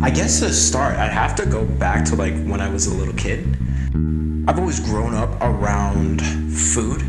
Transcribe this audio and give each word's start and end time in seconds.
I 0.00 0.10
guess 0.10 0.40
to 0.40 0.52
start, 0.52 0.96
I'd 0.96 1.12
have 1.12 1.34
to 1.36 1.46
go 1.46 1.64
back 1.64 2.04
to 2.06 2.16
like 2.16 2.34
when 2.44 2.60
I 2.60 2.68
was 2.68 2.86
a 2.86 2.94
little 2.94 3.14
kid. 3.14 3.58
I've 4.48 4.58
always 4.58 4.80
grown 4.80 5.14
up 5.14 5.30
around 5.40 6.22
food. 6.52 7.02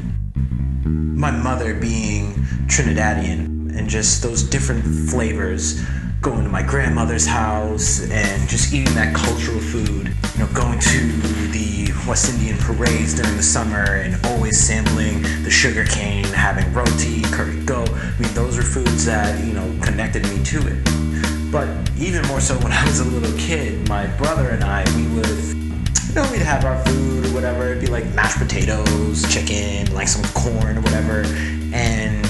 My 0.86 1.32
mother 1.32 1.74
being 1.74 2.34
Trinidadian 2.68 3.76
and 3.76 3.90
just 3.90 4.22
those 4.22 4.44
different 4.44 4.84
flavors. 4.84 5.82
Going 6.22 6.44
to 6.44 6.50
my 6.50 6.62
grandmother's 6.62 7.26
house 7.26 8.02
and 8.10 8.50
just 8.50 8.74
eating 8.74 8.94
that 8.96 9.16
cultural 9.16 9.60
food. 9.60 10.14
You 10.36 10.40
know, 10.40 10.48
going 10.54 10.80
to 10.80 11.12
the 11.52 11.92
West 12.08 12.34
Indian 12.34 12.58
parades 12.60 13.14
during 13.14 13.38
the 13.38 13.44
summer 13.44 13.96
and 13.96 14.24
always 14.26 14.60
sampling 14.60 15.22
the 15.44 15.50
sugar 15.50 15.86
cane, 15.86 16.26
having 16.26 16.72
roti, 16.74 17.22
curry 17.24 17.60
goat. 17.66 17.90
I 17.92 18.20
mean, 18.20 18.34
those 18.34 18.58
are 18.58 18.62
foods 18.62 19.06
that, 19.06 19.44
you 19.44 19.54
know, 19.54 19.74
connected 19.82 20.24
me 20.30 20.44
to 20.44 20.68
it. 20.68 21.13
But 21.54 21.70
even 22.00 22.26
more 22.26 22.42
so 22.42 22.56
when 22.62 22.72
I 22.72 22.84
was 22.84 23.00
a 23.00 23.06
little 23.06 23.38
kid, 23.38 23.88
my 23.88 24.08
brother 24.18 24.50
and 24.50 24.64
I, 24.64 24.84
we 24.96 25.06
would, 25.14 25.28
you 25.28 26.16
know, 26.16 26.28
we'd 26.32 26.42
have 26.42 26.66
our 26.66 26.84
food 26.84 27.28
or 27.28 27.30
whatever. 27.30 27.68
It'd 27.68 27.80
be 27.80 27.92
like 27.92 28.12
mashed 28.16 28.40
potatoes, 28.40 29.22
chicken, 29.32 29.94
like 29.94 30.08
some 30.08 30.24
corn 30.34 30.80
or 30.80 30.82
whatever. 30.82 31.22
And 31.72 32.26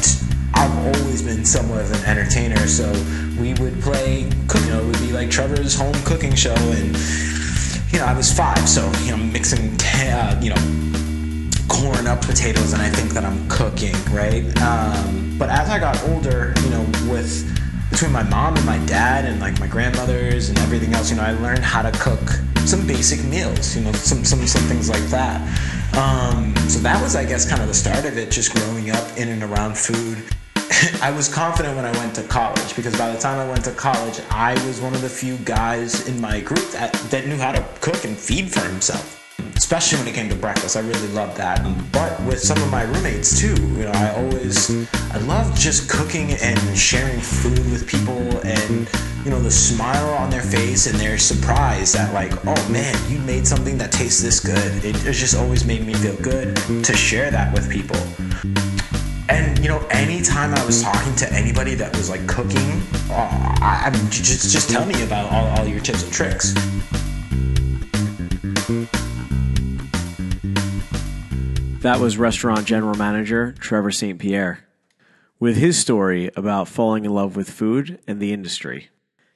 I've 0.53 0.77
always 0.77 1.21
been 1.21 1.45
somewhat 1.45 1.79
of 1.79 1.91
an 1.93 2.05
entertainer, 2.05 2.67
so 2.67 2.91
we 3.39 3.53
would 3.53 3.81
play. 3.81 4.23
You 4.23 4.69
know, 4.69 4.81
it 4.81 4.85
would 4.87 4.99
be 4.99 5.13
like 5.13 5.31
Trevor's 5.31 5.73
home 5.73 5.95
cooking 6.03 6.35
show, 6.35 6.53
and 6.55 6.93
you 7.93 7.99
know, 7.99 8.05
I 8.05 8.13
was 8.15 8.29
five, 8.29 8.67
so 8.67 8.91
you 9.03 9.11
know, 9.11 9.23
mixing, 9.23 9.77
uh, 9.81 10.37
you 10.43 10.49
know, 10.49 10.61
corn 11.69 12.07
up 12.07 12.19
potatoes, 12.21 12.73
and 12.73 12.81
I 12.81 12.89
think 12.89 13.11
that 13.11 13.23
I'm 13.23 13.47
cooking, 13.47 13.95
right? 14.11 14.43
Um, 14.61 15.37
but 15.39 15.49
as 15.49 15.69
I 15.69 15.79
got 15.79 16.01
older, 16.09 16.53
you 16.63 16.69
know, 16.71 16.85
with 17.09 17.52
between 17.93 18.11
my 18.11 18.23
mom 18.23 18.57
and 18.57 18.65
my 18.65 18.79
dad 18.87 19.23
and 19.23 19.39
like 19.39 19.59
my 19.59 19.67
grandmothers 19.67 20.49
and 20.49 20.57
everything 20.59 20.95
else, 20.95 21.11
you 21.11 21.15
know, 21.15 21.21
I 21.21 21.33
learned 21.33 21.63
how 21.63 21.83
to 21.83 21.91
cook 21.99 22.27
some 22.65 22.87
basic 22.87 23.23
meals, 23.23 23.75
you 23.75 23.83
know, 23.83 23.91
some 23.91 24.25
some 24.25 24.47
some 24.47 24.63
things 24.63 24.89
like 24.89 25.03
that. 25.17 25.39
Um, 25.95 26.55
so 26.67 26.79
that 26.79 26.99
was, 27.03 27.15
I 27.15 27.23
guess, 27.23 27.47
kind 27.47 27.61
of 27.61 27.67
the 27.67 27.73
start 27.75 28.05
of 28.05 28.17
it, 28.17 28.31
just 28.31 28.51
growing 28.55 28.89
up 28.89 29.15
in 29.15 29.29
and 29.29 29.43
around 29.43 29.77
food. 29.77 30.23
I 31.03 31.11
was 31.11 31.31
confident 31.31 31.75
when 31.75 31.85
I 31.85 31.91
went 31.99 32.15
to 32.15 32.23
college 32.23 32.75
because 32.75 32.97
by 32.97 33.11
the 33.11 33.19
time 33.19 33.37
I 33.37 33.47
went 33.47 33.63
to 33.65 33.71
college, 33.71 34.19
I 34.31 34.53
was 34.65 34.81
one 34.81 34.95
of 34.95 35.01
the 35.01 35.09
few 35.09 35.37
guys 35.37 36.07
in 36.07 36.19
my 36.19 36.39
group 36.39 36.67
that, 36.71 36.93
that 37.11 37.27
knew 37.27 37.37
how 37.37 37.51
to 37.51 37.63
cook 37.79 38.05
and 38.05 38.17
feed 38.17 38.51
for 38.51 38.61
himself. 38.61 39.22
Especially 39.73 39.97
when 40.05 40.07
it 40.07 40.13
came 40.13 40.29
to 40.29 40.35
breakfast, 40.35 40.77
I 40.77 40.81
really 40.81 41.07
loved 41.07 41.35
that. 41.37 41.65
Um, 41.65 41.89
but 41.91 42.21
with 42.25 42.39
some 42.39 42.61
of 42.61 42.69
my 42.69 42.83
roommates 42.83 43.39
too, 43.39 43.55
you 43.75 43.85
know, 43.85 43.91
I 43.91 44.13
always, 44.17 44.69
I 45.11 45.17
love 45.21 45.57
just 45.57 45.89
cooking 45.89 46.33
and 46.33 46.77
sharing 46.77 47.19
food 47.19 47.57
with 47.71 47.87
people, 47.87 48.21
and 48.45 48.87
you 49.25 49.31
know, 49.31 49.39
the 49.39 49.49
smile 49.49 50.13
on 50.13 50.29
their 50.29 50.43
face 50.43 50.85
and 50.85 50.99
their 50.99 51.17
surprise 51.17 51.91
that 51.93 52.13
like, 52.13 52.33
oh 52.45 52.69
man, 52.69 52.95
you 53.11 53.17
made 53.21 53.47
something 53.47 53.75
that 53.79 53.91
tastes 53.91 54.21
this 54.21 54.39
good. 54.39 54.85
It, 54.85 54.95
it 55.07 55.13
just 55.13 55.35
always 55.35 55.65
made 55.65 55.87
me 55.87 55.95
feel 55.95 56.17
good 56.17 56.55
to 56.83 56.95
share 56.95 57.31
that 57.31 57.51
with 57.51 57.67
people. 57.67 57.97
And 59.27 59.57
you 59.57 59.69
know, 59.69 59.79
anytime 59.89 60.53
I 60.53 60.63
was 60.67 60.83
talking 60.83 61.15
to 61.15 61.33
anybody 61.33 61.73
that 61.73 61.97
was 61.97 62.11
like 62.11 62.27
cooking, 62.27 62.79
oh, 63.09 63.27
I, 63.59 63.85
I 63.85 63.89
mean, 63.89 64.07
just 64.11 64.51
just 64.51 64.69
tell 64.69 64.85
me 64.85 65.01
about 65.01 65.31
all, 65.31 65.47
all 65.57 65.67
your 65.67 65.79
tips 65.79 66.03
and 66.03 66.13
tricks. 66.13 66.53
That 71.83 71.99
was 71.99 72.17
restaurant 72.17 72.65
general 72.65 72.95
manager 72.95 73.51
Trevor 73.59 73.91
St. 73.91 74.17
Pierre 74.17 74.65
with 75.37 75.57
his 75.57 75.77
story 75.77 76.31
about 76.33 76.69
falling 76.69 77.03
in 77.03 77.13
love 77.13 77.35
with 77.35 77.49
food 77.49 77.99
and 78.07 78.21
the 78.21 78.31
industry. 78.31 78.89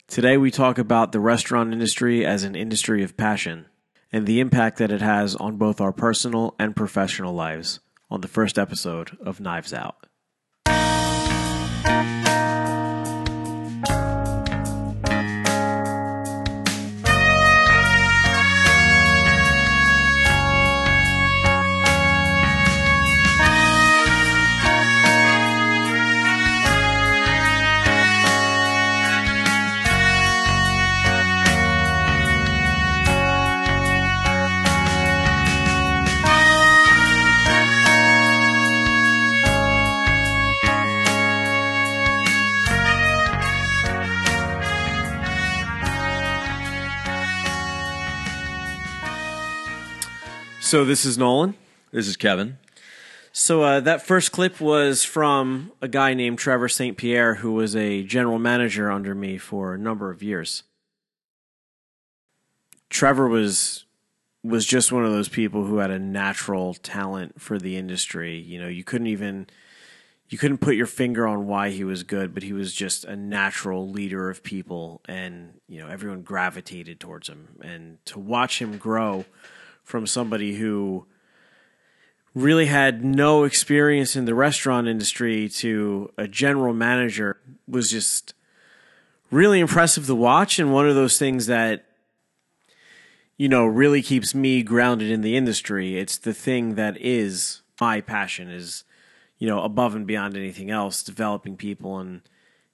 Today 0.07 0.37
we 0.37 0.49
talk 0.49 0.77
about 0.77 1.11
the 1.11 1.19
restaurant 1.19 1.73
industry 1.73 2.25
as 2.25 2.45
an 2.45 2.55
industry 2.55 3.03
of 3.03 3.17
passion 3.17 3.65
and 4.13 4.25
the 4.25 4.39
impact 4.39 4.77
that 4.77 4.93
it 4.93 5.01
has 5.01 5.35
on 5.35 5.57
both 5.57 5.81
our 5.81 5.91
personal 5.91 6.55
and 6.57 6.73
professional 6.73 7.33
lives 7.33 7.81
on 8.09 8.21
the 8.21 8.29
first 8.29 8.57
episode 8.57 9.17
of 9.19 9.41
Knives 9.41 9.73
Out. 9.73 10.06
So 50.67 50.83
this 50.83 51.05
is 51.05 51.17
Nolan. 51.17 51.55
This 51.93 52.09
is 52.09 52.17
Kevin. 52.17 52.57
So 53.31 53.63
uh, 53.63 53.79
that 53.79 54.01
first 54.01 54.33
clip 54.33 54.59
was 54.59 55.01
from 55.05 55.71
a 55.81 55.87
guy 55.87 56.13
named 56.13 56.39
Trevor 56.39 56.67
St. 56.67 56.97
Pierre, 56.97 57.35
who 57.35 57.53
was 57.53 57.73
a 57.73 58.03
general 58.03 58.37
manager 58.37 58.91
under 58.91 59.15
me 59.15 59.37
for 59.37 59.73
a 59.73 59.77
number 59.77 60.11
of 60.11 60.21
years. 60.21 60.63
Trevor 62.89 63.29
was 63.29 63.85
was 64.43 64.65
just 64.65 64.91
one 64.91 65.05
of 65.05 65.11
those 65.13 65.29
people 65.29 65.63
who 65.63 65.77
had 65.77 65.89
a 65.89 65.99
natural 65.99 66.73
talent 66.73 67.39
for 67.39 67.57
the 67.57 67.77
industry. 67.77 68.37
You 68.37 68.59
know, 68.59 68.67
you 68.67 68.83
couldn't 68.83 69.07
even 69.07 69.47
you 70.27 70.37
couldn't 70.37 70.57
put 70.57 70.75
your 70.75 70.85
finger 70.85 71.25
on 71.25 71.47
why 71.47 71.69
he 71.69 71.85
was 71.85 72.03
good, 72.03 72.33
but 72.33 72.43
he 72.43 72.51
was 72.51 72.73
just 72.73 73.05
a 73.05 73.15
natural 73.15 73.89
leader 73.89 74.29
of 74.29 74.43
people, 74.43 74.99
and 75.05 75.61
you 75.69 75.79
know 75.79 75.87
everyone 75.87 76.23
gravitated 76.23 76.99
towards 76.99 77.29
him. 77.29 77.55
And 77.61 78.05
to 78.07 78.19
watch 78.19 78.61
him 78.61 78.77
grow 78.77 79.23
from 79.87 80.05
somebody 80.05 80.55
who 80.55 81.05
really 82.35 82.65
had 82.65 83.05
no 83.05 83.45
experience 83.45 84.17
in 84.17 84.25
the 84.25 84.35
restaurant 84.35 84.85
industry 84.85 85.47
to 85.47 86.11
a 86.17 86.27
general 86.27 86.73
manager 86.73 87.39
was 87.69 87.89
just 87.89 88.33
really 89.31 89.61
impressive 89.61 90.05
to 90.05 90.13
watch 90.13 90.59
and 90.59 90.73
one 90.73 90.89
of 90.89 90.93
those 90.93 91.17
things 91.17 91.45
that 91.45 91.85
you 93.37 93.47
know 93.47 93.65
really 93.65 94.01
keeps 94.01 94.35
me 94.35 94.61
grounded 94.61 95.09
in 95.09 95.21
the 95.21 95.37
industry. 95.37 95.97
It's 95.97 96.17
the 96.17 96.33
thing 96.33 96.75
that 96.75 96.97
is 96.99 97.61
my 97.79 98.01
passion 98.01 98.49
is 98.49 98.83
you 99.37 99.47
know 99.47 99.61
above 99.61 99.95
and 99.95 100.05
beyond 100.05 100.35
anything 100.35 100.69
else 100.69 101.01
developing 101.01 101.55
people 101.55 101.97
and 101.97 102.23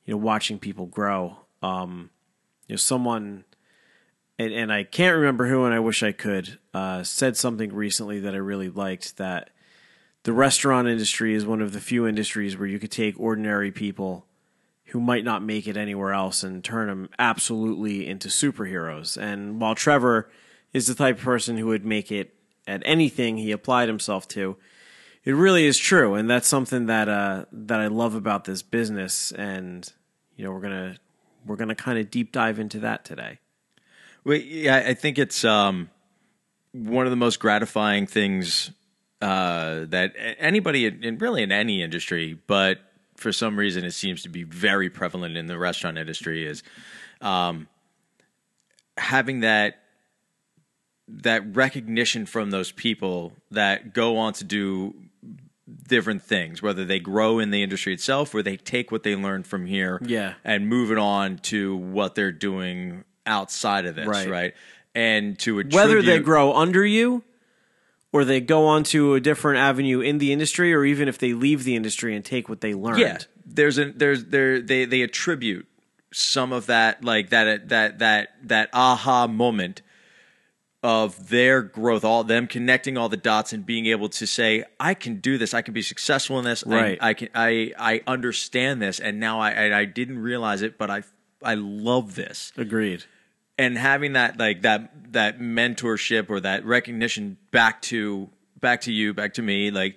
you 0.03 0.15
know 0.15 0.17
watching 0.17 0.57
people 0.57 0.87
grow. 0.87 1.37
Um 1.61 2.09
you 2.67 2.73
know 2.73 2.77
someone 2.77 3.45
and, 4.39 4.53
and 4.53 4.73
I 4.73 4.83
can't 4.83 5.15
remember 5.15 5.47
who, 5.47 5.65
and 5.65 5.73
I 5.73 5.79
wish 5.79 6.03
I 6.03 6.11
could, 6.11 6.59
uh, 6.73 7.03
said 7.03 7.37
something 7.37 7.73
recently 7.73 8.19
that 8.19 8.33
I 8.33 8.37
really 8.37 8.69
liked 8.69 9.17
that 9.17 9.51
the 10.23 10.33
restaurant 10.33 10.87
industry 10.87 11.35
is 11.35 11.45
one 11.45 11.61
of 11.61 11.73
the 11.73 11.81
few 11.81 12.07
industries 12.07 12.57
where 12.57 12.67
you 12.67 12.79
could 12.79 12.91
take 12.91 13.19
ordinary 13.19 13.71
people 13.71 14.25
who 14.87 14.99
might 14.99 15.23
not 15.23 15.43
make 15.43 15.67
it 15.67 15.75
anywhere 15.75 16.13
else 16.13 16.43
and 16.43 16.63
turn 16.63 16.87
them 16.87 17.09
absolutely 17.19 18.07
into 18.07 18.27
superheroes. 18.27 19.17
And 19.17 19.59
while 19.59 19.75
Trevor 19.75 20.29
is 20.71 20.87
the 20.87 20.95
type 20.95 21.17
of 21.17 21.23
person 21.23 21.57
who 21.57 21.67
would 21.67 21.85
make 21.85 22.11
it 22.11 22.33
at 22.67 22.81
anything 22.85 23.37
he 23.37 23.51
applied 23.51 23.87
himself 23.87 24.27
to, 24.29 24.55
it 25.23 25.31
really 25.33 25.65
is 25.65 25.77
true, 25.77 26.15
and 26.15 26.29
that's 26.29 26.47
something 26.47 26.87
that 26.87 27.07
uh, 27.07 27.45
that 27.51 27.79
I 27.79 27.87
love 27.87 28.13
about 28.13 28.43
this 28.43 28.61
business. 28.61 29.31
And 29.31 29.89
you 30.35 30.43
know, 30.43 30.51
we're 30.51 30.59
gonna 30.59 30.97
we're 31.45 31.55
gonna 31.55 31.75
kind 31.75 31.97
of 31.97 32.11
deep 32.11 32.33
dive 32.33 32.59
into 32.59 32.79
that 32.81 33.05
today. 33.05 33.39
Well, 34.25 34.37
yeah, 34.37 34.77
I 34.77 34.93
think 34.93 35.17
it's 35.17 35.43
um, 35.43 35.89
one 36.71 37.05
of 37.05 37.11
the 37.11 37.17
most 37.17 37.39
gratifying 37.39 38.07
things 38.07 38.71
uh, 39.21 39.85
that 39.89 40.13
anybody, 40.17 40.85
in, 40.85 41.17
really 41.17 41.43
in 41.43 41.51
any 41.51 41.81
industry, 41.81 42.37
but 42.47 42.79
for 43.15 43.31
some 43.31 43.57
reason 43.57 43.85
it 43.85 43.91
seems 43.91 44.23
to 44.23 44.29
be 44.29 44.43
very 44.43 44.89
prevalent 44.89 45.37
in 45.37 45.45
the 45.47 45.57
restaurant 45.57 45.97
industry, 45.97 46.45
is 46.45 46.63
um, 47.21 47.67
having 48.97 49.41
that 49.41 49.79
that 51.07 51.55
recognition 51.55 52.25
from 52.25 52.49
those 52.51 52.71
people 52.71 53.33
that 53.51 53.93
go 53.93 54.17
on 54.17 54.33
to 54.33 54.43
do 54.45 54.95
different 55.87 56.23
things, 56.23 56.61
whether 56.61 56.85
they 56.85 56.99
grow 56.99 57.39
in 57.39 57.51
the 57.51 57.61
industry 57.61 57.93
itself 57.93 58.33
or 58.33 58.41
they 58.41 58.57
take 58.57 58.91
what 58.91 59.03
they 59.03 59.15
learned 59.15 59.45
from 59.45 59.65
here 59.65 59.99
yeah. 60.05 60.33
and 60.43 60.67
move 60.67 60.91
it 60.91 60.97
on 60.97 61.37
to 61.37 61.75
what 61.75 62.15
they're 62.15 62.31
doing 62.31 63.03
outside 63.25 63.85
of 63.85 63.95
this, 63.95 64.07
right? 64.07 64.29
Right. 64.29 64.53
And 64.95 65.39
to 65.39 65.59
attribute, 65.59 65.75
whether 65.75 66.01
they 66.01 66.19
grow 66.19 66.53
under 66.53 66.85
you 66.85 67.23
or 68.11 68.23
they 68.23 68.39
go 68.39 68.67
on 68.67 68.83
to 68.83 69.15
a 69.15 69.19
different 69.19 69.59
avenue 69.59 70.01
in 70.01 70.19
the 70.19 70.31
industry 70.31 70.73
or 70.73 70.85
even 70.85 71.07
if 71.07 71.17
they 71.17 71.33
leave 71.33 71.63
the 71.63 71.75
industry 71.75 72.15
and 72.15 72.23
take 72.23 72.47
what 72.47 72.61
they 72.61 72.73
learned. 72.73 72.99
yeah, 72.99 73.17
there's 73.45 73.77
a 73.79 73.91
there's 73.91 74.25
there 74.25 74.61
they 74.61 74.85
they 74.85 75.01
attribute 75.01 75.67
some 76.11 76.53
of 76.53 76.67
that 76.67 77.03
like 77.03 77.29
that 77.29 77.69
that 77.69 77.99
that 77.99 78.29
that 78.43 78.69
aha 78.71 79.27
moment 79.27 79.81
of 80.83 81.29
their 81.29 81.61
growth, 81.61 82.03
all 82.03 82.25
them 82.25 82.45
connecting 82.45 82.97
all 82.97 83.07
the 83.07 83.17
dots 83.17 83.53
and 83.53 83.65
being 83.65 83.85
able 83.85 84.09
to 84.09 84.27
say, 84.27 84.65
I 84.81 84.93
can 84.93 85.21
do 85.21 85.37
this, 85.37 85.53
I 85.53 85.61
can 85.61 85.73
be 85.73 85.81
successful 85.81 86.37
in 86.39 86.43
this, 86.43 86.61
Right. 86.65 86.97
I, 87.01 87.09
I 87.09 87.13
can 87.13 87.29
I 87.33 87.71
I 87.79 88.01
understand 88.05 88.81
this, 88.81 88.99
and 88.99 89.19
now 89.19 89.39
I 89.39 89.51
I, 89.51 89.79
I 89.79 89.85
didn't 89.85 90.19
realize 90.19 90.61
it, 90.61 90.77
but 90.77 90.91
I 90.91 91.03
I 91.41 91.55
love 91.55 92.15
this 92.15 92.53
Agreed. 92.57 93.05
And 93.57 93.77
having 93.77 94.13
that 94.13 94.37
like 94.39 94.61
that 94.63 95.13
that 95.13 95.39
mentorship 95.39 96.29
or 96.29 96.39
that 96.39 96.65
recognition 96.65 97.37
back 97.51 97.81
to 97.83 98.29
back 98.59 98.81
to 98.81 98.91
you 98.91 99.13
back 99.13 99.33
to 99.33 99.41
me 99.41 99.69
like 99.71 99.95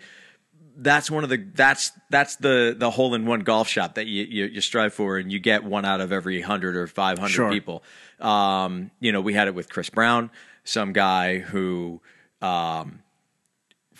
that's 0.79 1.11
one 1.11 1.25
of 1.25 1.31
the 1.31 1.39
that's 1.55 1.91
that's 2.11 2.37
the 2.37 2.75
the 2.77 2.91
hole 2.91 3.15
in 3.15 3.25
one 3.25 3.41
golf 3.41 3.67
shot 3.67 3.95
that 3.95 4.07
you, 4.07 4.25
you 4.25 4.45
you 4.47 4.61
strive 4.61 4.93
for 4.93 5.17
and 5.17 5.33
you 5.33 5.39
get 5.39 5.65
one 5.65 5.85
out 5.87 6.01
of 6.03 6.13
every 6.13 6.39
100 6.41 6.77
or 6.77 6.87
500 6.87 7.29
Sure. 7.31 7.51
people 7.51 7.83
um 8.21 8.91
you 9.01 9.11
know 9.13 9.21
we 9.23 9.33
had 9.33 9.49
it 9.49 9.55
with 9.55 9.71
Chris 9.71 9.89
Brown 9.89 10.31
some 10.65 10.93
guy 10.93 11.39
who 11.39 12.03
um 12.43 13.01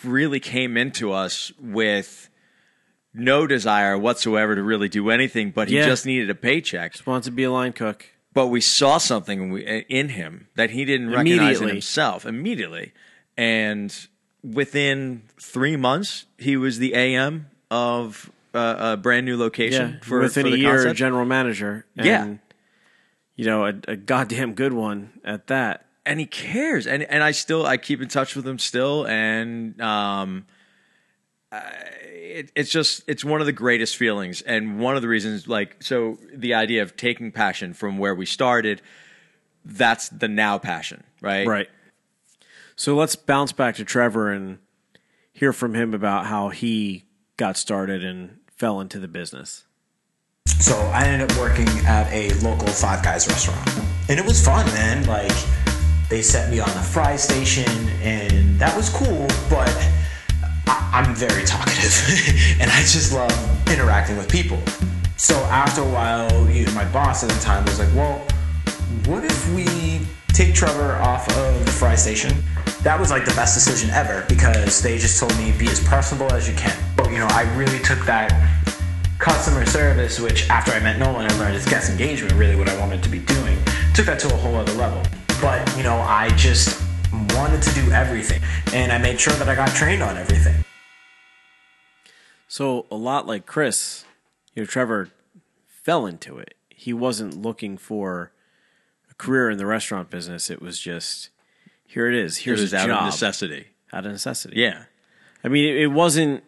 really 0.03 0.39
came 0.39 0.77
into 0.77 1.11
us 1.11 1.51
with 1.59 2.29
no 3.13 3.47
desire 3.47 3.97
whatsoever 3.97 4.53
to 4.53 4.61
really 4.61 4.89
do 4.89 5.09
anything 5.09 5.49
but 5.49 5.69
he 5.69 5.77
Yeah. 5.77 5.85
just 5.87 6.05
needed 6.05 6.29
a 6.29 6.35
paycheck 6.35 6.91
Just 6.91 7.07
wants 7.07 7.25
to 7.25 7.31
be 7.31 7.43
a 7.43 7.51
line 7.51 7.73
cook. 7.73 8.05
But 8.37 8.47
we 8.47 8.61
saw 8.61 8.97
something 8.99 9.39
in 9.99 10.09
him 10.09 10.47
that 10.55 10.69
he 10.69 10.85
didn't 10.85 11.09
recognize 11.09 11.37
in 11.37 11.43
Immediately. 11.43 11.71
himself 11.71 12.25
immediately. 12.25 12.93
And 13.35 13.89
within 14.43 15.23
three 15.41 15.75
months, 15.75 16.25
he 16.37 16.55
was 16.57 16.77
the 16.79 16.93
AM 16.93 17.47
of 17.71 18.29
uh, 18.53 18.75
a 18.93 18.97
brand 18.97 19.25
new 19.25 19.37
location 19.37 19.87
Yeah. 19.93 19.99
for 20.07 20.19
Within 20.19 20.45
for 20.47 20.53
a 20.53 20.57
year, 20.57 20.75
concept. 20.75 20.97
general 20.99 21.25
manager. 21.25 21.85
And, 21.97 22.05
Yeah. 22.05 22.33
You 23.35 23.45
know, 23.45 23.65
a, 23.65 23.73
a 23.87 23.95
goddamn 23.95 24.53
good 24.53 24.73
one 24.73 24.99
at 25.23 25.47
that. 25.47 25.85
and 26.05 26.19
he 26.19 26.25
cares 26.25 26.87
and 26.87 27.03
and 27.03 27.21
I 27.23 27.31
still 27.33 27.65
I 27.65 27.77
keep 27.77 28.01
in 28.01 28.07
touch 28.07 28.35
with 28.35 28.45
him 28.47 28.59
still 28.59 29.05
and 29.07 29.79
um 29.81 30.45
I- 31.57 31.83
it, 32.37 32.51
it's 32.55 32.69
just 32.69 33.03
it's 33.07 33.23
one 33.25 33.39
of 33.39 33.47
the 33.47 33.53
greatest 33.53 33.95
feelings 33.97 34.41
and 34.43 34.79
one 34.79 34.95
of 34.95 35.01
the 35.01 35.07
reasons 35.07 35.47
like 35.47 35.81
so 35.81 36.19
the 36.33 36.53
idea 36.53 36.83
of 36.83 36.95
taking 36.95 37.31
passion 37.31 37.73
from 37.73 37.97
where 37.97 38.13
we 38.13 38.27
started 38.27 38.79
that's 39.65 40.09
the 40.09 40.27
now 40.27 40.57
passion 40.59 41.03
right 41.21 41.47
Right. 41.47 41.67
So 42.75 42.95
let's 42.95 43.15
bounce 43.15 43.51
back 43.53 43.73
to 43.75 43.85
Trevor 43.85 44.31
and 44.31 44.59
hear 45.33 45.51
from 45.51 45.73
him 45.73 45.95
about 45.95 46.27
how 46.27 46.49
he 46.49 47.05
got 47.37 47.57
started 47.57 48.03
and 48.03 48.37
fell 48.55 48.79
into 48.81 48.99
the 48.99 49.07
business. 49.07 49.63
So 50.59 50.75
I 50.93 51.05
ended 51.05 51.31
up 51.31 51.37
working 51.39 51.67
at 51.87 52.07
a 52.13 52.33
local 52.43 52.67
Five 52.67 53.03
Guys 53.03 53.27
restaurant, 53.27 53.67
and 54.09 54.19
it 54.19 54.25
was 54.27 54.43
fun, 54.45 54.65
man. 54.67 55.05
Like 55.07 55.31
they 56.09 56.21
set 56.21 56.51
me 56.51 56.59
on 56.59 56.69
the 56.69 56.81
fry 56.83 57.15
station, 57.15 57.67
and 58.03 58.59
that 58.59 58.75
was 58.77 58.89
cool. 58.89 59.25
But 59.49 59.69
I- 59.69 59.96
I'm 60.67 61.15
very 61.15 61.43
talkative, 61.43 61.95
and 62.61 62.69
I 62.69 62.81
just 62.81 63.13
love 63.13 63.31
interacting 63.69 64.17
with 64.17 64.29
people. 64.29 64.59
So 65.15 65.35
after 65.45 65.81
a 65.81 65.89
while, 65.89 66.49
you 66.49 66.65
know, 66.65 66.71
my 66.73 66.85
boss 66.91 67.23
at 67.23 67.29
the 67.29 67.39
time 67.39 67.65
was 67.65 67.79
like, 67.79 67.93
"Well, 67.95 68.19
what 69.05 69.23
if 69.23 69.53
we 69.53 70.01
take 70.33 70.53
Trevor 70.53 70.95
off 70.97 71.27
of 71.37 71.65
the 71.65 71.71
fry 71.71 71.95
station?" 71.95 72.31
That 72.83 72.99
was 72.99 73.09
like 73.09 73.25
the 73.25 73.33
best 73.33 73.55
decision 73.55 73.89
ever 73.89 74.25
because 74.29 74.81
they 74.81 74.97
just 74.97 75.19
told 75.19 75.35
me 75.37 75.51
be 75.57 75.67
as 75.67 75.83
personable 75.83 76.31
as 76.33 76.47
you 76.47 76.55
can. 76.55 76.77
But 76.95 77.11
you 77.11 77.17
know, 77.17 77.27
I 77.31 77.43
really 77.55 77.79
took 77.79 77.99
that 78.05 78.31
customer 79.19 79.65
service, 79.65 80.19
which 80.19 80.49
after 80.49 80.71
I 80.71 80.79
met 80.79 80.99
Nolan, 80.99 81.29
I 81.29 81.39
learned 81.39 81.55
is 81.55 81.65
guest 81.65 81.89
engagement, 81.89 82.33
really 82.33 82.55
what 82.55 82.69
I 82.69 82.79
wanted 82.79 83.01
to 83.03 83.09
be 83.09 83.19
doing. 83.19 83.57
Took 83.93 84.05
that 84.05 84.19
to 84.19 84.33
a 84.33 84.37
whole 84.37 84.55
other 84.55 84.73
level. 84.73 85.01
But, 85.41 85.75
you 85.75 85.83
know, 85.83 85.97
I 85.97 86.29
just 86.29 86.81
wanted 87.35 87.61
to 87.63 87.73
do 87.73 87.91
everything. 87.91 88.41
And 88.73 88.91
I 88.91 88.97
made 88.97 89.19
sure 89.19 89.33
that 89.33 89.47
I 89.49 89.55
got 89.55 89.69
trained 89.69 90.01
on 90.03 90.17
everything. 90.17 90.63
So 92.47 92.85
a 92.89 92.95
lot 92.95 93.27
like 93.27 93.45
Chris, 93.45 94.05
you 94.55 94.63
know, 94.63 94.67
Trevor 94.67 95.09
fell 95.67 96.05
into 96.05 96.37
it. 96.37 96.53
He 96.69 96.93
wasn't 96.93 97.41
looking 97.41 97.77
for 97.77 98.31
a 99.11 99.13
career 99.15 99.49
in 99.49 99.57
the 99.57 99.65
restaurant 99.65 100.09
business. 100.09 100.49
It 100.49 100.61
was 100.61 100.79
just 100.79 101.29
here 101.85 102.07
it 102.07 102.15
is. 102.15 102.37
it 102.39 102.43
Here's 102.43 102.61
was 102.61 102.73
a 102.73 102.77
out 102.77 102.87
job. 102.87 102.99
of 102.99 103.05
necessity 103.05 103.67
Out 103.91 104.05
of 104.05 104.11
necessity. 104.11 104.59
yeah 104.59 104.83
I 105.43 105.49
mean, 105.49 105.65
it, 105.65 105.81
it 105.83 105.87
wasn't 105.87 106.43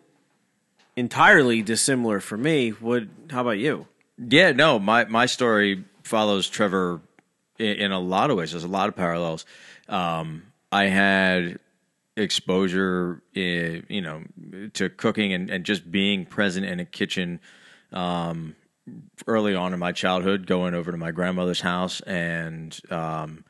entirely 0.95 1.61
dissimilar 1.61 2.19
for 2.19 2.37
me. 2.37 2.71
What? 2.71 3.03
How 3.29 3.41
about 3.41 3.59
you? 3.59 3.87
Yeah, 4.17 4.51
no, 4.51 4.79
my 4.79 5.05
my 5.05 5.25
story 5.27 5.85
follows 6.03 6.49
Trevor 6.49 6.99
in, 7.57 7.67
in 7.77 7.91
a 7.91 7.99
lot 7.99 8.31
of 8.31 8.37
ways. 8.37 8.51
There's 8.51 8.63
a 8.63 8.67
lot 8.67 8.89
of 8.89 8.95
parallels. 8.95 9.45
Um, 9.87 10.43
I 10.71 10.85
had 10.85 11.59
exposure, 12.15 13.21
in, 13.33 13.85
you 13.89 14.01
know, 14.01 14.23
to 14.73 14.89
cooking 14.89 15.33
and, 15.33 15.49
and 15.49 15.63
just 15.65 15.89
being 15.91 16.25
present 16.25 16.65
in 16.65 16.79
a 16.79 16.85
kitchen 16.85 17.39
um, 17.93 18.55
early 19.27 19.55
on 19.55 19.73
in 19.73 19.79
my 19.79 19.91
childhood, 19.91 20.45
going 20.47 20.73
over 20.73 20.91
to 20.91 20.97
my 20.97 21.11
grandmother's 21.11 21.61
house 21.61 22.01
and. 22.01 22.79
Um, 22.91 23.45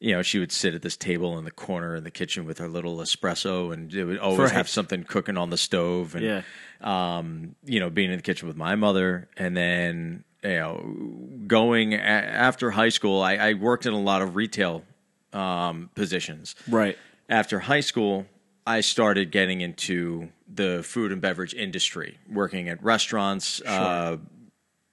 you 0.00 0.12
know, 0.12 0.22
she 0.22 0.38
would 0.38 0.52
sit 0.52 0.74
at 0.74 0.82
this 0.82 0.96
table 0.96 1.36
in 1.38 1.44
the 1.44 1.50
corner 1.50 1.96
in 1.96 2.04
the 2.04 2.10
kitchen 2.12 2.44
with 2.44 2.58
her 2.58 2.68
little 2.68 2.98
espresso, 2.98 3.72
and 3.72 3.92
it 3.92 4.04
would 4.04 4.18
always 4.20 4.38
Right. 4.38 4.52
have 4.52 4.68
something 4.68 5.02
cooking 5.02 5.36
on 5.36 5.50
the 5.50 5.56
stove. 5.56 6.14
And 6.14 6.24
Yeah. 6.24 6.42
um, 6.80 7.56
you 7.64 7.80
know, 7.80 7.90
being 7.90 8.08
in 8.12 8.16
the 8.16 8.22
kitchen 8.22 8.46
with 8.46 8.56
my 8.56 8.76
mother, 8.76 9.28
and 9.36 9.56
then 9.56 10.22
you 10.44 10.50
know, 10.50 11.40
going 11.48 11.94
a- 11.94 11.98
after 11.98 12.70
high 12.70 12.90
school, 12.90 13.20
I, 13.20 13.34
I 13.34 13.54
worked 13.54 13.86
in 13.86 13.92
a 13.92 13.98
lot 14.00 14.22
of 14.22 14.36
retail 14.36 14.84
um, 15.32 15.90
positions. 15.94 16.54
Right. 16.68 16.96
After 17.28 17.60
high 17.60 17.80
school, 17.80 18.26
I 18.66 18.80
started 18.80 19.30
getting 19.30 19.60
into 19.60 20.28
the 20.52 20.82
food 20.82 21.12
and 21.12 21.20
beverage 21.20 21.54
industry, 21.54 22.18
working 22.30 22.68
at 22.68 22.82
restaurants. 22.82 23.60
Uh, 23.62 24.18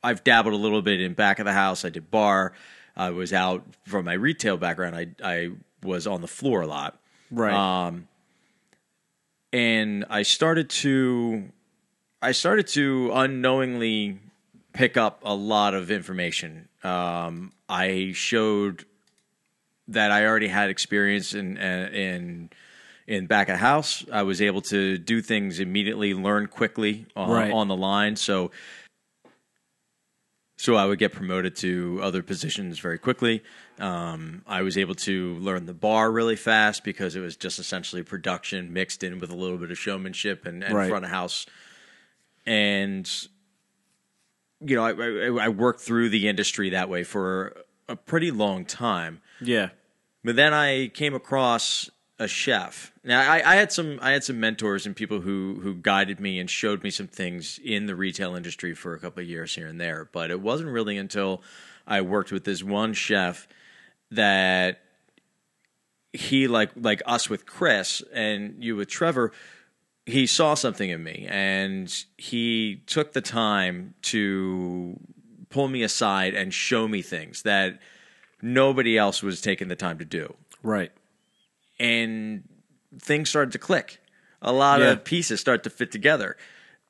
I've 0.03 0.23
dabbled 0.23 0.53
a 0.53 0.57
little 0.57 0.81
bit 0.81 1.01
in 1.01 1.13
back 1.13 1.39
of 1.39 1.45
the 1.45 1.53
house. 1.53 1.85
I 1.85 1.89
did 1.89 2.11
bar. 2.11 2.53
I 2.95 3.09
was 3.09 3.33
out 3.33 3.63
from 3.83 4.05
my 4.05 4.13
retail 4.13 4.57
background. 4.57 4.95
I 4.95 5.07
I 5.23 5.51
was 5.83 6.07
on 6.07 6.21
the 6.21 6.27
floor 6.27 6.61
a 6.61 6.67
lot 6.67 6.99
Right. 7.31 7.53
Um, 7.53 8.07
and 9.51 10.05
I 10.09 10.23
started 10.23 10.69
to 10.69 11.51
I 12.21 12.31
started 12.31 12.67
to 12.67 13.11
unknowingly 13.13 14.19
pick 14.73 14.97
up 14.97 15.21
a 15.23 15.33
lot 15.33 15.73
of 15.73 15.91
information. 15.91 16.69
Um, 16.83 17.53
I 17.69 18.11
showed 18.13 18.85
that 19.87 20.11
I 20.11 20.25
already 20.25 20.47
had 20.47 20.69
experience 20.69 21.33
in 21.33 21.57
in 21.57 22.49
in 23.07 23.27
back 23.27 23.49
of 23.49 23.57
house. 23.59 24.03
I 24.11 24.23
was 24.23 24.41
able 24.41 24.61
to 24.63 24.97
do 24.97 25.21
things 25.21 25.59
immediately, 25.59 26.13
learn 26.15 26.47
quickly 26.47 27.05
on, 27.15 27.29
Right. 27.29 27.51
on 27.53 27.67
the 27.67 27.75
line. 27.75 28.15
So 28.15 28.51
so 30.57 30.75
I 30.75 30.85
would 30.85 30.99
get 30.99 31.11
promoted 31.11 31.55
to 31.57 31.99
other 32.01 32.23
positions 32.23 32.79
very 32.79 32.97
quickly. 32.97 33.43
Um, 33.77 34.41
I 34.47 34.61
was 34.61 34.77
able 34.77 34.95
to 34.95 35.35
learn 35.35 35.65
the 35.65 35.73
bar 35.73 36.09
really 36.11 36.37
fast 36.37 36.83
because 36.85 37.15
it 37.15 37.19
was 37.19 37.35
just 37.35 37.59
essentially 37.59 38.03
production 38.03 38.71
mixed 38.71 39.03
in 39.03 39.19
with 39.19 39.29
a 39.29 39.35
little 39.35 39.57
bit 39.57 39.69
of 39.69 39.77
showmanship 39.77 40.45
and, 40.45 40.63
and 40.63 40.73
Right. 40.73 40.87
front 40.89 41.03
of 41.03 41.11
house. 41.11 41.45
And 42.45 43.09
you 44.65 44.75
know, 44.77 44.85
I, 44.85 44.93
I, 45.41 45.45
I 45.45 45.49
worked 45.49 45.81
through 45.81 46.09
the 46.09 46.27
industry 46.29 46.69
that 46.69 46.87
way 46.89 47.03
for 47.03 47.55
a 47.89 47.95
pretty 47.97 48.31
long 48.31 48.65
time. 48.65 49.21
yeah. 49.41 49.69
But 50.25 50.35
then 50.35 50.55
I 50.55 50.87
came 50.87 51.13
across 51.13 51.87
a 52.17 52.27
chef. 52.27 52.91
Now 53.03 53.31
I, 53.31 53.43
I 53.45 53.55
had 53.57 53.71
some 53.71 53.99
I 54.01 54.09
had 54.09 54.23
some 54.23 54.39
mentors 54.39 54.87
and 54.87 54.95
people 54.95 55.21
who 55.21 55.59
who 55.61 55.75
guided 55.75 56.19
me 56.19 56.39
and 56.39 56.49
showed 56.49 56.83
me 56.83 56.89
some 56.89 57.07
things 57.07 57.59
in 57.63 57.85
the 57.85 57.95
retail 57.95 58.33
industry 58.33 58.73
for 58.73 58.95
a 58.95 58.99
couple 58.99 59.21
of 59.21 59.29
years 59.29 59.53
here 59.53 59.67
and 59.67 59.79
there. 59.79 60.09
But 60.11 60.31
it 60.31 60.41
wasn't 60.41 60.71
really 60.71 60.97
until 60.97 61.43
I 61.85 62.01
worked 62.01 62.31
with 62.31 62.43
this 62.43 62.63
one 62.63 62.93
chef 62.93 63.47
that 64.09 64.81
he 66.11 66.47
like 66.47 66.71
like 66.75 67.03
us 67.05 67.29
with 67.29 67.45
Chris 67.45 68.01
and 68.11 68.63
you 68.63 68.75
with 68.75 68.87
Trevor, 68.87 69.31
he 70.07 70.25
saw 70.25 70.55
something 70.55 70.89
in 70.89 71.03
me 71.03 71.27
and 71.29 71.93
he 72.17 72.81
took 72.87 73.13
the 73.13 73.21
time 73.21 73.93
to 74.03 74.99
pull 75.49 75.67
me 75.67 75.83
aside 75.83 76.33
and 76.33 76.51
show 76.51 76.87
me 76.87 77.03
things 77.03 77.43
that 77.43 77.79
nobody 78.53 78.97
else 78.97 79.21
was 79.23 79.41
taking 79.41 79.67
the 79.67 79.75
time 79.75 79.97
to 79.97 80.05
do 80.05 80.35
Right. 80.63 80.91
and 81.79 82.43
things 82.99 83.29
started 83.29 83.51
to 83.51 83.57
click. 83.59 83.99
A 84.41 84.51
lot 84.51 84.79
Yeah. 84.81 84.91
of 84.91 85.03
pieces 85.03 85.39
start 85.39 85.63
to 85.63 85.69
fit 85.69 85.91
together. 85.91 86.37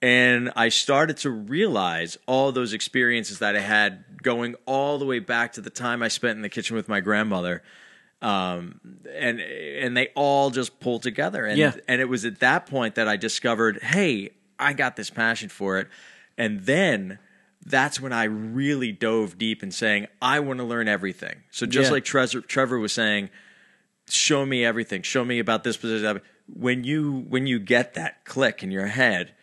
And 0.01 0.51
I 0.55 0.69
started 0.69 1.17
to 1.17 1.29
realize 1.31 2.17
all 2.27 2.51
those 2.51 2.73
experiences 2.73 3.39
that 3.39 3.55
I 3.55 3.61
had 3.61 4.03
going 4.21 4.55
all 4.65 4.97
the 4.99 5.05
way 5.05 5.19
back 5.19 5.53
to 5.53 5.61
the 5.61 5.69
time 5.69 6.03
I 6.03 6.09
spent 6.09 6.35
in 6.35 6.41
the 6.41 6.49
kitchen 6.49 6.75
with 6.75 6.87
my 6.89 6.99
grandmother. 6.99 7.63
Um, 8.21 8.79
and 9.13 9.39
and 9.39 9.95
they 9.95 10.07
all 10.15 10.49
just 10.49 10.79
pulled 10.79 11.01
together. 11.03 11.45
And 11.45 11.57
Yeah. 11.57 11.75
and 11.87 12.01
it 12.01 12.05
was 12.09 12.25
at 12.25 12.39
that 12.39 12.65
point 12.65 12.95
that 12.95 13.07
I 13.07 13.15
discovered, 13.17 13.81
hey, 13.81 14.31
I 14.59 14.73
got 14.73 14.95
this 14.95 15.09
passion 15.09 15.49
for 15.49 15.79
it. 15.79 15.87
And 16.37 16.61
then 16.65 17.19
that's 17.65 17.99
when 17.99 18.13
I 18.13 18.25
really 18.25 18.91
dove 18.91 19.37
deep 19.37 19.63
in 19.63 19.71
saying, 19.71 20.07
I 20.21 20.39
want 20.39 20.59
to 20.59 20.63
learn 20.65 20.87
everything. 20.87 21.37
So 21.51 21.65
just 21.65 21.87
Yeah. 21.87 21.93
like 21.93 22.05
Trevor, 22.05 22.41
Trevor 22.41 22.77
was 22.79 22.93
saying, 22.93 23.29
show 24.09 24.45
me 24.45 24.63
everything. 24.63 25.01
Show 25.01 25.25
me 25.25 25.39
about 25.39 25.63
this 25.63 25.77
position. 25.77 26.21
When 26.53 26.83
you 26.83 27.25
when 27.27 27.47
you 27.47 27.57
get 27.59 27.95
that 27.95 28.23
click 28.23 28.61
in 28.61 28.69
your 28.69 28.85
head, 28.87 29.33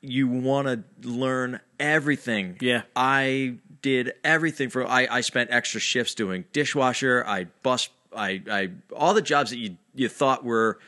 you 0.00 0.26
want 0.28 0.66
to 0.68 1.08
learn 1.08 1.60
everything. 1.78 2.56
Yeah. 2.60 2.82
I 2.96 3.56
did 3.82 4.14
everything 4.24 4.70
for 4.70 4.86
I, 4.86 5.06
I 5.10 5.20
spent 5.20 5.50
extra 5.50 5.78
shifts 5.80 6.14
doing 6.14 6.44
dishwasher, 6.54 7.22
I 7.26 7.48
bus 7.62 7.90
I 8.16 8.40
I 8.50 8.70
all 8.96 9.12
the 9.12 9.20
jobs 9.22 9.50
that 9.50 9.58
you 9.58 9.76
you 9.94 10.08
thought 10.08 10.42
were 10.42 10.78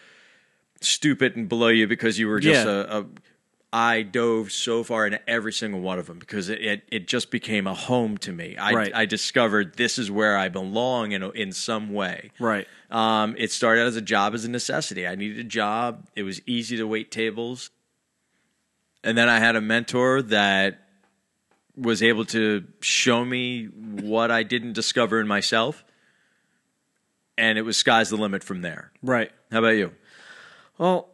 stupid 0.80 1.36
and 1.36 1.48
below 1.48 1.68
you 1.68 1.86
because 1.86 2.18
you 2.18 2.28
were 2.28 2.40
just 2.40 2.64
Yeah. 2.64 2.72
a, 2.72 3.00
a 3.00 3.06
I 3.76 4.02
dove 4.02 4.52
so 4.52 4.84
far 4.84 5.04
into 5.04 5.28
every 5.28 5.52
single 5.52 5.80
one 5.80 5.98
of 5.98 6.06
them 6.06 6.20
because 6.20 6.48
it, 6.48 6.60
it, 6.60 6.82
it 6.92 7.08
just 7.08 7.32
became 7.32 7.66
a 7.66 7.74
home 7.74 8.16
to 8.18 8.30
me. 8.30 8.56
I, 8.56 8.72
Right. 8.72 8.94
I 8.94 9.04
discovered 9.04 9.74
this 9.74 9.98
is 9.98 10.12
where 10.12 10.38
I 10.38 10.48
belong 10.48 11.10
in, 11.10 11.24
a- 11.24 11.30
in 11.30 11.50
some 11.50 11.92
way. 11.92 12.30
Right. 12.38 12.68
Um, 12.88 13.34
it 13.36 13.50
started 13.50 13.80
out 13.82 13.88
as 13.88 13.96
a 13.96 14.00
job 14.00 14.32
as 14.32 14.44
a 14.44 14.48
necessity. 14.48 15.08
I 15.08 15.16
needed 15.16 15.40
a 15.40 15.48
job. 15.48 16.06
It 16.14 16.22
was 16.22 16.40
easy 16.46 16.76
to 16.76 16.86
wait 16.86 17.10
tables. 17.10 17.70
And 19.02 19.18
then 19.18 19.28
I 19.28 19.40
had 19.40 19.56
a 19.56 19.60
mentor 19.60 20.22
that 20.22 20.78
was 21.76 22.00
able 22.00 22.26
to 22.26 22.64
show 22.80 23.24
me 23.24 23.64
what 23.64 24.30
I 24.30 24.44
didn't 24.44 24.74
discover 24.74 25.20
in 25.20 25.26
myself. 25.26 25.84
And 27.36 27.58
it 27.58 27.62
was 27.62 27.76
sky's 27.76 28.08
the 28.10 28.16
limit 28.16 28.44
from 28.44 28.62
there. 28.62 28.92
Right. 29.02 29.32
How 29.50 29.58
about 29.58 29.70
you? 29.70 29.90
Well, 30.78 31.08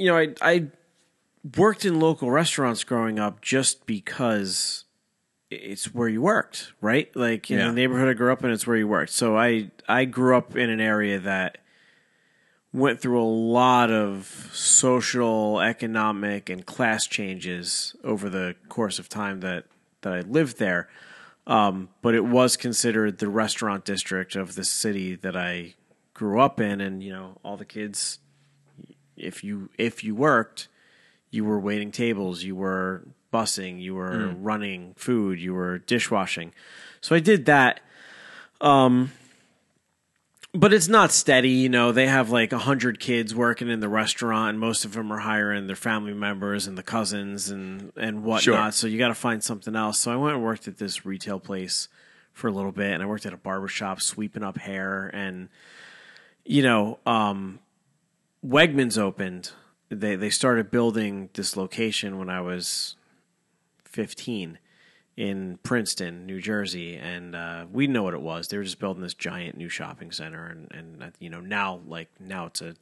you 0.00 0.06
know, 0.08 0.16
I 0.18 0.34
I 0.42 0.66
worked 1.56 1.84
in 1.84 2.00
local 2.00 2.30
restaurants 2.30 2.84
growing 2.84 3.18
up 3.18 3.40
just 3.40 3.86
because 3.86 4.84
it's 5.50 5.94
where 5.94 6.08
you 6.08 6.22
worked, 6.22 6.72
right? 6.80 7.14
Like 7.14 7.50
in 7.50 7.58
Yeah. 7.58 7.66
the 7.68 7.72
neighborhood 7.74 8.08
I 8.08 8.14
grew 8.14 8.32
up 8.32 8.42
in, 8.42 8.50
it's 8.50 8.66
where 8.66 8.76
you 8.76 8.88
worked. 8.88 9.12
So 9.12 9.36
I 9.36 9.70
I 9.88 10.04
grew 10.06 10.36
up 10.36 10.56
in 10.56 10.70
an 10.70 10.80
area 10.80 11.18
that 11.20 11.58
went 12.72 13.00
through 13.00 13.20
a 13.22 13.24
lot 13.24 13.90
of 13.90 14.50
social, 14.52 15.60
economic, 15.60 16.50
and 16.50 16.66
class 16.66 17.06
changes 17.06 17.94
over 18.04 18.28
the 18.28 18.54
course 18.68 18.98
of 18.98 19.08
time 19.08 19.40
that 19.40 19.64
that 20.02 20.12
I 20.12 20.20
lived 20.20 20.58
there. 20.58 20.88
Um, 21.46 21.90
but 22.02 22.14
it 22.14 22.24
was 22.24 22.56
considered 22.56 23.18
the 23.18 23.28
restaurant 23.28 23.84
district 23.84 24.34
of 24.34 24.56
the 24.56 24.64
city 24.64 25.14
that 25.14 25.36
I 25.36 25.74
grew 26.12 26.40
up 26.40 26.60
in, 26.60 26.80
and 26.80 27.04
you 27.04 27.12
know 27.12 27.38
all 27.44 27.56
the 27.56 27.64
kids 27.64 28.18
if 29.16 29.44
you 29.44 29.70
if 29.78 30.02
you 30.02 30.14
worked, 30.16 30.66
you 31.36 31.44
were 31.44 31.60
waiting 31.60 31.92
tables, 31.92 32.42
you 32.42 32.56
were 32.56 33.04
bussing, 33.32 33.80
you 33.80 33.94
were 33.94 34.28
running 34.40 34.94
food, 34.96 35.38
you 35.38 35.54
were 35.54 35.78
dishwashing. 35.78 36.52
So 37.00 37.14
I 37.14 37.20
did 37.20 37.46
that. 37.46 37.80
Um 38.60 39.12
but 40.56 40.72
it's 40.72 40.88
not 40.88 41.12
steady, 41.12 41.50
you 41.50 41.68
know. 41.68 41.92
They 41.92 42.06
have 42.06 42.30
like 42.30 42.52
a 42.52 42.58
hundred 42.58 42.98
kids 42.98 43.34
working 43.34 43.68
in 43.68 43.80
the 43.80 43.88
restaurant, 43.88 44.50
and 44.50 44.58
most 44.58 44.84
of 44.84 44.94
them 44.94 45.12
are 45.12 45.18
hiring 45.18 45.66
their 45.66 45.76
family 45.76 46.14
members 46.14 46.66
and 46.66 46.78
the 46.78 46.82
cousins 46.82 47.50
and 47.50 47.92
and 47.96 48.24
whatnot. 48.24 48.42
Sure. 48.42 48.72
So 48.72 48.86
you 48.86 48.98
got 48.98 49.08
to 49.08 49.14
find 49.14 49.44
something 49.44 49.76
else. 49.76 50.00
So 50.00 50.12
I 50.12 50.16
went 50.16 50.36
and 50.36 50.44
worked 50.44 50.66
at 50.66 50.78
this 50.78 51.04
retail 51.04 51.38
place 51.38 51.88
for 52.32 52.48
a 52.48 52.52
little 52.52 52.72
bit, 52.72 52.92
and 52.92 53.02
I 53.02 53.06
worked 53.06 53.26
at 53.26 53.32
a 53.32 53.38
barber 53.38 53.68
shop 53.68 54.00
sweeping 54.00 54.42
up 54.42 54.58
hair, 54.58 55.10
and 55.12 55.48
you 56.44 56.62
know, 56.62 56.98
um, 57.04 57.58
Wegmans 58.46 58.98
opened. 58.98 59.52
They 59.88 60.16
they 60.16 60.30
started 60.30 60.70
building 60.70 61.30
this 61.34 61.56
location 61.56 62.18
when 62.18 62.28
I 62.28 62.40
was 62.40 62.96
fifteen 63.84 64.58
in 65.16 65.58
Princeton, 65.62 66.26
New 66.26 66.40
Jersey, 66.40 66.96
and 66.96 67.34
uh, 67.34 67.64
we 67.72 67.86
know 67.86 68.02
what 68.02 68.12
it 68.12 68.20
was. 68.20 68.48
They 68.48 68.58
were 68.58 68.64
just 68.64 68.78
building 68.78 69.02
this 69.02 69.14
giant 69.14 69.56
new 69.56 69.68
shopping 69.68 70.12
center, 70.12 70.46
and 70.46 70.68
and 70.72 71.02
uh, 71.02 71.10
you 71.18 71.30
know 71.30 71.40
now 71.40 71.80
like 71.86 72.08
now 72.20 72.46
it's 72.46 72.60
a 72.60 72.74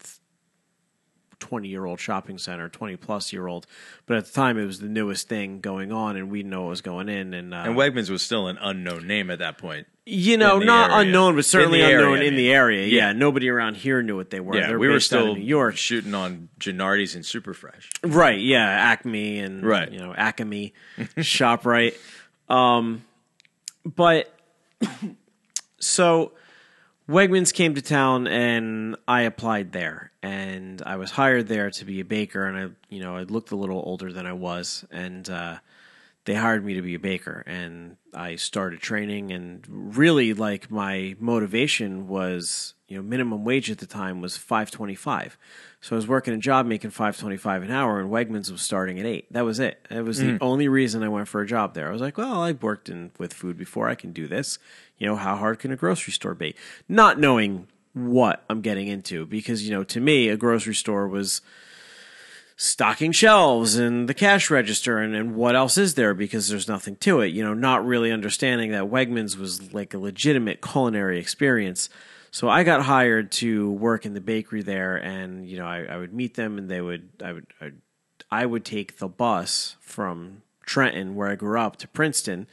twenty 1.39 1.69
year 1.69 1.85
old 1.85 2.01
shopping 2.01 2.39
center, 2.39 2.69
twenty 2.69 2.97
plus 2.97 3.33
year 3.33 3.47
old, 3.47 3.67
but 4.07 4.17
at 4.17 4.27
the 4.27 4.33
time 4.33 4.59
it 4.59 4.65
was 4.65 4.81
the 4.81 4.89
newest 4.89 5.29
thing 5.29 5.61
going 5.61 5.93
on, 5.93 6.17
and 6.17 6.31
we 6.31 6.39
didn't 6.41 6.51
know 6.51 6.63
what 6.63 6.71
was 6.71 6.81
going 6.81 7.09
in, 7.09 7.35
and 7.35 7.53
uh, 7.55 7.59
And 7.67 7.77
Wegmans 7.77 8.11
was 8.11 8.23
still 8.23 8.47
an 8.49 8.59
unknown 8.61 9.07
name 9.07 9.31
at 9.31 9.39
that 9.41 9.59
point. 9.59 9.87
you 10.07 10.37
know, 10.37 10.59
not 10.59 10.91
area. 10.91 11.07
unknown, 11.07 11.35
but 11.37 11.45
certainly 11.45 11.81
In 11.81 11.87
area, 11.87 11.99
unknown 12.07 12.19
I 12.21 12.25
in 12.25 12.37
the 12.37 12.53
area. 12.53 12.87
Yeah. 12.87 13.07
Yeah. 13.09 13.13
nobody 13.13 13.49
around 13.49 13.77
here 13.77 14.03
knew 14.03 14.17
what 14.17 14.31
they 14.31 14.41
were. 14.41 14.57
Yeah, 14.57 14.69
They're 14.69 14.79
we 14.79 14.89
were 14.89 15.01
still 15.01 15.35
New 15.35 15.41
York, 15.43 15.77
shooting 15.77 16.15
on 16.15 16.49
Genuardi's 16.61 17.15
and 17.15 17.25
Superfresh. 17.25 17.87
right? 18.05 18.39
Yeah, 18.39 18.65
Acme 18.67 19.39
and 19.41 19.63
Right. 19.65 19.91
you 19.91 19.99
know 19.99 20.13
Acme, 20.15 20.73
Shoprite. 21.17 21.95
Um, 22.49 23.05
but 23.87 24.31
so 25.81 26.33
Wegmans 27.09 27.53
came 27.53 27.75
to 27.75 27.83
town 27.83 28.27
and 28.27 28.97
I 29.07 29.23
applied 29.23 29.73
there. 29.73 30.13
And 30.23 30.83
I 30.87 30.97
was 30.97 31.11
hired 31.11 31.49
there 31.49 31.71
to 31.71 31.85
be 31.85 32.01
a 32.01 32.05
baker. 32.05 32.47
And 32.47 32.57
I 32.57 32.95
you 32.95 33.03
know 33.03 33.17
I 33.17 33.23
looked 33.23 33.51
a 33.51 33.57
little 33.57 33.83
older 33.85 34.13
than 34.13 34.27
I 34.27 34.33
was. 34.33 34.85
And 34.91 35.29
uh, 35.29 35.59
they 36.25 36.35
hired 36.35 36.65
me 36.65 36.75
to 36.75 36.83
be 36.83 36.95
a 36.95 36.99
baker. 36.99 37.45
And 37.47 37.97
I 38.15 38.37
started 38.37 38.81
training. 38.81 39.33
And 39.33 39.65
really 39.69 40.33
like 40.33 40.71
my 40.71 41.15
motivation 41.19 42.09
was 42.09 42.75
you 42.89 42.97
know 42.97 43.03
minimum 43.03 43.45
wage 43.45 43.71
at 43.71 43.79
the 43.79 43.87
time 43.87 44.21
was 44.21 44.37
525 44.37 45.39
so 45.81 45.95
I 45.95 45.97
was 45.97 46.07
working 46.07 46.33
a 46.33 46.39
job 46.39 46.65
making 46.65 46.91
525 46.91 47.63
an 47.63 47.71
hour. 47.71 48.01
And 48.01 48.11
Wegmans 48.11 48.51
was 48.51 48.63
starting 48.63 48.99
at 48.99 49.07
8 49.07 49.33
that 49.33 49.45
was 49.45 49.59
it. 49.59 49.87
That 49.91 50.05
was 50.05 50.19
the 50.19 50.39
only 50.41 50.69
reason 50.69 51.03
I 51.03 51.09
went 51.09 51.29
for 51.29 51.41
a 51.41 51.47
job 51.47 51.75
there. 51.75 51.89
I 51.89 51.93
was 51.93 52.01
like 52.01 52.19
well 52.19 52.43
I've 52.43 52.63
worked 52.63 52.89
in 52.89 53.11
with 53.19 53.33
food 53.33 53.59
before. 53.59 53.89
I 53.89 53.95
can 53.95 54.13
do 54.13 54.27
this 54.27 54.59
you 54.99 55.07
know 55.07 55.17
how 55.17 55.37
hard 55.37 55.59
can 55.59 55.73
a 55.73 55.77
grocery 55.77 56.13
store 56.13 56.35
be? 56.35 56.55
Not 56.89 57.19
knowing 57.19 57.69
what 57.95 58.45
I'm 58.51 58.61
getting 58.61 58.89
into 58.89 59.25
because 59.25 59.67
you 59.67 59.73
know 59.73 59.85
to 59.85 60.01
me 60.01 60.29
a 60.29 60.37
grocery 60.37 60.75
store 60.75 61.07
was 61.09 61.41
stocking 62.57 63.13
shelves 63.13 63.77
and 63.77 64.09
the 64.09 64.15
cash 64.15 64.51
register 64.51 64.99
and, 64.99 65.15
and 65.15 65.35
what 65.35 65.57
else 65.57 65.79
is 65.79 65.95
there 65.95 66.13
because 66.13 66.49
there's 66.49 66.69
nothing 66.69 66.97
to 66.97 67.21
it 67.21 67.29
you 67.29 67.43
know 67.43 67.55
not 67.55 67.87
really 67.87 68.13
understanding 68.13 68.73
that 68.73 68.85
wegmans 68.85 69.37
was 69.37 69.73
like 69.73 69.95
a 69.95 69.99
legitimate 69.99 70.61
culinary 70.61 71.19
experience. 71.19 71.89
So 72.33 72.49
i 72.49 72.65
got 72.65 72.83
hired 72.83 73.31
to 73.33 73.71
work 73.71 74.05
in 74.05 74.15
the 74.15 74.21
bakery 74.21 74.63
there 74.63 74.97
and 74.97 75.49
you 75.49 75.57
know 75.57 75.67
i, 75.67 75.85
I 75.85 75.97
would 75.97 76.13
meet 76.13 76.35
them 76.35 76.59
and 76.59 76.69
they 76.69 76.81
would 76.81 77.09
i 77.23 77.33
would 77.33 77.47
I, 77.61 77.71
I 78.31 78.47
would 78.47 78.65
take 78.65 78.99
the 78.99 79.09
bus 79.09 79.77
from 79.81 80.43
trenton 80.67 81.15
where 81.15 81.29
i 81.29 81.37
grew 81.37 81.61
up 81.61 81.77
to 81.77 81.89
princeton 81.89 82.49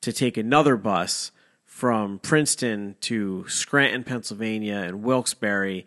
to 0.00 0.10
take 0.10 0.38
another 0.38 0.78
bus 0.78 1.32
from 1.80 2.18
Princeton 2.18 2.94
to 3.00 3.48
Scranton, 3.48 4.04
Pennsylvania, 4.04 4.74
and 4.86 5.02
Wilkes-Barre, 5.02 5.86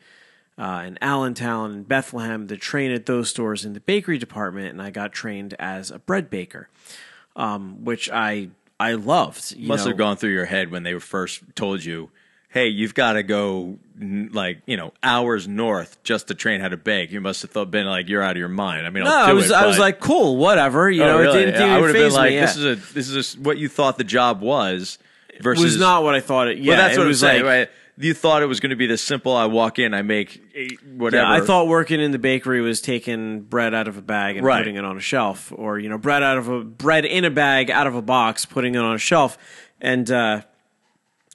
uh, 0.58 0.62
and 0.84 0.98
Allentown 1.04 1.70
and 1.72 1.88
Bethlehem 1.88 2.48
to 2.48 2.58
train 2.58 2.90
at 2.92 3.06
those 3.06 3.30
stores 3.30 3.64
in 3.64 3.74
the 3.74 3.80
bakery 3.80 4.18
department, 4.18 4.70
and 4.70 4.82
I 4.82 4.90
got 4.90 5.14
trained 5.14 5.54
as 5.60 5.92
a 5.92 6.00
bread 6.00 6.32
baker, 6.32 6.68
um, 7.36 7.86
which 7.86 8.10
I 8.10 8.50
I 8.80 8.94
loved. 8.94 9.54
You 9.56 9.68
Must 9.68 9.86
know. 9.86 9.90
have 9.92 9.98
gone 10.00 10.18
through 10.18 10.32
your 10.32 10.46
head 10.46 10.72
when 10.72 10.82
they 10.82 10.98
first 10.98 11.44
told 11.56 11.84
you, 11.86 12.10
"Hey, 12.50 12.70
you've 12.70 12.96
got 12.96 13.14
to 13.14 13.22
go 13.22 13.78
like 14.00 14.62
you 14.66 14.76
know 14.78 14.94
hours 15.04 15.48
north 15.48 16.02
just 16.04 16.28
to 16.30 16.34
train 16.34 16.60
how 16.60 16.70
to 16.70 16.78
bake." 16.78 17.12
You 17.12 17.22
must 17.22 17.44
have 17.44 17.52
thought 17.52 17.70
been 17.70 17.86
like 17.86 18.10
you're 18.10 18.24
out 18.24 18.32
of 18.32 18.38
your 18.38 18.48
mind. 18.50 18.88
I 18.88 18.90
mean, 18.90 19.04
No, 19.04 19.12
I 19.16 19.34
was 19.34 19.52
it, 19.52 19.54
I 19.56 19.68
was 19.68 19.78
like, 19.78 20.00
cool, 20.00 20.38
whatever. 20.38 20.90
You 20.90 21.04
Oh, 21.04 21.08
know, 21.08 21.20
really? 21.20 21.44
it 21.44 21.46
didn't, 21.46 21.54
Yeah, 21.62 21.66
I 21.66 21.68
didn't 21.68 21.82
would 21.82 21.96
have 21.96 22.04
been 22.10 22.14
like, 22.14 22.30
me. 22.32 22.36
yeah. 22.38 22.46
"This 22.48 22.58
is 22.58 22.66
a 22.66 22.94
this 22.96 23.10
is 23.10 23.36
a, 23.36 23.40
what 23.42 23.58
you 23.60 23.70
thought 23.70 24.00
the 24.00 24.04
job 24.04 24.42
was." 24.42 24.98
It 25.36 25.44
Versus 25.44 25.64
was 25.64 25.78
not 25.80 26.04
what 26.04 26.16
I 26.16 26.20
thought 26.20 26.48
it. 26.48 26.58
Yeah, 26.60 26.70
Well, 26.70 26.78
that's 26.78 26.96
it 26.96 27.00
what 27.00 27.04
I'm 27.04 27.08
was 27.10 27.20
saying. 27.20 27.44
like, 27.44 27.50
right? 27.60 27.70
You 27.98 28.14
thought 28.16 28.42
it 28.42 28.48
was 28.48 28.60
going 28.60 28.72
to 28.72 28.76
be 28.76 28.88
this 28.88 29.04
simple. 29.04 29.36
I 29.36 29.46
walk 29.46 29.78
in, 29.78 29.94
I 29.94 30.02
make 30.02 30.42
eight, 30.56 30.84
whatever. 30.84 31.24
Yeah, 31.24 31.32
I 31.32 31.42
thought 31.42 31.68
working 31.68 32.00
in 32.00 32.10
the 32.12 32.18
bakery 32.18 32.60
was 32.62 32.82
taking 32.82 33.42
bread 33.42 33.74
out 33.76 33.88
of 33.88 33.98
a 33.98 34.02
bag 34.02 34.36
and 34.38 34.46
Right. 34.46 34.58
putting 34.58 34.76
it 34.78 34.84
on 34.84 34.98
a 34.98 35.00
shelf, 35.00 35.52
or 35.56 35.78
you 35.78 35.90
know, 35.90 36.00
bread 36.00 36.24
out 36.24 36.40
of 36.40 36.48
a 36.48 36.64
bread 36.64 37.06
in 37.06 37.24
a 37.24 37.30
bag 37.30 37.70
out 37.70 37.86
of 37.86 37.94
a 37.94 38.02
box, 38.02 38.46
putting 38.46 38.74
it 38.74 38.80
on 38.80 38.96
a 38.96 38.98
shelf. 38.98 39.38
And 39.80 40.10
uh, 40.10 40.42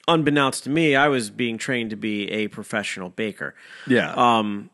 unbeknownst 0.06 0.64
to 0.64 0.70
me, 0.70 0.96
I 0.96 1.08
was 1.08 1.30
being 1.30 1.58
trained 1.58 1.90
to 1.90 1.96
be 1.96 2.30
a 2.30 2.48
professional 2.48 3.10
baker, 3.10 3.54
yeah. 3.86 4.12
Um, 4.14 4.70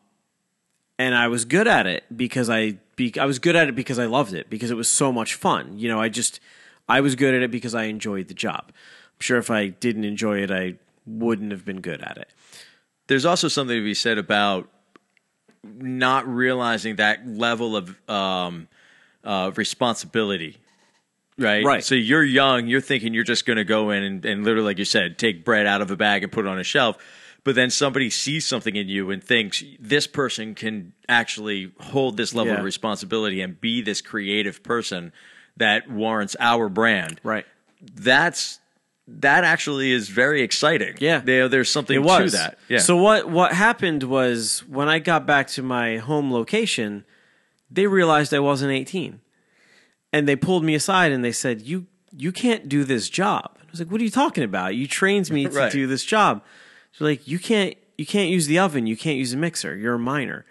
and 0.98 1.14
I 1.14 1.28
was 1.28 1.44
good 1.44 1.66
at 1.66 1.86
it 1.86 2.04
because 2.16 2.48
I 2.48 2.78
be, 2.96 3.12
I 3.18 3.24
was 3.26 3.38
good 3.38 3.56
at 3.56 3.68
it 3.68 3.74
because 3.74 3.98
I 3.98 4.06
loved 4.06 4.32
it 4.32 4.48
because 4.48 4.70
it 4.70 4.76
was 4.76 4.88
so 4.88 5.12
much 5.12 5.34
fun. 5.34 5.78
You 5.78 5.88
know, 5.88 6.00
I 6.00 6.08
just 6.08 6.40
I 6.88 7.00
was 7.00 7.14
good 7.16 7.34
at 7.34 7.42
it 7.42 7.50
because 7.50 7.74
I 7.74 7.84
enjoyed 7.84 8.28
the 8.28 8.34
job. 8.34 8.72
Sure 9.24 9.38
if 9.38 9.50
I 9.50 9.68
didn't 9.68 10.04
enjoy 10.04 10.42
it, 10.42 10.50
I 10.50 10.74
wouldn't 11.06 11.50
have 11.50 11.64
been 11.64 11.80
good 11.80 12.02
at 12.02 12.18
it. 12.18 12.28
there's 13.06 13.24
also 13.24 13.48
something 13.48 13.74
to 13.76 13.82
be 13.82 13.94
said 13.94 14.18
about 14.18 14.68
not 15.62 16.26
realizing 16.28 16.96
that 16.96 17.26
level 17.26 17.74
of 17.76 17.96
um, 18.08 18.68
uh, 19.24 19.50
responsibility. 19.56 20.58
Right. 21.38 21.64
Right. 21.64 21.82
So 21.82 21.94
you're 21.94 22.22
young, 22.22 22.66
you're 22.66 22.80
thinking 22.82 23.14
you're 23.14 23.24
just 23.24 23.46
going 23.46 23.56
to 23.56 23.64
go 23.64 23.88
in 23.90 24.02
and, 24.02 24.24
and 24.26 24.44
literally, 24.44 24.66
like 24.66 24.78
you 24.78 24.84
said, 24.84 25.18
take 25.18 25.42
bread 25.44 25.66
out 25.66 25.80
of 25.80 25.90
a 25.90 25.96
bag 25.96 26.22
and 26.22 26.30
put 26.30 26.44
it 26.44 26.48
on 26.48 26.58
a 26.58 26.64
shelf. 26.64 26.96
But 27.44 27.54
then 27.54 27.70
somebody 27.70 28.08
sees 28.10 28.46
something 28.46 28.76
in 28.76 28.88
you 28.88 29.10
and 29.10 29.22
thinks 29.24 29.64
this 29.80 30.06
person 30.06 30.54
can 30.54 30.92
actually 31.08 31.72
hold 31.80 32.16
this 32.18 32.34
level 32.34 32.52
Yeah. 32.52 32.58
of 32.58 32.64
responsibility 32.64 33.40
and 33.40 33.58
be 33.60 33.80
this 33.82 34.00
creative 34.02 34.62
person 34.62 35.12
that 35.56 35.90
warrants 35.90 36.36
our 36.40 36.68
brand. 36.68 37.20
Right. 37.22 37.46
That's 37.94 38.60
that 39.06 39.44
actually 39.44 39.92
is 39.92 40.08
very 40.08 40.42
exciting. 40.42 40.94
Yeah. 40.98 41.18
There, 41.18 41.48
there's 41.48 41.70
something 41.70 42.02
to 42.02 42.30
that. 42.30 42.58
Yeah. 42.68 42.78
So 42.78 42.96
what 42.96 43.28
what 43.28 43.52
happened 43.52 44.04
was 44.04 44.60
when 44.66 44.88
I 44.88 44.98
got 44.98 45.26
back 45.26 45.48
to 45.48 45.62
my 45.62 45.98
home 45.98 46.32
location, 46.32 47.04
they 47.70 47.86
realized 47.86 48.32
I 48.32 48.38
wasn't 48.40 48.72
18. 48.72 49.20
And 50.12 50.28
they 50.28 50.36
pulled 50.36 50.64
me 50.64 50.74
aside 50.74 51.12
and 51.12 51.24
they 51.24 51.32
said, 51.32 51.60
"You 51.62 51.86
you 52.16 52.32
can't 52.32 52.68
do 52.68 52.84
this 52.84 53.08
job." 53.10 53.58
I 53.60 53.64
was 53.70 53.80
like, 53.80 53.90
"What 53.90 54.00
are 54.00 54.04
you 54.04 54.10
talking 54.10 54.44
about? 54.44 54.74
You 54.76 54.86
trained 54.86 55.28
me 55.30 55.44
to 55.44 55.50
Right. 55.50 55.72
do 55.72 55.86
this 55.86 56.04
job." 56.04 56.42
They're 56.98 57.08
like, 57.08 57.26
"You 57.26 57.38
can't 57.38 57.74
you 57.98 58.06
can't 58.06 58.30
use 58.30 58.46
the 58.46 58.58
oven, 58.58 58.86
you 58.86 58.96
can't 58.96 59.18
use 59.18 59.32
a 59.34 59.36
mixer. 59.36 59.76
You're 59.76 59.94
a 59.94 59.98
minor." 59.98 60.46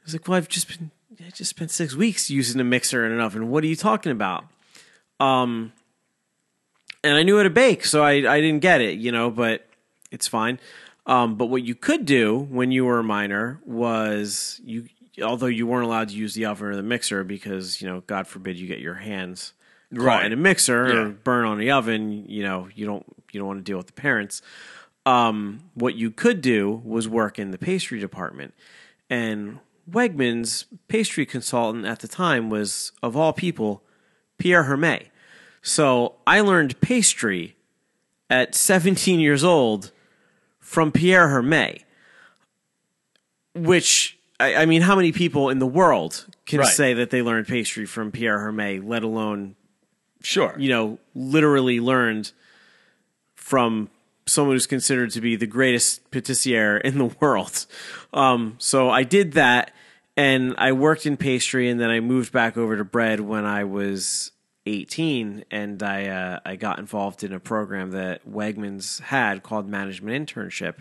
I 0.00 0.04
was 0.04 0.14
like, 0.14 0.26
"Well, 0.26 0.38
I've 0.38 0.48
just 0.48 0.66
been 0.68 0.90
I 1.24 1.30
just 1.30 1.50
spent 1.50 1.70
6 1.70 1.94
weeks 1.94 2.30
using 2.30 2.60
a 2.60 2.64
mixer 2.64 3.04
and 3.04 3.12
an 3.12 3.20
oven. 3.20 3.48
What 3.50 3.62
are 3.64 3.66
you 3.68 3.76
talking 3.76 4.10
about?" 4.12 4.46
Um 5.20 5.72
and 7.04 7.16
I 7.16 7.22
knew 7.22 7.36
how 7.36 7.42
to 7.44 7.50
bake, 7.50 7.84
so 7.84 8.02
I 8.02 8.12
I 8.32 8.40
didn't 8.40 8.60
get 8.60 8.80
it, 8.80 8.98
you 8.98 9.12
know, 9.12 9.30
but 9.30 9.66
it's 10.10 10.26
fine. 10.28 10.58
Um, 11.06 11.36
but 11.36 11.46
what 11.46 11.62
you 11.62 11.74
could 11.74 12.04
do 12.04 12.38
when 12.50 12.70
you 12.70 12.84
were 12.84 12.98
a 12.98 13.04
minor 13.04 13.60
was 13.64 14.60
you, 14.64 14.88
although 15.22 15.46
you 15.46 15.66
weren't 15.66 15.86
allowed 15.86 16.10
to 16.10 16.14
use 16.14 16.34
the 16.34 16.44
oven 16.44 16.66
or 16.68 16.76
the 16.76 16.82
mixer 16.82 17.24
because 17.24 17.80
you 17.80 17.88
know, 17.88 18.02
God 18.06 18.26
forbid, 18.26 18.58
you 18.58 18.66
get 18.66 18.80
your 18.80 18.94
hands 18.94 19.52
Right. 19.90 20.26
in 20.26 20.32
a 20.34 20.36
mixer 20.36 20.84
or 21.00 21.08
burn 21.08 21.46
on 21.46 21.58
the 21.58 21.70
oven. 21.70 22.26
You 22.28 22.42
know, 22.42 22.68
you 22.74 22.84
don't 22.84 23.06
you 23.32 23.40
don't 23.40 23.46
want 23.46 23.58
to 23.60 23.64
deal 23.64 23.78
with 23.78 23.86
the 23.86 23.92
parents. 23.94 24.42
Um, 25.06 25.60
what 25.74 25.94
you 25.94 26.10
could 26.10 26.42
do 26.42 26.82
was 26.84 27.08
work 27.08 27.38
in 27.38 27.50
the 27.52 27.58
pastry 27.58 27.98
department, 27.98 28.52
and 29.08 29.60
Wegmans 29.90 30.66
pastry 30.88 31.24
consultant 31.24 31.86
at 31.86 32.00
the 32.00 32.08
time 32.08 32.50
was 32.50 32.92
of 33.02 33.16
all 33.16 33.32
people 33.32 33.82
Pierre 34.36 34.64
Hermé. 34.64 35.06
So 35.68 36.14
I 36.26 36.40
learned 36.40 36.80
pastry 36.80 37.54
at 38.30 38.54
17 38.54 39.20
years 39.20 39.44
old 39.44 39.92
from 40.60 40.92
Pierre 40.92 41.28
Hermé, 41.28 41.82
which 43.54 44.18
I, 44.40 44.54
I 44.56 44.66
mean, 44.66 44.82
how 44.82 44.96
many 44.96 45.12
people 45.12 45.50
in 45.50 45.58
the 45.58 45.66
world 45.66 46.26
can 46.46 46.60
Right. 46.60 46.68
say 46.68 46.94
that 46.94 47.10
they 47.10 47.22
learned 47.22 47.46
pastry 47.46 47.84
from 47.86 48.10
Pierre 48.12 48.38
Hermé, 48.38 48.82
let 48.86 49.02
alone 49.02 49.56
sure. 50.22 50.54
you 50.58 50.68
know 50.70 50.98
literally 51.14 51.80
learned 51.80 52.32
from 53.34 53.90
someone 54.26 54.54
who's 54.54 54.66
considered 54.66 55.10
to 55.10 55.20
be 55.20 55.36
the 55.36 55.46
greatest 55.46 56.10
patissier 56.10 56.80
in 56.82 56.98
the 56.98 57.06
world. 57.20 57.66
Um, 58.12 58.56
so 58.58 58.90
I 58.90 59.02
did 59.02 59.32
that, 59.32 59.72
and 60.16 60.54
I 60.58 60.72
worked 60.72 61.06
in 61.06 61.16
pastry, 61.16 61.68
and 61.70 61.80
then 61.80 61.88
I 61.90 62.00
moved 62.00 62.30
back 62.32 62.56
over 62.56 62.76
to 62.76 62.84
bread 62.84 63.20
when 63.20 63.44
I 63.46 63.64
was 63.64 64.32
18, 64.68 65.44
and 65.50 65.82
I 65.82 66.06
uh, 66.06 66.40
I 66.44 66.56
got 66.56 66.78
involved 66.78 67.24
in 67.24 67.32
a 67.32 67.40
program 67.40 67.90
that 67.92 68.28
Wegmans 68.28 69.00
had 69.00 69.42
called 69.42 69.68
Management 69.68 70.28
Internship, 70.28 70.76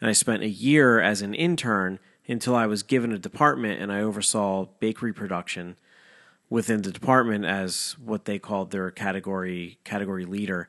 and 0.00 0.10
I 0.10 0.12
spent 0.12 0.42
a 0.42 0.48
year 0.48 1.00
as 1.00 1.22
an 1.22 1.34
intern 1.34 1.98
until 2.26 2.54
I 2.54 2.66
was 2.66 2.82
given 2.82 3.12
a 3.12 3.18
department, 3.18 3.80
and 3.80 3.90
I 3.92 4.02
oversaw 4.02 4.66
bakery 4.80 5.12
production 5.12 5.76
within 6.50 6.82
the 6.82 6.92
department 6.92 7.44
as 7.44 7.96
what 8.02 8.24
they 8.24 8.38
called 8.38 8.70
their 8.70 8.90
category 8.90 9.78
category 9.84 10.24
leader. 10.24 10.68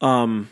Um 0.00 0.48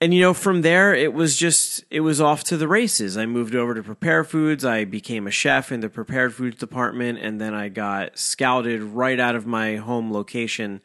and 0.00 0.14
you 0.14 0.20
know 0.20 0.34
from 0.34 0.62
there 0.62 0.94
it 0.94 1.12
was 1.12 1.36
just 1.36 1.84
it 1.90 2.00
was 2.00 2.20
off 2.20 2.44
to 2.44 2.56
the 2.56 2.68
races. 2.68 3.16
I 3.16 3.26
moved 3.26 3.54
over 3.54 3.74
to 3.74 3.82
Prepare 3.82 4.24
Foods. 4.24 4.64
I 4.64 4.84
became 4.84 5.26
a 5.26 5.30
chef 5.30 5.70
in 5.70 5.80
the 5.80 5.88
prepared 5.88 6.34
foods 6.34 6.56
department 6.56 7.18
and 7.20 7.40
then 7.40 7.54
I 7.54 7.68
got 7.68 8.18
scouted 8.18 8.82
right 8.82 9.20
out 9.20 9.36
of 9.36 9.46
my 9.46 9.76
home 9.76 10.12
location 10.12 10.80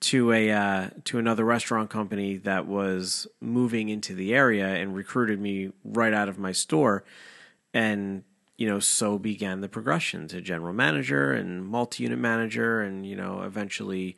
to 0.00 0.32
a 0.32 0.50
uh, 0.50 0.90
to 1.04 1.18
another 1.18 1.44
restaurant 1.44 1.90
company 1.90 2.36
that 2.38 2.66
was 2.66 3.26
moving 3.40 3.88
into 3.88 4.14
the 4.14 4.34
area 4.34 4.66
and 4.66 4.94
recruited 4.94 5.40
me 5.40 5.70
right 5.82 6.12
out 6.12 6.28
of 6.28 6.38
my 6.38 6.52
store 6.52 7.04
and 7.72 8.22
you 8.56 8.68
know 8.68 8.78
so 8.78 9.18
began 9.18 9.60
the 9.60 9.68
progression 9.68 10.28
to 10.28 10.40
general 10.40 10.72
manager 10.72 11.32
and 11.32 11.66
multi-unit 11.66 12.18
manager 12.18 12.80
and 12.80 13.06
you 13.06 13.16
know 13.16 13.42
eventually 13.42 14.16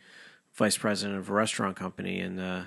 vice 0.55 0.77
president 0.77 1.19
of 1.19 1.31
a 1.31 1.33
restaurant 1.33 1.77
company 1.77 2.21
and 2.21 2.41
uh, 2.41 2.63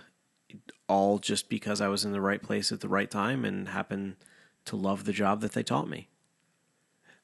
all 0.89 1.17
just 1.19 1.47
because 1.47 1.79
i 1.79 1.87
was 1.87 2.03
in 2.03 2.11
the 2.11 2.21
right 2.21 2.43
place 2.43 2.71
at 2.71 2.81
the 2.81 2.89
right 2.89 3.09
time 3.09 3.45
and 3.45 3.69
happened 3.69 4.17
to 4.65 4.75
love 4.75 5.05
the 5.05 5.13
job 5.13 5.39
that 5.39 5.53
they 5.53 5.63
taught 5.63 5.89
me 5.89 6.07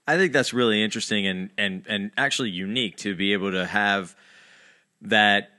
I 0.07 0.17
think 0.17 0.33
that's 0.33 0.53
really 0.53 0.83
interesting 0.83 1.25
and 1.25 1.49
and 1.57 1.83
and 1.89 2.11
actually 2.15 2.51
unique 2.51 2.95
to 2.97 3.15
be 3.15 3.33
able 3.33 3.51
to 3.51 3.65
have 3.65 4.15
that 5.01 5.49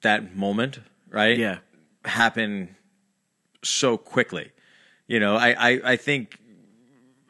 that 0.00 0.34
moment, 0.34 0.78
right? 1.10 1.36
yeah 1.36 1.58
happen 2.04 2.74
so 3.62 3.96
quickly. 3.96 4.50
You 5.06 5.20
know, 5.20 5.36
I, 5.36 5.50
I, 5.50 5.80
I 5.92 5.96
think 5.96 6.38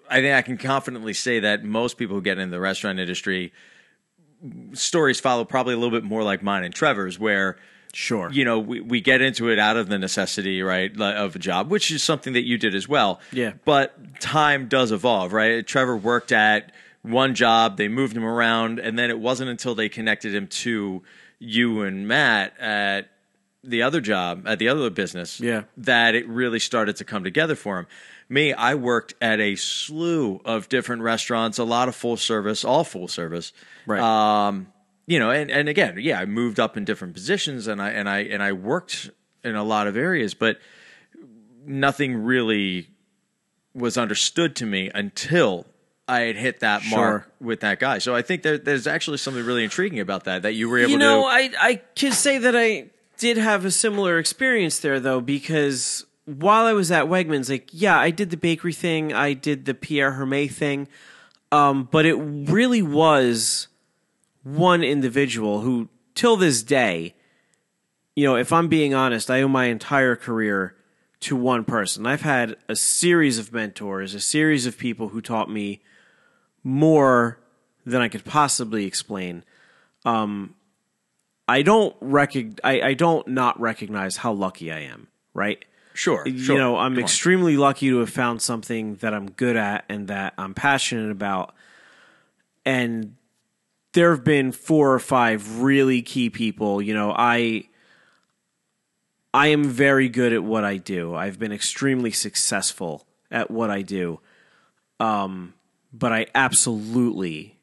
I 0.08 0.20
think 0.20 0.34
I 0.34 0.42
can 0.42 0.58
confidently 0.58 1.14
say 1.14 1.40
that 1.40 1.64
most 1.64 1.96
people 1.96 2.16
who 2.16 2.22
get 2.22 2.38
in 2.38 2.50
the 2.50 2.60
restaurant 2.60 2.98
industry 2.98 3.52
stories 4.72 5.20
follow 5.20 5.44
probably 5.44 5.74
a 5.74 5.76
little 5.76 5.96
bit 5.96 6.04
more 6.04 6.22
like 6.22 6.42
mine 6.42 6.64
and 6.64 6.74
Trevor's 6.74 7.18
where 7.18 7.56
sure 7.92 8.30
you 8.32 8.44
know, 8.44 8.58
we, 8.58 8.80
we 8.80 9.00
get 9.00 9.20
into 9.20 9.50
it 9.50 9.58
out 9.58 9.76
of 9.76 9.88
the 9.88 9.98
necessity, 9.98 10.62
right, 10.62 10.98
of 11.00 11.36
a 11.36 11.38
job, 11.38 11.70
which 11.70 11.90
is 11.90 12.02
something 12.02 12.32
that 12.32 12.44
you 12.44 12.58
did 12.58 12.74
as 12.74 12.88
well. 12.88 13.20
Yeah. 13.32 13.52
But 13.64 14.20
time 14.20 14.68
does 14.68 14.92
evolve, 14.92 15.32
right? 15.32 15.66
Trevor 15.66 15.96
worked 15.96 16.32
at 16.32 16.72
one 17.02 17.34
job, 17.34 17.76
they 17.76 17.88
moved 17.88 18.16
him 18.16 18.24
around, 18.24 18.78
and 18.78 18.98
then 18.98 19.10
it 19.10 19.18
wasn't 19.18 19.50
until 19.50 19.74
they 19.74 19.88
connected 19.88 20.34
him 20.34 20.46
to 20.46 21.02
you 21.38 21.82
and 21.82 22.06
Matt 22.06 22.58
at 22.60 23.08
the 23.64 23.82
other 23.82 24.00
job, 24.00 24.44
at 24.46 24.58
the 24.58 24.68
other 24.68 24.88
business, 24.90 25.40
Yeah. 25.40 25.64
that 25.76 26.14
it 26.14 26.26
really 26.28 26.58
started 26.60 26.96
to 26.96 27.04
come 27.04 27.24
together 27.24 27.54
for 27.56 27.78
him. 27.78 27.86
Me, 28.28 28.52
I 28.52 28.74
worked 28.76 29.14
at 29.20 29.40
a 29.40 29.56
slew 29.56 30.40
of 30.44 30.68
different 30.68 31.02
restaurants, 31.02 31.58
a 31.58 31.64
lot 31.64 31.88
of 31.88 31.94
full 31.94 32.16
service, 32.16 32.64
all 32.64 32.84
full 32.84 33.06
service 33.08 33.52
right 33.86 34.00
um, 34.00 34.68
you 35.12 35.18
know, 35.18 35.30
and, 35.30 35.50
and 35.50 35.68
again, 35.68 35.96
yeah, 36.00 36.18
I 36.18 36.24
moved 36.24 36.58
up 36.58 36.74
in 36.78 36.86
different 36.86 37.12
positions 37.12 37.66
and 37.66 37.82
I 37.82 37.90
and 37.90 38.08
I 38.08 38.20
and 38.20 38.42
I 38.42 38.52
worked 38.52 39.10
in 39.44 39.54
a 39.54 39.62
lot 39.62 39.86
of 39.86 39.94
areas, 39.94 40.32
but 40.32 40.58
nothing 41.66 42.16
really 42.16 42.88
was 43.74 43.98
understood 43.98 44.56
to 44.56 44.64
me 44.64 44.90
until 44.94 45.66
I 46.08 46.20
had 46.20 46.36
hit 46.36 46.60
that 46.60 46.82
mark 46.86 47.30
with 47.42 47.60
that 47.60 47.78
guy. 47.78 47.98
So 47.98 48.14
I 48.14 48.22
think 48.22 48.42
there, 48.42 48.56
there's 48.56 48.86
actually 48.86 49.18
something 49.18 49.44
really 49.44 49.64
intriguing 49.64 50.00
about 50.00 50.24
that 50.24 50.42
that 50.42 50.54
you 50.54 50.70
were 50.70 50.78
able 50.78 50.88
to. 50.88 50.92
you 50.92 50.98
know 50.98 51.22
to. 51.22 51.26
i 51.26 51.50
i 51.60 51.74
can 51.94 52.12
say 52.12 52.38
that 52.38 52.56
i 52.56 52.86
did 53.18 53.36
have 53.36 53.66
a 53.66 53.70
similar 53.70 54.18
experience 54.18 54.78
there 54.78 54.98
though 54.98 55.20
because 55.20 56.06
while 56.24 56.64
i 56.64 56.72
was 56.72 56.90
at 56.90 57.04
wegmans 57.04 57.50
like 57.50 57.68
yeah 57.70 57.98
i 57.98 58.10
did 58.10 58.30
the 58.30 58.36
bakery 58.38 58.72
thing 58.72 59.12
i 59.12 59.34
did 59.34 59.66
the 59.66 59.74
pierre 59.74 60.12
hermé 60.12 60.50
thing 60.50 60.88
um, 61.52 61.86
but 61.92 62.06
it 62.06 62.14
really 62.14 62.80
was 62.80 63.68
one 64.42 64.82
individual 64.82 65.60
who 65.60 65.88
till 66.14 66.36
this 66.36 66.62
day 66.62 67.14
you 68.16 68.24
know 68.26 68.36
if 68.36 68.52
i'm 68.52 68.68
being 68.68 68.92
honest 68.94 69.30
i 69.30 69.40
owe 69.42 69.48
my 69.48 69.66
entire 69.66 70.16
career 70.16 70.74
to 71.20 71.36
one 71.36 71.64
person 71.64 72.06
i've 72.06 72.22
had 72.22 72.56
a 72.68 72.74
series 72.76 73.38
of 73.38 73.52
mentors 73.52 74.14
a 74.14 74.20
series 74.20 74.66
of 74.66 74.76
people 74.76 75.08
who 75.10 75.20
taught 75.20 75.48
me 75.50 75.80
more 76.64 77.38
than 77.86 78.00
i 78.00 78.08
could 78.08 78.24
possibly 78.24 78.84
explain 78.84 79.44
um, 80.04 80.54
I 81.48 81.62
don't 81.62 81.98
recog- 82.00 82.58
I, 82.64 82.80
I 82.80 82.94
don't 82.94 83.26
not 83.28 83.60
recognize 83.60 84.16
how 84.16 84.32
lucky 84.32 84.72
I 84.72 84.80
am, 84.80 85.06
right? 85.34 85.64
sure, 85.94 86.26
You 86.26 86.38
sure. 86.38 86.56
know, 86.56 86.76
I'm 86.76 86.94
Come 86.94 86.98
on. 86.98 87.04
extremely 87.04 87.56
lucky 87.56 87.88
to 87.90 87.98
have 87.98 88.10
found 88.10 88.42
something 88.42 88.96
that 88.96 89.12
I'm 89.14 89.30
good 89.30 89.54
at 89.56 89.84
and 89.88 90.08
that 90.08 90.34
I'm 90.38 90.54
passionate 90.54 91.10
about. 91.12 91.54
And 92.64 93.14
there 93.92 94.10
have 94.10 94.24
been 94.24 94.52
four 94.52 94.92
or 94.92 94.98
five 94.98 95.60
really 95.60 96.02
key 96.02 96.30
people. 96.30 96.80
You 96.80 96.94
know, 96.94 97.12
I 97.16 97.68
I 99.34 99.48
am 99.48 99.64
very 99.64 100.08
good 100.08 100.32
at 100.32 100.44
what 100.44 100.64
I 100.64 100.76
do. 100.76 101.14
I've 101.14 101.38
been 101.38 101.52
extremely 101.52 102.10
successful 102.10 103.06
at 103.30 103.50
what 103.50 103.70
I 103.70 103.82
do. 103.82 104.20
Um, 105.00 105.54
but 105.92 106.12
I 106.12 106.26
absolutely 106.34 107.58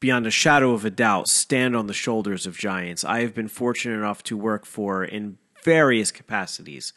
beyond 0.00 0.26
a 0.26 0.30
shadow 0.30 0.72
of 0.72 0.84
a 0.84 0.90
doubt, 0.90 1.28
stand 1.28 1.76
on 1.76 1.86
the 1.86 1.92
shoulders 1.92 2.46
of 2.46 2.56
giants. 2.56 3.04
I 3.04 3.20
have 3.20 3.34
been 3.34 3.48
fortunate 3.48 3.96
enough 3.96 4.22
to 4.24 4.36
work 4.36 4.64
for, 4.64 5.04
in 5.04 5.36
various 5.62 6.10
capacities, 6.10 6.94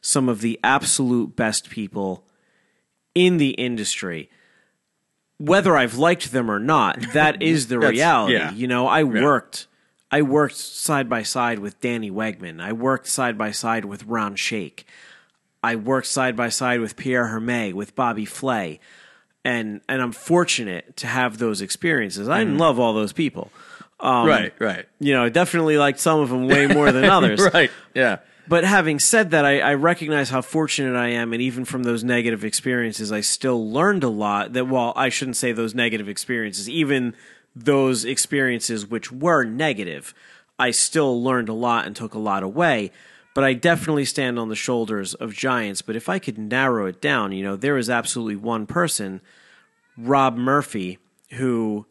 some 0.00 0.28
of 0.28 0.40
the 0.40 0.58
absolute 0.62 1.34
best 1.34 1.68
people 1.68 2.24
in 3.14 3.38
the 3.38 3.50
industry. 3.50 4.30
Whether 5.38 5.76
I've 5.76 5.96
liked 5.96 6.32
them 6.32 6.50
or 6.50 6.58
not, 6.58 7.12
that 7.12 7.42
is 7.42 7.66
the 7.66 7.78
reality. 7.78 8.34
yeah. 8.34 8.52
You 8.52 8.66
know, 8.66 8.86
I 8.86 9.04
worked. 9.04 9.66
I 10.10 10.22
worked 10.22 10.56
side 10.56 11.08
by 11.08 11.24
side 11.24 11.58
with 11.58 11.80
Danny 11.80 12.10
Wegman. 12.10 12.62
I 12.62 12.72
worked 12.72 13.08
side 13.08 13.36
by 13.36 13.50
side 13.50 13.84
with 13.84 14.04
Ron 14.04 14.36
Shaich. 14.36 14.84
I 15.62 15.74
worked 15.76 16.06
side 16.06 16.36
by 16.36 16.50
side 16.50 16.80
with 16.80 16.96
Pierre 16.96 17.26
Hermé, 17.26 17.72
with 17.72 17.96
Bobby 17.96 18.24
Flay 18.24 18.78
and 19.44 19.80
and 19.88 20.00
I'm 20.00 20.12
fortunate 20.12 20.96
to 20.98 21.06
have 21.06 21.38
those 21.38 21.60
experiences. 21.60 22.28
I 22.28 22.44
mm-hmm. 22.44 22.56
love 22.56 22.80
all 22.80 22.94
those 22.94 23.12
people. 23.12 23.50
Um, 24.00 24.26
right, 24.26 24.52
right, 24.58 24.86
You 24.98 25.14
know, 25.14 25.24
I 25.24 25.28
definitely 25.28 25.78
liked 25.78 26.00
some 26.00 26.20
of 26.20 26.28
them 26.28 26.48
way 26.48 26.66
more 26.66 26.90
than 26.92 27.04
others. 27.10 27.40
right. 27.54 27.70
Yeah, 27.94 28.18
But 28.46 28.64
having 28.64 28.98
said 28.98 29.30
that, 29.30 29.44
I, 29.44 29.60
I 29.60 29.74
recognize 29.74 30.30
how 30.30 30.42
fortunate 30.42 30.96
I 30.96 31.08
am, 31.08 31.32
and 31.32 31.40
even 31.40 31.64
from 31.64 31.82
those 31.82 32.04
negative 32.04 32.44
experiences, 32.44 33.10
I 33.10 33.20
still 33.20 33.70
learned 33.70 34.04
a 34.04 34.08
lot. 34.08 34.52
That 34.52 34.66
while 34.66 34.92
I 34.96 35.08
shouldn't 35.08 35.36
say 35.36 35.52
those 35.52 35.74
negative 35.74 36.08
experiences, 36.08 36.68
even 36.68 37.14
those 37.56 38.04
experiences 38.04 38.86
which 38.86 39.10
were 39.10 39.44
negative, 39.44 40.14
I 40.58 40.72
still 40.72 41.22
learned 41.22 41.48
a 41.48 41.54
lot 41.54 41.86
and 41.86 41.96
took 41.96 42.14
a 42.14 42.18
lot 42.18 42.42
away. 42.42 42.90
But 43.34 43.44
I 43.44 43.54
definitely 43.54 44.04
stand 44.04 44.38
on 44.38 44.48
the 44.48 44.54
shoulders 44.54 45.14
of 45.14 45.34
giants. 45.34 45.82
But 45.82 45.96
if 45.96 46.08
I 46.08 46.20
could 46.20 46.38
narrow 46.38 46.86
it 46.86 47.00
down, 47.00 47.32
you 47.32 47.42
know, 47.42 47.56
there 47.56 47.76
is 47.76 47.90
absolutely 47.90 48.36
one 48.36 48.66
person, 48.66 49.20
Rob 49.98 50.36
Murphy, 50.36 50.98
who 51.32 51.86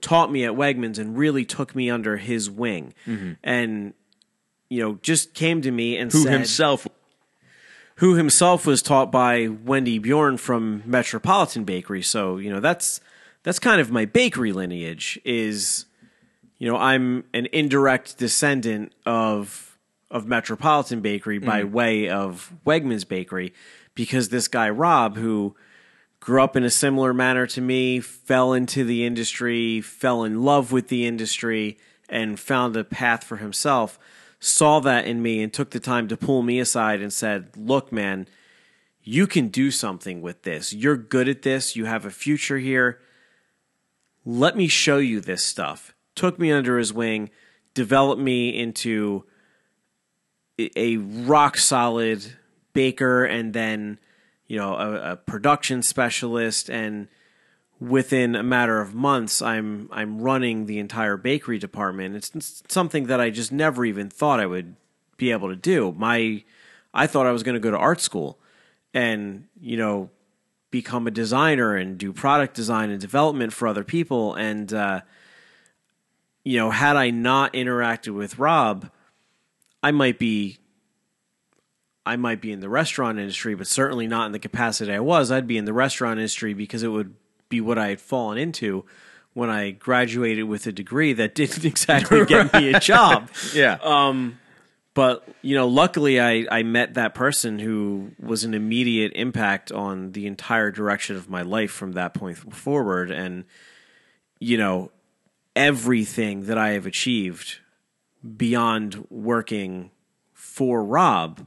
taught 0.00 0.32
me 0.32 0.44
at 0.44 0.52
Wegmans 0.52 0.98
and 0.98 1.18
really 1.18 1.44
took 1.44 1.74
me 1.74 1.90
under 1.90 2.16
his 2.16 2.48
wing. 2.50 2.94
Mm-hmm. 3.06 3.32
And 3.42 3.94
you 4.68 4.82
know, 4.82 4.98
just 5.02 5.34
came 5.34 5.62
to 5.62 5.70
me 5.70 5.96
and 5.96 6.12
who 6.12 6.22
said, 6.22 6.32
himself? 6.32 6.86
who 7.96 8.14
himself 8.14 8.64
was 8.64 8.80
taught 8.80 9.10
by 9.10 9.48
Wendy 9.48 9.98
Born 9.98 10.36
from 10.36 10.82
Metropolitan 10.86 11.64
Bakery. 11.64 12.02
So, 12.02 12.36
you 12.36 12.50
know, 12.50 12.60
that's 12.60 13.00
that's 13.42 13.58
kind 13.58 13.80
of 13.80 13.90
my 13.90 14.04
bakery 14.04 14.52
lineage 14.52 15.20
is 15.24 15.86
you 16.58 16.68
know, 16.68 16.76
I'm 16.76 17.24
an 17.32 17.46
indirect 17.52 18.18
descendant 18.18 18.92
of 19.06 19.78
of 20.10 20.26
Metropolitan 20.26 21.00
Bakery 21.00 21.38
by 21.38 21.62
mm-hmm. 21.62 21.72
way 21.72 22.08
of 22.08 22.52
Wegmans 22.66 23.06
Bakery 23.06 23.52
because 23.94 24.28
this 24.28 24.48
guy 24.48 24.70
Rob 24.70 25.16
who 25.16 25.54
grew 26.20 26.42
up 26.42 26.56
in 26.56 26.64
a 26.64 26.70
similar 26.70 27.12
manner 27.12 27.46
to 27.46 27.60
me, 27.60 28.00
fell 28.00 28.52
into 28.52 28.84
the 28.84 29.04
industry, 29.04 29.80
fell 29.80 30.24
in 30.24 30.42
love 30.42 30.72
with 30.72 30.88
the 30.88 31.06
industry 31.06 31.78
and 32.08 32.40
found 32.40 32.76
a 32.76 32.84
path 32.84 33.22
for 33.22 33.36
himself 33.36 33.98
saw 34.40 34.80
that 34.80 35.06
in 35.06 35.22
me 35.22 35.42
and 35.42 35.52
took 35.52 35.70
the 35.70 35.80
time 35.80 36.08
to 36.08 36.16
pull 36.16 36.42
me 36.42 36.60
aside 36.60 37.00
and 37.00 37.12
said, 37.12 37.50
Look, 37.56 37.92
man, 37.92 38.28
you 39.02 39.26
can 39.26 39.48
do 39.48 39.70
something 39.70 40.20
with 40.20 40.42
this. 40.42 40.72
You're 40.72 40.96
good 40.96 41.28
at 41.28 41.42
this. 41.42 41.74
You 41.76 41.86
have 41.86 42.04
a 42.04 42.10
future 42.10 42.58
here. 42.58 43.00
Let 44.24 44.56
me 44.56 44.68
show 44.68 44.98
you 44.98 45.20
this 45.20 45.44
stuff. 45.44 45.94
Took 46.14 46.38
me 46.38 46.52
under 46.52 46.78
his 46.78 46.92
wing, 46.92 47.30
developed 47.74 48.20
me 48.20 48.50
into 48.50 49.24
a 50.76 50.96
rock 50.96 51.56
solid 51.56 52.36
baker 52.72 53.24
and 53.24 53.54
then, 53.54 53.98
you 54.46 54.58
know, 54.58 54.74
a, 54.74 55.12
a 55.12 55.16
production 55.16 55.82
specialist 55.82 56.68
and 56.68 57.08
within 57.80 58.34
a 58.34 58.42
matter 58.42 58.80
of 58.80 58.94
months 58.94 59.40
I'm 59.40 59.88
I'm 59.92 60.20
running 60.20 60.66
the 60.66 60.78
entire 60.78 61.16
bakery 61.16 61.58
department. 61.58 62.16
It's, 62.16 62.62
something 62.68 63.06
that 63.06 63.20
I 63.20 63.30
just 63.30 63.52
never 63.52 63.84
even 63.84 64.10
thought 64.10 64.40
I 64.40 64.46
would 64.46 64.74
be 65.16 65.30
able 65.30 65.48
to 65.48 65.56
do. 65.56 65.92
My 65.96 66.44
I 66.92 67.06
thought 67.06 67.26
I 67.26 67.32
was 67.32 67.42
going 67.42 67.54
to 67.54 67.60
go 67.60 67.70
to 67.70 67.78
art 67.78 68.00
school 68.00 68.38
and, 68.94 69.46
you 69.60 69.76
know, 69.76 70.10
become 70.70 71.06
a 71.06 71.10
designer 71.10 71.76
and 71.76 71.96
do 71.96 72.12
product 72.12 72.54
design 72.54 72.90
and 72.90 73.00
development 73.00 73.52
for 73.52 73.68
other 73.68 73.84
people 73.84 74.34
and 74.34 74.72
uh 74.72 75.00
you 76.44 76.56
know, 76.56 76.70
had 76.70 76.96
I 76.96 77.10
not 77.10 77.52
interacted 77.52 78.14
with 78.14 78.38
Rob, 78.38 78.90
I 79.82 79.90
might 79.90 80.18
be 80.18 80.58
I 82.06 82.16
might 82.16 82.40
be 82.40 82.52
in 82.52 82.60
the 82.60 82.70
restaurant 82.70 83.18
industry, 83.18 83.54
but 83.54 83.66
certainly 83.66 84.06
not 84.06 84.26
in 84.26 84.32
the 84.32 84.38
capacity 84.38 84.94
I 84.94 85.00
was. 85.00 85.30
I'd 85.30 85.46
be 85.46 85.58
in 85.58 85.66
the 85.66 85.74
restaurant 85.74 86.18
industry 86.18 86.54
because 86.54 86.82
it 86.82 86.88
would 86.88 87.14
be 87.48 87.60
what 87.60 87.78
I 87.78 87.88
had 87.88 88.00
fallen 88.00 88.38
into 88.38 88.84
when 89.34 89.50
I 89.50 89.70
graduated 89.70 90.44
with 90.44 90.66
a 90.66 90.72
degree 90.72 91.12
that 91.14 91.34
didn't 91.40 91.64
exactly 91.64 92.24
get 92.24 92.52
me 92.52 92.72
a 92.74 92.80
job. 92.80 93.30
Yeah, 93.54 93.78
um, 93.82 94.38
But 94.94 95.26
you 95.42 95.54
know, 95.54 95.68
luckily 95.68 96.20
I, 96.20 96.46
I 96.50 96.62
met 96.64 96.94
that 96.94 97.14
person 97.14 97.58
who 97.60 98.10
was 98.18 98.42
an 98.44 98.52
immediate 98.54 99.12
impact 99.14 99.70
on 99.70 100.12
the 100.12 100.26
entire 100.26 100.70
direction 100.72 101.14
of 101.16 101.28
my 101.30 101.42
life 101.42 101.70
from 101.70 101.92
that 101.92 102.14
point 102.14 102.36
forward. 102.54 103.10
And 103.10 103.44
you 104.40 104.56
know, 104.58 104.90
everything 105.54 106.46
that 106.46 106.58
I 106.58 106.70
have 106.70 106.86
achieved 106.86 107.58
beyond 108.36 109.06
working 109.10 109.90
for 110.32 110.82
Rob, 110.84 111.46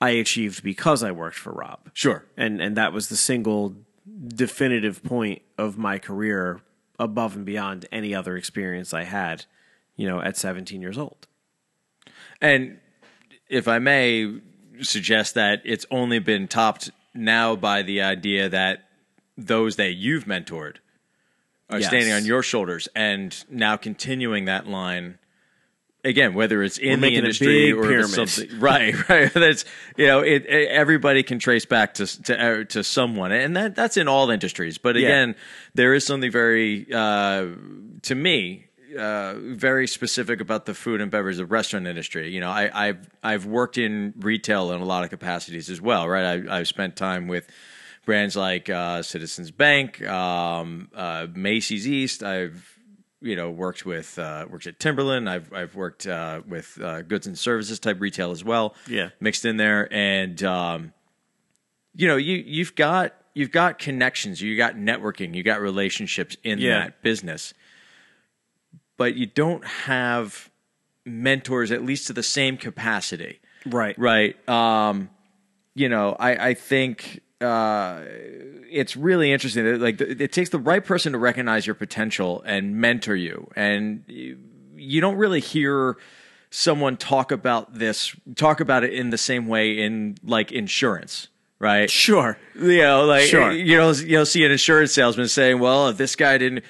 I 0.00 0.10
achieved 0.10 0.62
because 0.62 1.02
I 1.02 1.10
worked 1.10 1.36
for 1.36 1.52
Rob. 1.52 1.90
sure. 1.94 2.24
And 2.36 2.60
and 2.60 2.76
that 2.76 2.92
was 2.92 3.08
the 3.08 3.16
single 3.16 3.74
definitive 4.28 5.02
point 5.02 5.42
of 5.58 5.76
my 5.78 5.98
career 5.98 6.60
above 6.98 7.36
and 7.36 7.44
beyond 7.44 7.86
any 7.92 8.14
other 8.14 8.36
experience 8.36 8.94
I 8.94 9.04
had, 9.04 9.44
you 9.96 10.06
know, 10.08 10.20
at 10.20 10.36
17 10.36 10.80
years 10.80 10.96
old. 10.96 11.26
And 12.40 12.78
if 13.48 13.68
I 13.68 13.78
may 13.78 14.40
suggest 14.80 15.34
that 15.34 15.62
it's 15.64 15.86
only 15.90 16.18
been 16.18 16.48
topped 16.48 16.90
now 17.14 17.56
by 17.56 17.82
the 17.82 18.02
idea 18.02 18.48
that 18.48 18.88
those 19.36 19.76
that 19.76 19.92
you've 19.92 20.24
mentored 20.24 20.76
are 21.68 21.80
Yes. 21.80 21.88
standing 21.88 22.12
on 22.12 22.24
your 22.24 22.42
shoulders 22.42 22.88
and 22.94 23.44
now 23.50 23.76
continuing 23.76 24.44
that 24.46 24.66
line 24.66 25.18
again 26.06 26.32
whether 26.34 26.62
it's 26.62 26.78
in 26.78 27.00
the 27.00 27.08
industry 27.14 27.72
or 27.72 27.82
pyramid. 27.82 28.28
something 28.28 28.58
right 28.60 29.08
right 29.08 29.32
that's 29.34 29.64
you 29.96 30.06
know 30.06 30.20
it, 30.20 30.46
it- 30.46 30.68
everybody 30.70 31.22
can 31.22 31.38
trace 31.38 31.66
back 31.66 31.94
to 31.94 32.06
to 32.22 32.34
uh, 32.60 32.64
to 32.64 32.82
someone 32.82 33.32
and 33.32 33.56
that 33.56 33.74
that's 33.74 33.96
in 33.96 34.08
all 34.08 34.30
industries 34.30 34.78
but 34.78 34.96
Yeah. 34.96 35.08
again 35.08 35.34
there 35.74 35.92
is 35.94 36.06
something 36.06 36.30
very 36.32 36.86
uh 36.92 37.46
to 38.02 38.14
me 38.14 38.62
uh, 38.98 39.34
very 39.38 39.86
specific 39.86 40.40
about 40.40 40.64
the 40.64 40.72
food 40.72 41.02
and 41.02 41.10
beverage, 41.10 41.36
the 41.36 41.44
restaurant 41.44 41.86
industry. 41.86 42.30
You 42.32 42.40
know, 42.40 42.48
I, 42.48 42.70
I've 42.88 43.10
I've 43.22 43.44
worked 43.44 43.76
in 43.76 44.14
retail 44.20 44.72
in 44.72 44.80
a 44.80 44.84
lot 44.86 45.04
of 45.04 45.10
capacities 45.10 45.68
as 45.68 45.82
well, 45.82 46.08
right? 46.08 46.24
I, 46.48 46.58
I've 46.60 46.68
spent 46.68 46.96
time 46.96 47.28
with 47.28 47.46
brands 48.06 48.36
like 48.36 48.70
uh, 48.70 49.02
Citizens 49.02 49.50
Bank, 49.50 50.00
um, 50.08 50.88
uh, 50.94 51.26
Macy's 51.34 51.86
East. 51.86 52.22
I've 52.22 52.75
you 53.20 53.34
know 53.36 53.50
worked 53.50 53.86
with 53.86 54.18
uh, 54.18 54.46
worked 54.50 54.66
at 54.66 54.78
Timberland. 54.78 55.28
I've 55.28 55.52
I've 55.52 55.74
worked 55.74 56.06
uh, 56.06 56.42
with 56.46 56.78
uh, 56.82 57.02
goods 57.02 57.26
and 57.26 57.38
services 57.38 57.78
type 57.78 58.00
retail 58.00 58.30
as 58.30 58.44
well. 58.44 58.74
Yeah. 58.86 59.10
mixed 59.20 59.44
in 59.44 59.56
there, 59.56 59.88
and 59.92 60.42
um, 60.42 60.92
you 61.94 62.06
know 62.08 62.16
you 62.16 62.36
you've 62.46 62.74
got 62.74 63.14
you've 63.34 63.52
got 63.52 63.78
connections, 63.78 64.40
you 64.40 64.56
got 64.56 64.76
networking, 64.76 65.34
you 65.34 65.42
got 65.42 65.60
relationships 65.60 66.36
in 66.42 66.58
Yeah. 66.58 66.78
that 66.80 67.02
business, 67.02 67.52
but 68.96 69.14
you 69.14 69.26
don't 69.26 69.64
have 69.66 70.50
mentors 71.04 71.70
at 71.70 71.84
least 71.84 72.08
to 72.08 72.12
the 72.12 72.22
same 72.22 72.56
capacity 72.56 73.38
Right. 73.64 73.96
right 73.96 74.48
um 74.48 75.08
you 75.74 75.88
know 75.88 76.16
i 76.18 76.48
i 76.48 76.54
think 76.54 77.20
uh 77.40 78.00
it's 78.70 78.96
really 78.96 79.30
interesting 79.32 79.64
that 79.64 79.80
like 79.80 80.00
it 80.00 80.20
it 80.20 80.32
takes 80.32 80.50
the 80.50 80.58
right 80.58 80.84
person 80.84 81.12
to 81.12 81.18
recognize 81.18 81.66
your 81.66 81.74
potential 81.74 82.42
and 82.46 82.76
mentor 82.76 83.14
you 83.14 83.50
and 83.54 84.02
you, 84.06 84.38
you 84.74 85.00
don't 85.00 85.16
really 85.16 85.40
hear 85.40 85.96
someone 86.50 86.96
talk 86.96 87.30
about 87.32 87.74
this 87.74 88.16
talk 88.36 88.60
about 88.60 88.84
it 88.84 88.94
in 88.94 89.10
the 89.10 89.18
same 89.18 89.48
way 89.48 89.78
in 89.82 90.16
like 90.24 90.50
insurance 90.50 91.28
right 91.58 91.90
Sure. 91.90 92.38
you 92.54 92.78
know, 92.78 93.04
like 93.04 93.24
Sure. 93.26 93.52
you 93.52 93.76
know, 93.76 93.90
you'll 93.92 94.26
see 94.26 94.44
an 94.44 94.50
insurance 94.52 94.92
salesman 94.92 95.28
saying, 95.28 95.58
"Well, 95.58 95.88
if 95.88 95.96
this 95.96 96.14
guy 96.16 96.36
didn't 96.38 96.64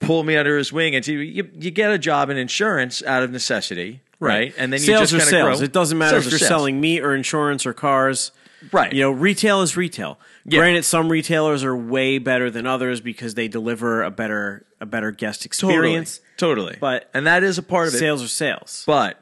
pull 0.00 0.22
me 0.24 0.36
under 0.36 0.56
his 0.56 0.72
wing," 0.72 0.94
and 0.94 1.04
you 1.06 1.18
you 1.18 1.70
get 1.72 1.90
a 1.90 1.98
job 1.98 2.30
in 2.30 2.36
insurance 2.36 3.02
out 3.04 3.22
of 3.24 3.30
necessity, 3.32 4.00
right? 4.20 4.54
And 4.56 4.72
then 4.72 4.78
you 4.80 4.86
sales 4.86 5.10
just 5.10 5.26
or 5.26 5.30
sales. 5.30 5.58
grow. 5.58 5.64
It 5.64 5.72
doesn't 5.72 5.98
matter 5.98 6.12
Sales 6.20 6.26
if 6.26 6.32
you're 6.32 6.38
sales. 6.38 6.48
selling 6.48 6.80
meat 6.80 7.00
or 7.02 7.14
insurance 7.16 7.66
or 7.66 7.72
cars. 7.72 8.30
Right. 8.72 8.92
You 8.92 9.02
know, 9.02 9.10
retail 9.10 9.62
is 9.62 9.76
retail. 9.76 10.18
Yeah. 10.44 10.58
Granted, 10.58 10.84
some 10.84 11.08
retailers 11.10 11.64
are 11.64 11.76
way 11.76 12.18
better 12.18 12.50
than 12.50 12.66
others 12.66 13.00
because 13.00 13.34
they 13.34 13.48
deliver 13.48 14.02
a 14.02 14.10
better 14.10 14.66
a 14.80 14.86
better 14.86 15.10
guest 15.10 15.44
experience. 15.44 16.20
totally. 16.36 16.76
But 16.80 17.10
and 17.14 17.26
that 17.26 17.42
is 17.42 17.58
a 17.58 17.62
part 17.62 17.88
of 17.88 17.94
it. 17.94 17.98
Sales 17.98 18.22
are 18.22 18.28
sales. 18.28 18.84
But 18.86 19.20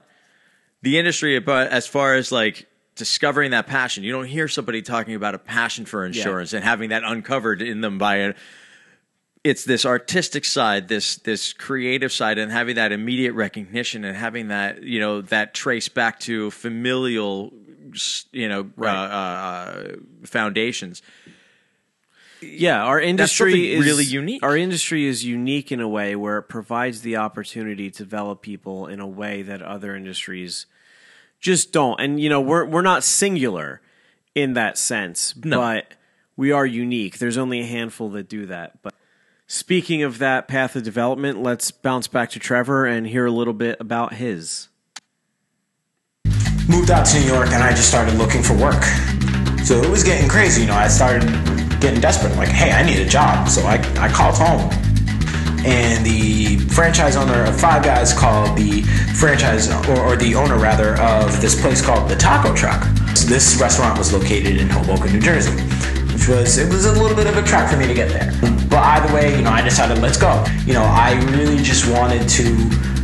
the 0.82 0.98
industry, 0.98 1.38
but 1.40 1.68
as 1.68 1.86
far 1.86 2.14
as 2.14 2.30
like 2.30 2.66
discovering 2.94 3.50
that 3.52 3.66
passion, 3.66 4.04
you 4.04 4.12
don't 4.12 4.26
hear 4.26 4.48
somebody 4.48 4.82
talking 4.82 5.14
about 5.14 5.34
a 5.34 5.38
passion 5.38 5.84
for 5.84 6.04
insurance 6.04 6.52
and 6.52 6.64
having 6.64 6.90
that 6.90 7.04
uncovered 7.04 7.62
in 7.62 7.80
them 7.80 7.98
by 7.98 8.16
a. 8.16 8.34
It's 9.44 9.64
this 9.64 9.86
artistic 9.86 10.44
side, 10.44 10.88
this 10.88 11.16
this 11.18 11.52
creative 11.52 12.12
side, 12.12 12.36
and 12.38 12.50
having 12.50 12.74
that 12.76 12.90
immediate 12.90 13.34
recognition, 13.34 14.04
and 14.04 14.16
having 14.16 14.48
that 14.48 14.82
you 14.82 14.98
know 14.98 15.20
that 15.22 15.54
trace 15.54 15.88
back 15.88 16.18
to 16.20 16.50
familial, 16.50 17.52
you 18.32 18.48
know, 18.48 18.70
uh, 18.78 18.86
uh, 18.86 19.88
foundations. 20.24 21.02
Yeah, 22.42 22.84
our 22.84 23.00
industry 23.00 23.74
is 23.74 23.84
really 23.84 24.04
unique. 24.04 24.42
Our 24.42 24.56
industry 24.56 25.06
is 25.06 25.24
unique 25.24 25.72
in 25.72 25.80
a 25.80 25.88
way 25.88 26.14
where 26.16 26.38
it 26.38 26.44
provides 26.44 27.00
the 27.00 27.16
opportunity 27.16 27.90
to 27.90 28.02
develop 28.02 28.42
people 28.42 28.86
in 28.86 29.00
a 29.00 29.06
way 29.06 29.42
that 29.42 29.62
other 29.62 29.96
industries 29.96 30.66
just 31.40 31.72
don't. 31.72 31.98
And 32.00 32.20
you 32.20 32.28
know, 32.28 32.40
we're 32.40 32.64
we're 32.64 32.82
not 32.82 33.04
singular 33.04 33.80
in 34.34 34.52
that 34.52 34.76
sense, 34.76 35.32
but 35.32 35.94
we 36.36 36.52
are 36.52 36.66
unique. 36.66 37.18
There's 37.18 37.38
only 37.38 37.60
a 37.60 37.66
handful 37.66 38.10
that 38.10 38.28
do 38.28 38.46
that. 38.46 38.82
But 38.82 38.94
Speaking 39.48 40.02
of 40.02 40.18
that 40.18 40.48
path 40.48 40.74
of 40.74 40.82
development, 40.82 41.40
let's 41.40 41.70
bounce 41.70 42.08
back 42.08 42.30
to 42.30 42.40
Trevor 42.40 42.84
and 42.84 43.06
hear 43.06 43.26
a 43.26 43.30
little 43.30 43.54
bit 43.54 43.76
about 43.80 44.14
his. 44.14 44.68
Moved 46.68 46.90
out 46.90 47.06
to 47.06 47.20
New 47.20 47.26
York 47.26 47.48
and 47.48 47.62
I 47.62 47.70
just 47.70 47.88
started 47.88 48.14
looking 48.14 48.42
for 48.42 48.54
work. 48.54 48.82
So 49.64 49.80
it 49.82 49.90
was 49.90 50.04
getting 50.04 50.28
crazy, 50.28 50.62
you 50.62 50.66
know. 50.68 50.74
I 50.74 50.88
started 50.88 51.22
getting 51.80 52.00
desperate. 52.00 52.32
I'm 52.32 52.38
like, 52.38 52.48
hey, 52.48 52.72
I 52.72 52.82
need 52.82 52.98
a 53.00 53.08
job. 53.08 53.48
So 53.48 53.62
I, 53.62 53.74
I 53.98 54.08
called 54.08 54.36
home. 54.36 54.70
And 55.66 56.06
the 56.06 56.58
franchise 56.72 57.16
owner 57.16 57.44
of 57.44 57.58
Five 57.58 57.82
Guys 57.82 58.12
called 58.12 58.56
the 58.56 58.82
franchise, 59.18 59.68
or, 59.88 59.98
or 59.98 60.16
the 60.16 60.34
owner 60.36 60.56
rather, 60.56 60.94
of 61.00 61.40
this 61.40 61.60
place 61.60 61.84
called 61.84 62.08
the 62.08 62.14
Taco 62.14 62.54
Truck. 62.54 62.84
So 63.16 63.26
this 63.26 63.60
restaurant 63.60 63.98
was 63.98 64.12
located 64.12 64.58
in 64.58 64.68
Hoboken, 64.68 65.12
New 65.12 65.20
Jersey, 65.20 65.60
which 66.12 66.28
was, 66.28 66.58
it 66.58 66.72
was 66.72 66.86
a 66.86 66.92
little 66.92 67.16
bit 67.16 67.26
of 67.26 67.36
a 67.36 67.42
trek 67.42 67.68
for 67.68 67.76
me 67.76 67.88
to 67.88 67.94
get 67.94 68.10
there. 68.10 68.32
But 68.68 68.78
either 68.78 69.12
way, 69.12 69.36
you 69.36 69.42
know, 69.42 69.50
I 69.50 69.62
decided, 69.62 69.98
let's 69.98 70.18
go. 70.18 70.44
You 70.66 70.74
know, 70.74 70.84
I 70.84 71.14
really 71.32 71.62
just 71.62 71.90
wanted 71.90 72.28
to 72.28 72.95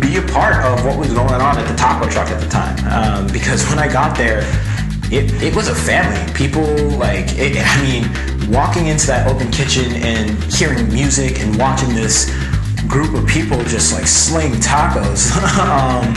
be 0.00 0.16
a 0.16 0.22
part 0.22 0.64
of 0.64 0.84
what 0.84 0.98
was 0.98 1.12
going 1.12 1.40
on 1.40 1.58
at 1.58 1.66
the 1.68 1.76
taco 1.76 2.08
truck 2.08 2.28
at 2.28 2.40
the 2.40 2.48
time. 2.48 2.76
Um, 2.86 3.26
because 3.32 3.66
when 3.68 3.78
I 3.78 3.90
got 3.90 4.16
there, 4.16 4.40
it, 5.10 5.30
it 5.42 5.54
was 5.54 5.68
a 5.68 5.74
family. 5.74 6.32
People 6.34 6.64
like, 6.98 7.26
it, 7.38 7.56
I 7.58 7.82
mean, 7.82 8.52
walking 8.52 8.86
into 8.86 9.06
that 9.08 9.26
open 9.26 9.50
kitchen 9.50 9.92
and 10.02 10.30
hearing 10.52 10.88
music 10.92 11.40
and 11.40 11.56
watching 11.58 11.94
this 11.94 12.30
group 12.86 13.14
of 13.14 13.26
people 13.26 13.58
just 13.64 13.92
like 13.92 14.06
sling 14.06 14.52
tacos. 14.54 15.32
um, 15.58 16.14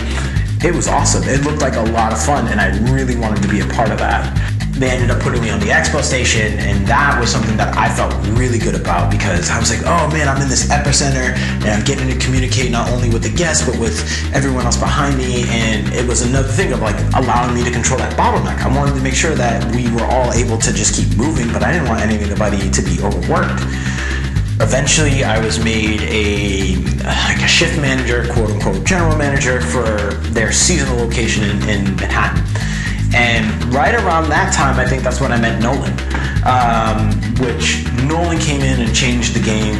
it 0.63 0.75
was 0.75 0.87
awesome. 0.87 1.23
It 1.23 1.43
looked 1.43 1.61
like 1.61 1.75
a 1.75 1.81
lot 1.91 2.13
of 2.13 2.23
fun, 2.23 2.47
and 2.47 2.61
I 2.61 2.77
really 2.91 3.17
wanted 3.17 3.41
to 3.41 3.49
be 3.49 3.61
a 3.61 3.67
part 3.67 3.89
of 3.89 3.97
that 3.99 4.50
they 4.79 4.89
ended 4.89 5.11
up 5.11 5.21
putting 5.21 5.41
me 5.41 5.49
on 5.49 5.59
the 5.59 5.67
expo 5.67 6.01
station 6.01 6.57
and 6.59 6.87
that 6.87 7.19
was 7.19 7.29
something 7.29 7.57
that 7.57 7.75
i 7.77 7.93
felt 7.93 8.13
really 8.37 8.57
good 8.57 8.73
about 8.75 9.11
because 9.11 9.49
i 9.49 9.59
was 9.59 9.69
like 9.69 9.81
oh 9.85 10.09
man 10.11 10.27
i'm 10.27 10.41
in 10.41 10.47
this 10.47 10.67
epicenter 10.69 11.35
and 11.61 11.65
i'm 11.65 11.83
getting 11.83 12.07
to 12.07 12.17
communicate 12.23 12.71
not 12.71 12.89
only 12.89 13.09
with 13.09 13.21
the 13.21 13.29
guests 13.29 13.67
but 13.67 13.77
with 13.79 13.99
everyone 14.33 14.65
else 14.65 14.77
behind 14.77 15.17
me 15.17 15.43
and 15.49 15.91
it 15.93 16.07
was 16.07 16.21
another 16.21 16.47
thing 16.47 16.71
of 16.71 16.81
like 16.81 16.95
allowing 17.15 17.53
me 17.53 17.63
to 17.63 17.71
control 17.71 17.99
that 17.99 18.15
bottleneck. 18.17 18.57
I 18.59 18.75
wanted 18.75 18.95
to 18.95 19.01
make 19.01 19.13
sure 19.13 19.35
that 19.35 19.63
we 19.75 19.91
were 19.91 20.05
all 20.05 20.31
able 20.33 20.57
to 20.57 20.73
just 20.73 20.95
keep 20.95 21.15
moving 21.17 21.51
but 21.51 21.63
i 21.63 21.71
didn't 21.71 21.87
want 21.87 22.01
anybody 22.01 22.69
to 22.71 22.81
be 22.81 23.01
overworked. 23.01 23.61
Eventually 24.61 25.23
i 25.23 25.43
was 25.43 25.63
made 25.63 26.01
a 26.03 26.75
like 27.27 27.41
a 27.43 27.47
shift 27.47 27.77
manager 27.81 28.25
quote 28.33 28.49
unquote 28.51 28.83
general 28.85 29.17
manager 29.17 29.59
for 29.59 30.15
their 30.31 30.51
seasonal 30.51 30.97
location 30.97 31.43
in, 31.43 31.57
in 31.69 31.95
manhattan 31.97 32.41
and 33.13 33.63
right 33.73 33.93
around 33.93 34.29
that 34.29 34.53
time, 34.53 34.79
I 34.79 34.85
think 34.85 35.03
that's 35.03 35.19
when 35.19 35.31
I 35.31 35.39
met 35.39 35.61
Nolan, 35.61 35.93
um, 36.45 37.11
which 37.39 37.85
Nolan 38.07 38.39
came 38.39 38.61
in 38.61 38.81
and 38.81 38.95
changed 38.95 39.35
the 39.35 39.43
game 39.43 39.77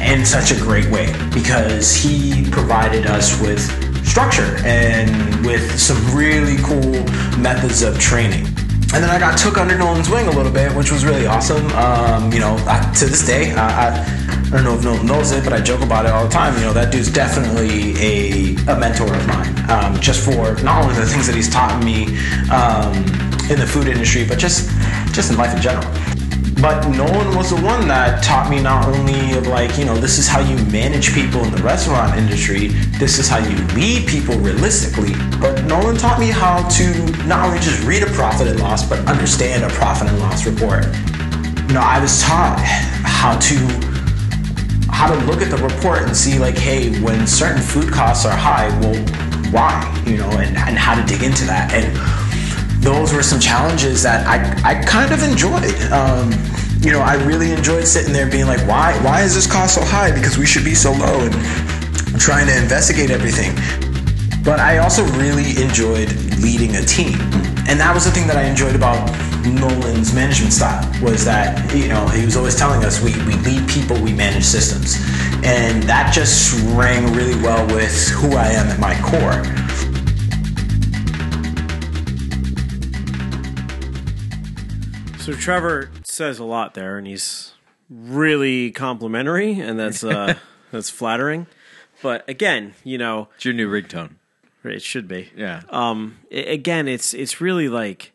in 0.00 0.26
such 0.26 0.50
a 0.50 0.56
great 0.56 0.90
way 0.90 1.12
because 1.32 1.94
he 1.94 2.48
provided 2.50 3.06
us 3.06 3.40
with 3.40 3.60
structure 4.04 4.56
and 4.64 5.46
with 5.46 5.78
some 5.78 5.96
really 6.14 6.56
cool 6.62 7.04
methods 7.38 7.82
of 7.82 7.98
training. 7.98 8.46
And 8.94 9.02
then 9.02 9.08
I 9.08 9.18
got 9.18 9.38
took 9.38 9.56
under 9.56 9.78
Nolan's 9.78 10.10
wing 10.10 10.26
a 10.26 10.32
little 10.32 10.52
bit, 10.52 10.70
which 10.76 10.92
was 10.92 11.04
really 11.04 11.24
awesome. 11.24 11.66
Um, 11.72 12.30
you 12.30 12.40
know, 12.40 12.56
I, 12.68 12.92
to 12.98 13.06
this 13.06 13.24
day, 13.24 13.52
I, 13.52 13.88
I 13.88 14.21
I 14.52 14.56
don't 14.56 14.64
know 14.64 14.74
if 14.74 14.84
Nolan 14.84 15.06
knows 15.06 15.32
it, 15.32 15.44
but 15.44 15.54
I 15.54 15.62
joke 15.62 15.80
about 15.80 16.04
it 16.04 16.12
all 16.12 16.24
the 16.24 16.30
time. 16.30 16.54
You 16.56 16.60
know, 16.60 16.74
that 16.74 16.92
dude's 16.92 17.10
definitely 17.10 17.96
a, 17.96 18.54
a 18.68 18.78
mentor 18.78 19.08
of 19.08 19.26
mine, 19.26 19.70
um, 19.70 19.98
just 19.98 20.22
for 20.22 20.62
not 20.62 20.84
only 20.84 20.94
the 20.94 21.06
things 21.06 21.26
that 21.26 21.34
he's 21.34 21.48
taught 21.48 21.82
me 21.82 22.04
um, 22.52 22.92
in 23.48 23.58
the 23.58 23.66
food 23.66 23.88
industry, 23.88 24.26
but 24.28 24.38
just 24.38 24.68
just 25.14 25.30
in 25.30 25.38
life 25.38 25.56
in 25.56 25.62
general. 25.62 25.90
But 26.60 26.86
Nolan 26.90 27.34
was 27.34 27.48
the 27.48 27.56
one 27.64 27.88
that 27.88 28.22
taught 28.22 28.50
me 28.50 28.60
not 28.60 28.86
only 28.88 29.32
of 29.38 29.46
like, 29.46 29.78
you 29.78 29.86
know, 29.86 29.96
this 29.96 30.18
is 30.18 30.28
how 30.28 30.40
you 30.40 30.54
manage 30.66 31.14
people 31.14 31.42
in 31.44 31.50
the 31.50 31.62
restaurant 31.62 32.18
industry, 32.18 32.68
this 33.00 33.18
is 33.18 33.30
how 33.30 33.38
you 33.38 33.56
lead 33.74 34.06
people 34.06 34.36
realistically, 34.36 35.14
but 35.40 35.64
Nolan 35.64 35.96
taught 35.96 36.20
me 36.20 36.28
how 36.28 36.68
to 36.68 37.26
not 37.26 37.46
only 37.46 37.58
just 37.58 37.82
read 37.84 38.02
a 38.02 38.10
profit 38.12 38.48
and 38.48 38.60
loss, 38.60 38.86
but 38.86 38.98
understand 39.08 39.64
a 39.64 39.70
profit 39.70 40.08
and 40.08 40.18
loss 40.18 40.44
report. 40.44 40.84
You 41.68 41.74
know, 41.74 41.80
I 41.80 41.98
was 42.02 42.20
taught 42.20 42.60
how 42.60 43.38
to 43.38 43.91
how 45.02 45.12
to 45.12 45.26
look 45.26 45.42
at 45.42 45.50
the 45.50 45.56
report 45.56 46.02
and 46.02 46.16
see 46.16 46.38
like, 46.38 46.56
hey, 46.56 46.96
when 47.00 47.26
certain 47.26 47.60
food 47.60 47.92
costs 47.92 48.24
are 48.24 48.36
high, 48.36 48.68
well, 48.78 48.94
why? 49.50 49.82
You 50.06 50.18
know, 50.18 50.30
and, 50.38 50.56
and 50.56 50.78
how 50.78 50.94
to 50.94 51.04
dig 51.04 51.24
into 51.24 51.44
that. 51.46 51.74
And 51.74 51.90
those 52.80 53.12
were 53.12 53.24
some 53.24 53.40
challenges 53.40 54.04
that 54.04 54.24
I, 54.28 54.38
I 54.62 54.84
kind 54.84 55.12
of 55.12 55.24
enjoyed. 55.24 55.74
Um, 55.90 56.30
you 56.78 56.92
know, 56.92 57.00
I 57.00 57.14
really 57.24 57.50
enjoyed 57.50 57.88
sitting 57.88 58.12
there 58.12 58.30
being 58.30 58.46
like, 58.46 58.60
why 58.68 58.96
why 59.02 59.22
is 59.22 59.34
this 59.34 59.50
cost 59.50 59.74
so 59.74 59.82
high? 59.82 60.12
Because 60.12 60.38
we 60.38 60.46
should 60.46 60.64
be 60.64 60.74
so 60.76 60.92
low 60.92 61.26
and 61.26 61.34
trying 62.20 62.46
to 62.46 62.56
investigate 62.56 63.10
everything. 63.10 63.56
But 64.44 64.60
I 64.60 64.78
also 64.78 65.02
really 65.18 65.60
enjoyed 65.60 66.14
leading 66.38 66.76
a 66.76 66.82
team. 66.82 67.18
And 67.66 67.74
that 67.82 67.90
was 67.92 68.04
the 68.04 68.12
thing 68.12 68.28
that 68.28 68.36
I 68.36 68.44
enjoyed 68.44 68.76
about 68.76 69.10
Nolan's 69.46 70.14
management 70.14 70.52
style 70.52 70.82
was 71.02 71.24
that 71.24 71.74
you 71.74 71.88
know 71.88 72.06
he 72.08 72.24
was 72.24 72.36
always 72.36 72.56
telling 72.56 72.84
us 72.84 73.02
we, 73.02 73.12
we 73.26 73.34
lead 73.42 73.68
people 73.68 74.00
we 74.00 74.12
manage 74.12 74.44
systems 74.44 74.96
and 75.44 75.82
that 75.84 76.12
just 76.14 76.54
rang 76.76 77.12
really 77.14 77.34
well 77.42 77.66
with 77.74 78.08
who 78.08 78.32
I 78.36 78.48
am 78.48 78.66
at 78.68 78.78
my 78.78 78.94
core 79.02 79.42
So 85.18 85.32
Trevor 85.34 85.88
says 86.02 86.40
a 86.40 86.44
lot 86.44 86.74
there, 86.74 86.98
and 86.98 87.06
he's 87.06 87.52
really 87.88 88.72
complimentary, 88.72 89.60
and 89.60 89.78
that's 89.78 90.02
uh, 90.02 90.34
that's 90.72 90.90
flattering. 90.90 91.46
But 92.02 92.28
again, 92.28 92.74
you 92.82 92.98
know, 92.98 93.28
It's 93.36 93.44
your 93.44 93.54
new 93.54 93.70
ringtone. 93.70 94.14
it 94.64 94.82
should 94.82 95.06
be. 95.06 95.30
Yeah. 95.36 95.62
Um, 95.70 96.18
again, 96.32 96.88
it's 96.88 97.14
it's 97.14 97.40
really 97.40 97.68
like 97.68 98.11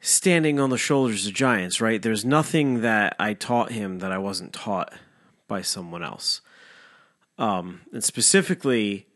standing 0.00 0.60
on 0.60 0.70
the 0.70 0.78
shoulders 0.78 1.26
of 1.26 1.34
giants, 1.34 1.80
right? 1.80 2.00
There's 2.00 2.24
nothing 2.24 2.82
that 2.82 3.16
I 3.18 3.34
taught 3.34 3.72
him 3.72 3.98
that 3.98 4.12
I 4.12 4.18
wasn't 4.18 4.52
taught 4.52 4.92
by 5.48 5.62
someone 5.62 6.02
else. 6.02 6.40
Um, 7.38 7.82
and 7.92 8.02
specifically, 8.02 9.06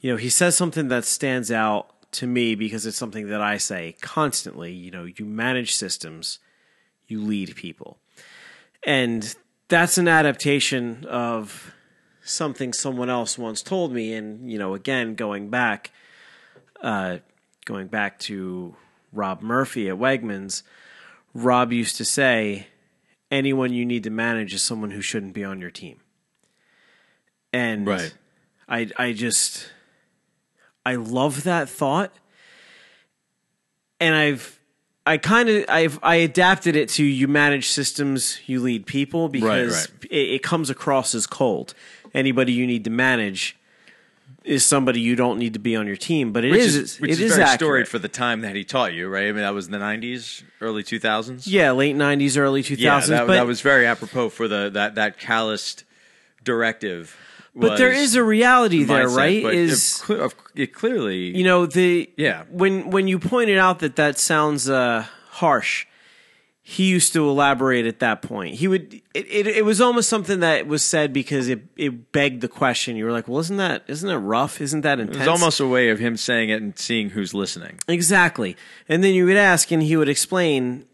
you 0.00 0.10
know, 0.10 0.16
he 0.16 0.28
says 0.28 0.56
something 0.56 0.88
that 0.88 1.04
stands 1.04 1.50
out 1.50 1.94
to 2.12 2.26
me 2.26 2.54
because 2.54 2.86
it's 2.86 2.96
something 2.96 3.28
that 3.28 3.40
I 3.40 3.56
say 3.56 3.96
constantly. 4.00 4.72
You 4.72 4.90
know, 4.90 5.04
you 5.04 5.24
manage 5.24 5.74
systems, 5.74 6.38
you 7.06 7.20
lead 7.20 7.54
people. 7.56 7.98
And 8.84 9.34
that's 9.68 9.98
an 9.98 10.08
adaptation 10.08 11.04
of 11.06 11.72
something 12.22 12.72
someone 12.72 13.10
else 13.10 13.38
once 13.38 13.62
told 13.62 13.92
me. 13.92 14.14
And, 14.14 14.50
you 14.50 14.58
know, 14.58 14.74
again, 14.74 15.14
going 15.14 15.50
back, 15.50 15.90
uh, 16.82 17.18
going 17.64 17.88
back 17.88 18.18
to 18.20 18.74
Rob 19.12 19.42
Murphy 19.42 19.88
at 19.88 19.96
Wegmans, 19.96 20.62
Rob 21.34 21.72
used 21.72 21.96
to 21.96 22.04
say, 22.04 22.66
anyone 23.30 23.72
you 23.72 23.84
need 23.84 24.04
to 24.04 24.10
manage 24.10 24.54
is 24.54 24.62
someone 24.62 24.90
who 24.90 25.00
shouldn't 25.00 25.32
be 25.32 25.44
on 25.44 25.60
your 25.60 25.70
team. 25.70 26.00
And 27.52 27.86
Right. 27.86 28.14
I 28.68 28.88
I 28.96 29.12
just 29.12 29.70
I 30.86 30.94
love 30.94 31.44
that 31.44 31.68
thought. 31.68 32.12
And 33.98 34.14
I've 34.14 34.60
I 35.04 35.16
kind 35.18 35.48
of 35.48 35.64
I've 35.68 35.98
I 36.02 36.16
adapted 36.16 36.76
it 36.76 36.88
to 36.90 37.04
you 37.04 37.26
manage 37.26 37.68
systems, 37.68 38.38
you 38.46 38.60
lead 38.60 38.86
people 38.86 39.28
because 39.28 39.88
right. 39.90 40.04
It, 40.10 40.34
it 40.34 40.42
comes 40.42 40.70
across 40.70 41.14
as 41.14 41.26
cold. 41.26 41.74
Anybody 42.14 42.52
you 42.52 42.66
need 42.66 42.84
to 42.84 42.90
manage 42.90 43.56
is 44.44 44.64
somebody 44.64 45.00
you 45.00 45.16
don't 45.16 45.38
need 45.38 45.52
to 45.52 45.58
be 45.58 45.76
on 45.76 45.86
your 45.86 45.96
team, 45.96 46.32
but 46.32 46.44
it 46.44 46.50
Which 46.52 46.60
is, 46.60 46.76
is, 46.76 47.00
which 47.00 47.10
it 47.10 47.12
is, 47.14 47.20
is 47.20 47.32
very 47.32 47.42
accurate. 47.42 47.58
storied 47.60 47.88
for 47.88 47.98
the 47.98 48.08
time 48.08 48.40
that 48.40 48.56
he 48.56 48.64
taught 48.64 48.94
you, 48.94 49.08
right? 49.08 49.24
I 49.28 49.32
mean, 49.32 49.42
that 49.42 49.52
was 49.54 49.66
in 49.66 49.72
the 49.72 49.78
'90s, 49.78 50.42
early 50.60 50.82
2000s. 50.82 51.42
yeah, 51.46 51.70
late 51.72 51.94
'90s, 51.96 52.38
early 52.38 52.62
2000s. 52.62 52.78
yeah, 52.78 53.00
that, 53.00 53.26
but 53.26 53.34
that 53.34 53.46
was 53.46 53.60
very 53.60 53.86
apropos 53.86 54.30
for 54.30 54.48
the 54.48 54.70
that 54.72 54.94
that 54.94 55.18
calloused 55.18 55.84
directive. 56.44 57.16
but 57.54 57.76
there 57.78 57.92
is 57.92 58.14
a 58.14 58.22
reality 58.24 58.84
there, 58.84 59.06
mindset, 59.08 59.16
right? 59.16 59.44
Is 59.54 60.02
it, 60.08 60.34
it 60.54 60.72
clearly 60.74 61.36
you 61.36 61.44
know 61.44 61.66
the 61.66 62.10
Yeah. 62.16 62.44
when 62.50 62.90
when 62.90 63.08
you 63.08 63.18
pointed 63.18 63.58
out 63.58 63.80
that 63.80 63.96
that 63.96 64.18
sounds 64.18 64.68
uh, 64.70 65.04
harsh 65.30 65.86
he 66.70 66.84
used 66.88 67.12
to 67.12 67.28
elaborate 67.28 67.84
at 67.86 67.98
that 67.98 68.22
point 68.22 68.54
he 68.54 68.68
would 68.68 68.94
it, 69.14 69.26
it, 69.28 69.46
it 69.48 69.64
was 69.64 69.80
almost 69.80 70.08
something 70.08 70.38
that 70.40 70.66
was 70.68 70.84
said 70.84 71.12
because 71.12 71.48
it, 71.48 71.60
it 71.76 72.12
begged 72.12 72.40
the 72.42 72.48
question 72.48 72.94
you 72.96 73.04
were 73.04 73.10
like 73.12 73.26
well 73.26 73.40
isn't 73.40 73.56
that 73.56 73.82
isn't 73.88 74.08
it 74.08 74.16
rough 74.16 74.60
isn't 74.60 74.82
that 74.82 75.00
intense 75.00 75.16
It 75.16 75.20
was 75.20 75.28
almost 75.28 75.58
a 75.60 75.66
way 75.66 75.88
of 75.88 75.98
him 75.98 76.16
saying 76.16 76.50
it 76.50 76.62
and 76.62 76.78
seeing 76.78 77.10
who's 77.10 77.34
listening. 77.34 77.78
Exactly. 77.88 78.56
And 78.88 79.02
then 79.02 79.14
you 79.14 79.26
would 79.26 79.36
ask, 79.36 79.72
and 79.72 79.82
he 79.82 79.96
would 79.96 80.08
explain, 80.08 80.84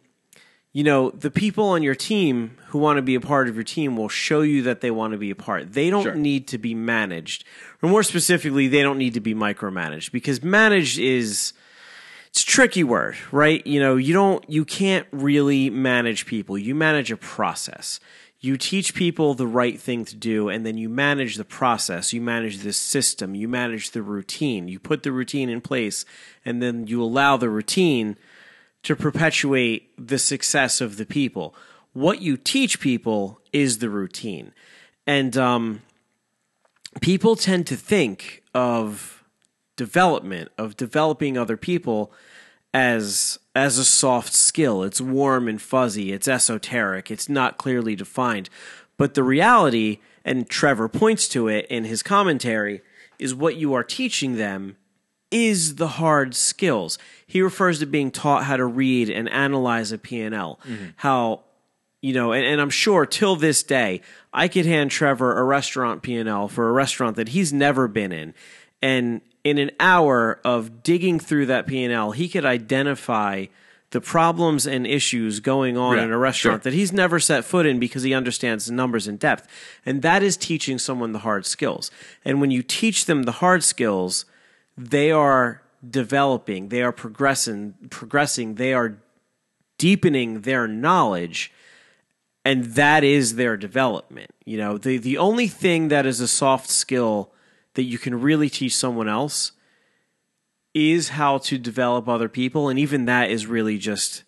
you 0.73 0.83
know, 0.85 1.11
the 1.11 1.31
people 1.31 1.65
on 1.67 1.83
your 1.83 1.95
team 1.95 2.57
who 2.69 2.79
want 2.79 2.97
to 2.97 3.03
be 3.03 3.15
a 3.15 3.21
part 3.21 3.49
of 3.49 3.55
your 3.55 3.65
team 3.65 3.97
will 3.97 4.09
show 4.09 4.41
you 4.43 4.62
that 4.62 4.81
they 4.81 4.91
want 4.91 5.12
to 5.12 5.19
be 5.19 5.31
a 5.31 5.35
part. 5.35 5.73
They 5.73 5.91
don't 5.91 6.03
Sure. 6.05 6.15
need 6.15 6.49
to 6.49 6.59
be 6.59 6.75
managed. 6.75 7.45
Or 7.83 7.89
more 7.89 8.03
specifically, 8.03 8.67
they 8.69 8.83
don't 8.83 8.99
need 8.99 9.15
to 9.15 9.21
be 9.21 9.35
micromanaged 9.35 10.11
because 10.12 10.43
managed 10.43 10.99
is 10.99 11.53
it's 12.37 12.42
a 12.42 12.46
tricky 12.46 12.85
word, 12.85 13.16
right? 13.33 13.66
You 13.66 13.81
know, 13.81 13.96
you 13.96 14.12
don't 14.12 14.44
you 14.46 14.66
can't 14.66 15.07
really 15.11 15.70
manage 15.70 16.27
people. 16.27 16.59
You 16.59 16.75
manage 16.75 17.11
a 17.11 17.16
process. 17.16 17.99
you 18.40 18.59
teach 18.59 18.92
people 18.94 19.33
the 19.33 19.46
right 19.46 19.81
thing 19.81 20.05
to 20.05 20.14
do 20.14 20.51
and 20.51 20.66
then 20.66 20.77
you 20.77 20.90
manage 20.90 21.37
the 21.37 21.44
process 21.46 22.12
you 22.12 22.20
manage 22.20 22.59
the 22.59 22.72
system 22.72 23.35
you 23.35 23.49
manage 23.49 23.92
the 23.92 24.03
routine 24.03 24.68
you 24.68 24.79
put 24.79 25.03
the 25.03 25.11
routine 25.11 25.49
in 25.49 25.61
place 25.61 26.05
and 26.44 26.62
then 26.62 26.87
you 26.87 27.03
allow 27.03 27.38
the 27.38 27.49
routine 27.49 28.16
to 28.83 28.94
perpetuate 28.94 29.90
the 29.96 30.18
success 30.18 30.83
of 30.83 30.99
the 30.99 31.07
people 31.07 31.55
what 31.94 32.20
you 32.20 32.37
teach 32.37 32.79
people 32.79 33.40
is 33.55 33.79
the 33.79 33.88
routine 33.88 34.53
and 35.07 35.37
um, 35.38 35.81
people 37.01 37.35
tend 37.35 37.66
to 37.66 37.75
think 37.75 38.42
of 38.55 39.15
development 39.77 40.51
of 40.59 40.77
developing 40.77 41.37
other 41.37 41.57
people 41.57 42.12
as 42.75 43.39
as 43.55 43.79
a 43.79 43.85
soft 43.85 44.33
skill. 44.33 44.83
It's 44.83 45.01
warm 45.01 45.49
and 45.49 45.61
fuzzy, 45.61 46.12
it's 46.12 46.29
esoteric, 46.29 47.11
it's 47.11 47.29
not 47.29 47.57
clearly 47.57 47.97
defined. 47.97 48.51
But 48.99 49.15
the 49.15 49.23
reality, 49.23 49.99
and 50.25 50.49
Trevor 50.49 50.89
points 50.89 51.29
to 51.29 51.49
it 51.49 51.67
in 51.67 51.85
his 51.85 52.03
commentary, 52.03 52.83
is 53.19 53.35
what 53.35 53.57
you 53.57 53.73
are 53.75 53.85
teaching 53.85 54.37
them 54.37 54.77
is 55.31 55.77
the 55.77 55.89
hard 55.89 56.35
skills. 56.35 56.99
He 57.27 57.43
refers 57.43 57.79
to 57.81 57.87
being 57.87 58.11
taught 58.11 58.45
how 58.45 58.57
to 58.57 58.65
read 58.65 59.11
and 59.11 59.29
analyze 59.29 59.91
a 59.91 59.99
P&L. 59.99 60.61
Mm-hmm. 60.65 60.85
How 60.97 61.43
you 62.03 62.12
know, 62.12 62.33
and, 62.33 62.45
and 62.45 62.61
I'm 62.61 62.71
sure 62.71 63.07
till 63.07 63.37
this 63.37 63.62
day, 63.62 64.03
I 64.33 64.49
could 64.49 64.67
hand 64.67 64.91
Trevor 64.91 65.39
a 65.39 65.43
restaurant 65.43 66.03
P&L 66.03 66.47
for 66.49 66.69
a 66.69 66.73
restaurant 66.73 67.17
that 67.17 67.29
he's 67.29 67.53
never 67.53 67.89
been 67.89 68.12
in. 68.12 68.35
And 68.83 69.23
in 69.47 69.59
an 69.59 69.71
hour 69.79 70.41
of 70.45 70.83
digging 70.83 71.21
through 71.21 71.47
that 71.47 71.69
P&L, 71.69 72.11
he 72.11 72.29
could 72.29 72.45
identify 72.45 73.47
the 73.91 74.01
problems 74.01 74.67
and 74.67 74.85
issues 74.85 75.39
going 75.39 75.77
on 75.77 75.97
Yeah, 75.99 76.03
in 76.03 76.11
a 76.11 76.19
restaurant 76.19 76.65
sure. 76.65 76.73
that 76.73 76.77
he's 76.77 76.93
never 76.93 77.21
set 77.21 77.45
foot 77.45 77.65
in 77.65 77.79
because 77.79 78.03
he 78.03 78.13
understands 78.13 78.67
the 78.67 78.73
numbers 78.73 79.07
in 79.07 79.19
depth. 79.19 79.47
And 79.87 80.03
that 80.03 80.25
is 80.25 80.37
teaching 80.37 80.79
someone 80.81 81.13
the 81.13 81.21
hard 81.21 81.47
skills. 81.47 81.93
And 82.25 82.41
when 82.41 82.51
you 82.51 82.65
teach 82.65 83.05
them 83.05 83.23
the 83.23 83.33
hard 83.33 83.63
skills, 83.63 84.25
they 84.77 85.13
are 85.13 85.63
developing, 85.89 86.71
they 86.71 86.83
are 86.83 86.91
progressing, 86.91 87.75
progressing, 87.89 88.57
they 88.57 88.75
are 88.75 88.99
deepening 89.79 90.41
their 90.41 90.67
knowledge 90.67 91.53
and 92.45 92.65
that 92.75 93.05
is 93.05 93.37
their 93.37 93.57
development. 93.57 94.31
You 94.45 94.59
know, 94.59 94.77
the 94.79 94.99
the 94.99 95.19
only 95.19 95.47
thing 95.47 95.89
that 95.89 96.05
is 96.05 96.21
a 96.21 96.29
soft 96.29 96.69
skill 96.69 97.31
that 97.77 97.85
you 97.85 97.97
can 97.97 98.21
really 98.21 98.51
teach 98.51 98.77
someone 98.77 99.09
else 99.09 99.53
is 100.75 101.11
how 101.11 101.39
to 101.39 101.57
develop 101.57 102.07
other 102.09 102.29
people 102.29 102.69
and 102.69 102.79
even 102.79 103.07
that 103.07 103.31
is 103.31 103.47
really 103.47 103.79
just 103.79 104.25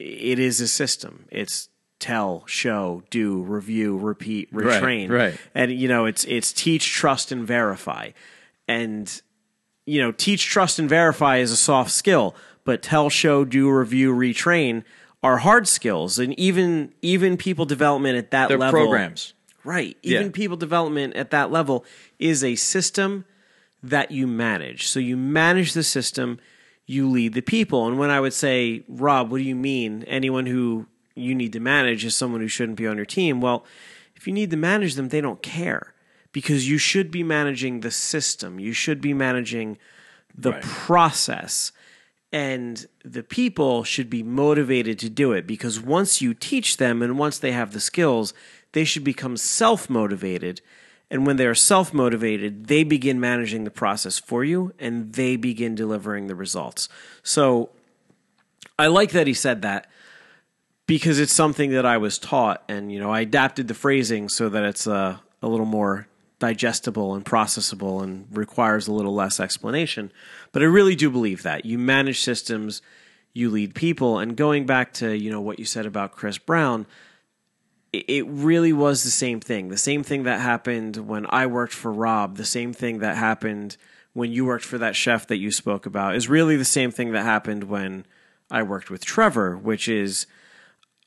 it 0.00 0.38
is 0.38 0.60
a 0.60 0.68
system. 0.68 1.26
It's 1.30 1.68
tell, 1.98 2.44
show, 2.46 3.02
do, 3.10 3.42
review, 3.42 3.96
repeat, 3.98 4.48
Right, 4.50 4.82
retrain. 4.82 5.10
right. 5.10 5.38
And 5.54 5.70
you 5.70 5.88
know, 5.88 6.06
it's 6.06 6.24
it's 6.24 6.52
teach, 6.52 6.90
trust 6.90 7.30
and 7.30 7.46
verify. 7.46 8.10
And 8.66 9.20
you 9.86 10.00
know, 10.00 10.12
teach, 10.12 10.46
trust, 10.46 10.78
and 10.78 10.88
verify 10.88 11.38
is 11.38 11.52
a 11.52 11.56
soft 11.56 11.90
skill, 11.90 12.34
but 12.64 12.82
tell, 12.82 13.10
show, 13.10 13.44
do, 13.44 13.70
review, 13.70 14.14
retrain 14.14 14.84
are 15.22 15.38
hard 15.38 15.68
skills. 15.68 16.18
And 16.18 16.38
even 16.38 16.94
even 17.02 17.36
people 17.36 17.66
development 17.66 18.16
at 18.16 18.30
that 18.30 18.48
They're 18.48 18.58
level, 18.58 18.80
programs. 18.80 19.34
Right? 19.70 19.96
Even 20.02 20.26
Yeah. 20.26 20.30
people 20.32 20.56
development 20.56 21.14
at 21.14 21.30
that 21.30 21.52
level 21.52 21.84
is 22.18 22.42
a 22.42 22.56
system 22.56 23.24
that 23.82 24.10
you 24.10 24.26
manage. 24.26 24.88
So 24.88 24.98
you 24.98 25.16
manage 25.16 25.72
the 25.74 25.84
system, 25.84 26.38
you 26.86 27.08
lead 27.08 27.34
the 27.34 27.40
people. 27.40 27.86
And 27.86 27.96
when 27.98 28.10
I 28.10 28.18
would 28.20 28.32
say, 28.32 28.82
Rob, 28.88 29.30
what 29.30 29.38
do 29.38 29.44
you 29.44 29.54
mean? 29.54 30.02
Anyone 30.08 30.46
who 30.46 30.86
you 31.14 31.34
need 31.36 31.52
to 31.52 31.60
manage 31.60 32.04
is 32.04 32.16
someone 32.16 32.40
who 32.40 32.48
shouldn't 32.48 32.78
be 32.78 32.86
on 32.88 32.96
your 32.96 33.06
team. 33.06 33.40
Well, 33.40 33.64
if 34.16 34.26
you 34.26 34.32
need 34.32 34.50
to 34.50 34.56
manage 34.56 34.94
them, 34.96 35.08
they 35.08 35.20
don't 35.20 35.40
care 35.42 35.94
because 36.32 36.68
you 36.68 36.78
should 36.78 37.10
be 37.12 37.22
managing 37.22 37.80
the 37.80 37.90
system. 37.92 38.58
You 38.58 38.72
should 38.72 39.00
be 39.00 39.14
managing 39.14 39.78
the 40.36 40.52
Right. 40.52 40.62
process. 40.62 41.72
And 42.32 42.86
the 43.04 43.22
people 43.24 43.82
should 43.82 44.08
be 44.10 44.22
motivated 44.22 44.98
to 45.00 45.08
do 45.10 45.32
it 45.32 45.46
because 45.46 45.80
once 45.80 46.20
you 46.22 46.32
teach 46.34 46.76
them 46.76 47.02
and 47.02 47.18
once 47.18 47.38
they 47.38 47.52
have 47.52 47.72
the 47.72 47.80
skills, 47.80 48.32
they 48.72 48.84
should 48.84 49.04
become 49.04 49.36
self 49.36 49.90
motivated. 49.90 50.60
And 51.10 51.26
when 51.26 51.36
they 51.36 51.46
are 51.46 51.54
self 51.54 51.92
motivated, 51.92 52.66
they 52.66 52.84
begin 52.84 53.18
managing 53.18 53.64
the 53.64 53.70
process 53.70 54.18
for 54.18 54.44
you 54.44 54.72
and 54.78 55.12
they 55.12 55.36
begin 55.36 55.74
delivering 55.74 56.26
the 56.26 56.34
results. 56.34 56.88
So 57.22 57.70
I 58.78 58.86
like 58.86 59.10
that 59.10 59.26
he 59.26 59.34
said 59.34 59.62
that 59.62 59.90
because 60.90 61.20
it's 61.20 61.32
something 61.32 61.70
that 61.70 61.86
I 61.86 61.98
was 61.98 62.18
taught, 62.18 62.64
and 62.68 62.90
you 62.90 62.98
know, 62.98 63.12
I 63.12 63.20
adapted 63.20 63.68
the 63.68 63.74
phrasing 63.74 64.28
so 64.28 64.48
that 64.48 64.64
it's 64.64 64.88
uh, 64.88 65.18
a 65.40 65.46
little 65.46 65.64
more 65.64 66.08
digestible 66.40 67.14
and 67.14 67.24
processable 67.24 68.02
and 68.02 68.26
requires 68.32 68.88
a 68.88 68.92
little 68.92 69.14
less 69.14 69.38
explanation. 69.38 70.10
But 70.50 70.62
I 70.62 70.64
really 70.64 70.96
do 70.96 71.08
believe 71.08 71.44
that 71.44 71.64
you 71.64 71.78
manage 71.78 72.20
systems, 72.20 72.82
you 73.32 73.50
lead 73.50 73.74
people, 73.76 74.18
and 74.18 74.36
going 74.36 74.66
back 74.66 74.92
to 74.94 75.16
you 75.16 75.30
know 75.30 75.40
what 75.40 75.60
you 75.60 75.64
said 75.64 75.86
about 75.86 76.10
Chris 76.10 76.38
Brown, 76.38 76.86
it- 77.92 78.26
really 78.26 78.72
was 78.72 79.02
the 79.04 79.10
same 79.10 79.40
thing. 79.40 79.68
The 79.68 79.76
same 79.76 80.02
thing 80.02 80.22
that 80.24 80.40
happened 80.40 80.96
when 81.08 81.26
I 81.30 81.46
worked 81.46 81.72
for 81.72 81.92
Rob, 81.92 82.36
the 82.36 82.44
same 82.44 82.72
thing 82.72 82.98
that 83.00 83.16
happened 83.16 83.76
when 84.12 84.32
you 84.32 84.44
worked 84.44 84.64
for 84.64 84.78
that 84.78 84.96
chef 84.96 85.26
that 85.28 85.36
you 85.38 85.50
spoke 85.50 85.86
about 85.86 86.14
is 86.16 86.28
really 86.28 86.56
the 86.56 86.64
same 86.64 86.90
thing 86.90 87.12
that 87.12 87.22
happened 87.22 87.64
when 87.64 88.04
I 88.50 88.62
worked 88.62 88.90
with 88.90 89.04
Trevor, 89.04 89.56
which 89.56 89.88
is 89.88 90.26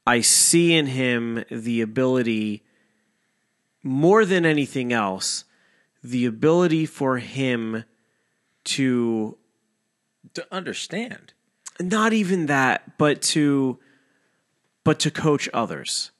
I 0.07 0.21
see 0.21 0.73
in 0.73 0.87
him 0.87 1.43
the 1.49 1.81
ability 1.81 2.63
more 3.81 4.25
than 4.25 4.45
anything 4.45 4.93
else, 4.93 5.43
the 6.01 6.25
ability 6.25 6.85
for 6.85 7.17
him 7.17 7.83
to 8.65 9.37
To 10.33 10.47
understand. 10.53 11.33
not 11.81 12.13
even 12.13 12.45
that, 12.47 12.97
but 12.97 13.21
to 13.21 13.79
but 14.85 14.99
to 14.99 15.11
coach 15.11 15.47
others. 15.53 16.11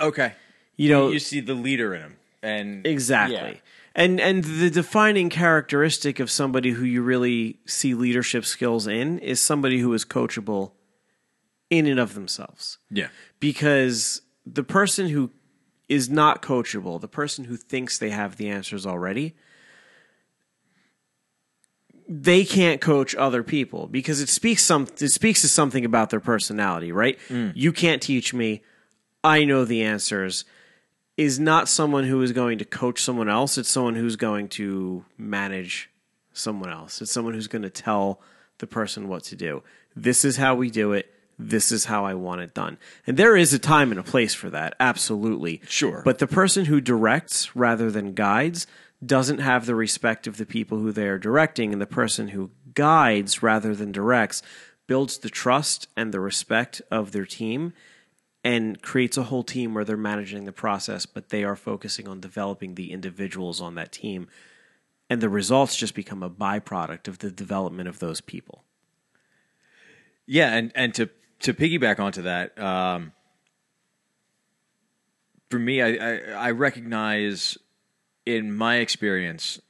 Okay. 0.00 0.32
You 0.76 0.90
know, 0.90 1.10
you 1.10 1.18
see 1.18 1.40
the 1.40 1.54
leader 1.54 1.94
in 1.94 2.02
him. 2.02 2.16
And 2.42 2.86
Exactly. 2.86 3.36
Yeah. 3.36 3.54
And 3.96 4.20
and 4.20 4.42
the 4.42 4.70
defining 4.70 5.30
characteristic 5.30 6.18
of 6.18 6.30
somebody 6.30 6.70
who 6.70 6.84
you 6.84 7.02
really 7.02 7.60
see 7.64 7.94
leadership 7.94 8.44
skills 8.44 8.86
in 8.86 9.20
is 9.20 9.40
somebody 9.40 9.78
who 9.78 9.92
is 9.94 10.04
coachable 10.04 10.72
in 11.70 11.86
and 11.86 12.00
of 12.00 12.14
themselves. 12.14 12.78
Yeah. 12.90 13.08
Because 13.38 14.22
the 14.44 14.64
person 14.64 15.08
who 15.08 15.30
is 15.88 16.10
not 16.10 16.42
coachable, 16.42 17.00
the 17.00 17.08
person 17.08 17.44
who 17.44 17.56
thinks 17.56 17.98
they 17.98 18.10
have 18.10 18.36
the 18.36 18.48
answers 18.48 18.84
already, 18.84 19.34
they 22.08 22.44
can't 22.44 22.80
coach 22.80 23.14
other 23.14 23.42
people 23.42 23.86
because 23.86 24.20
it 24.20 24.28
speaks 24.28 24.62
some 24.62 24.86
it 25.00 25.10
speaks 25.10 25.40
to 25.40 25.48
something 25.48 25.84
about 25.84 26.10
their 26.10 26.20
personality, 26.20 26.92
right? 26.92 27.18
Mm. 27.28 27.52
You 27.54 27.72
can't 27.72 28.02
teach 28.02 28.34
me. 28.34 28.62
I 29.24 29.44
know 29.44 29.64
the 29.64 29.82
answers 29.82 30.44
is 31.16 31.40
not 31.40 31.68
someone 31.68 32.04
who 32.04 32.20
is 32.22 32.32
going 32.32 32.58
to 32.58 32.64
coach 32.64 33.02
someone 33.02 33.28
else. 33.28 33.56
It's 33.56 33.70
someone 33.70 33.94
who's 33.94 34.16
going 34.16 34.48
to 34.48 35.04
manage 35.16 35.90
someone 36.32 36.70
else. 36.70 37.00
It's 37.00 37.12
someone 37.12 37.34
who's 37.34 37.48
going 37.48 37.62
to 37.62 37.70
tell 37.70 38.20
the 38.58 38.66
person 38.66 39.08
what 39.08 39.24
to 39.24 39.36
do. 39.36 39.62
This 39.96 40.24
is 40.24 40.36
how 40.36 40.54
we 40.54 40.70
do 40.70 40.92
it. 40.92 41.10
This 41.38 41.72
is 41.72 41.86
how 41.86 42.04
I 42.04 42.14
want 42.14 42.42
it 42.42 42.54
done. 42.54 42.78
And 43.06 43.16
there 43.16 43.36
is 43.36 43.52
a 43.52 43.58
time 43.58 43.90
and 43.90 43.98
a 43.98 44.04
place 44.04 44.34
for 44.34 44.50
that. 44.50 44.74
Absolutely. 44.78 45.62
Sure. 45.68 46.02
But 46.04 46.18
the 46.18 46.26
person 46.26 46.66
who 46.66 46.80
directs 46.80 47.56
rather 47.56 47.90
than 47.90 48.14
guides 48.14 48.66
doesn't 49.04 49.38
have 49.38 49.66
the 49.66 49.74
respect 49.74 50.26
of 50.26 50.36
the 50.36 50.46
people 50.46 50.78
who 50.78 50.92
they 50.92 51.08
are 51.08 51.18
directing. 51.18 51.72
And 51.72 51.80
the 51.80 51.86
person 51.86 52.28
who 52.28 52.50
guides 52.74 53.42
rather 53.42 53.74
than 53.74 53.90
directs 53.90 54.42
builds 54.86 55.18
the 55.18 55.30
trust 55.30 55.88
and 55.96 56.12
the 56.12 56.20
respect 56.20 56.82
of 56.90 57.12
their 57.12 57.26
team 57.26 57.72
and 58.44 58.80
creates 58.82 59.16
a 59.16 59.24
whole 59.24 59.42
team 59.42 59.72
where 59.72 59.84
they're 59.84 59.96
managing 59.96 60.44
the 60.44 60.52
process, 60.52 61.06
but 61.06 61.30
they 61.30 61.42
are 61.42 61.56
focusing 61.56 62.06
on 62.06 62.20
developing 62.20 62.74
the 62.74 62.92
individuals 62.92 63.60
on 63.60 63.74
that 63.76 63.90
team. 63.90 64.28
And 65.08 65.22
the 65.22 65.30
results 65.30 65.74
just 65.74 65.94
become 65.94 66.22
a 66.22 66.28
byproduct 66.28 67.08
of 67.08 67.18
the 67.18 67.30
development 67.30 67.88
of 67.88 67.98
those 67.98 68.20
people. 68.20 68.62
Yeah, 70.26 70.54
and 70.54 70.72
and 70.74 70.94
to 70.94 71.10
to 71.40 71.52
piggyback 71.52 72.00
onto 72.00 72.22
that, 72.22 72.58
um, 72.58 73.12
for 75.50 75.58
me, 75.58 75.82
I, 75.82 75.88
I 75.88 76.16
I 76.32 76.50
recognize 76.52 77.58
in 78.24 78.54
my 78.54 78.76
experience 78.76 79.60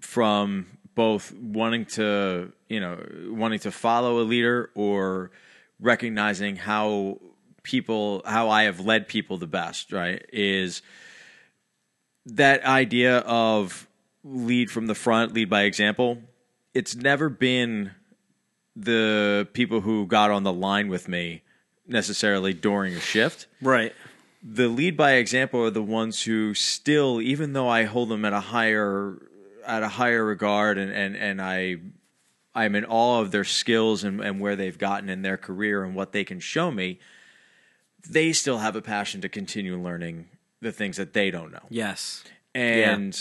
from 0.00 0.78
both 0.94 1.32
wanting 1.32 1.84
to 1.84 2.52
you 2.68 2.80
know 2.80 2.98
wanting 3.28 3.58
to 3.60 3.70
follow 3.70 4.20
a 4.20 4.24
leader 4.24 4.70
or 4.74 5.30
recognizing 5.78 6.56
how 6.56 7.18
people 7.64 8.22
how 8.24 8.48
I 8.48 8.62
have 8.64 8.78
led 8.78 9.08
people 9.08 9.36
the 9.38 9.48
best 9.48 9.92
right 9.92 10.24
is 10.32 10.80
that 12.26 12.64
idea 12.64 13.18
of 13.18 13.88
lead 14.22 14.70
from 14.70 14.86
the 14.86 14.94
front 14.94 15.34
lead 15.34 15.50
by 15.50 15.62
example 15.62 16.18
it's 16.72 16.94
never 16.94 17.28
been 17.28 17.90
the 18.76 19.46
people 19.52 19.80
who 19.82 20.06
got 20.06 20.30
on 20.30 20.42
the 20.42 20.52
line 20.52 20.88
with 20.88 21.08
me 21.08 21.42
necessarily 21.86 22.52
during 22.54 22.94
a 22.94 23.00
shift 23.00 23.46
Right. 23.60 23.92
the 24.42 24.68
lead 24.68 24.96
by 24.96 25.12
example 25.14 25.62
are 25.64 25.70
the 25.70 25.82
ones 25.82 26.22
who 26.22 26.54
still, 26.54 27.20
even 27.20 27.52
though 27.52 27.68
I 27.68 27.84
hold 27.84 28.08
them 28.08 28.24
at 28.24 28.32
a 28.32 28.40
higher 28.40 29.16
at 29.66 29.82
a 29.82 29.88
higher 29.88 30.24
regard 30.24 30.76
and 30.78 30.92
and 30.92 31.16
and 31.16 31.40
I 31.40 31.76
I'm 32.54 32.74
in 32.74 32.84
awe 32.84 33.20
of 33.20 33.30
their 33.32 33.44
skills 33.44 34.04
and, 34.04 34.20
and 34.20 34.40
where 34.40 34.54
they've 34.54 34.78
gotten 34.78 35.08
in 35.08 35.22
their 35.22 35.36
career 35.36 35.82
and 35.82 35.94
what 35.94 36.12
they 36.12 36.22
can 36.24 36.38
show 36.40 36.70
me, 36.70 37.00
they 38.08 38.32
still 38.32 38.58
have 38.58 38.76
a 38.76 38.82
passion 38.82 39.20
to 39.22 39.28
continue 39.28 39.80
learning 39.80 40.28
the 40.60 40.72
things 40.72 40.96
that 40.96 41.12
they 41.12 41.30
don't 41.30 41.52
know. 41.52 41.62
Yes. 41.68 42.24
And 42.54 43.16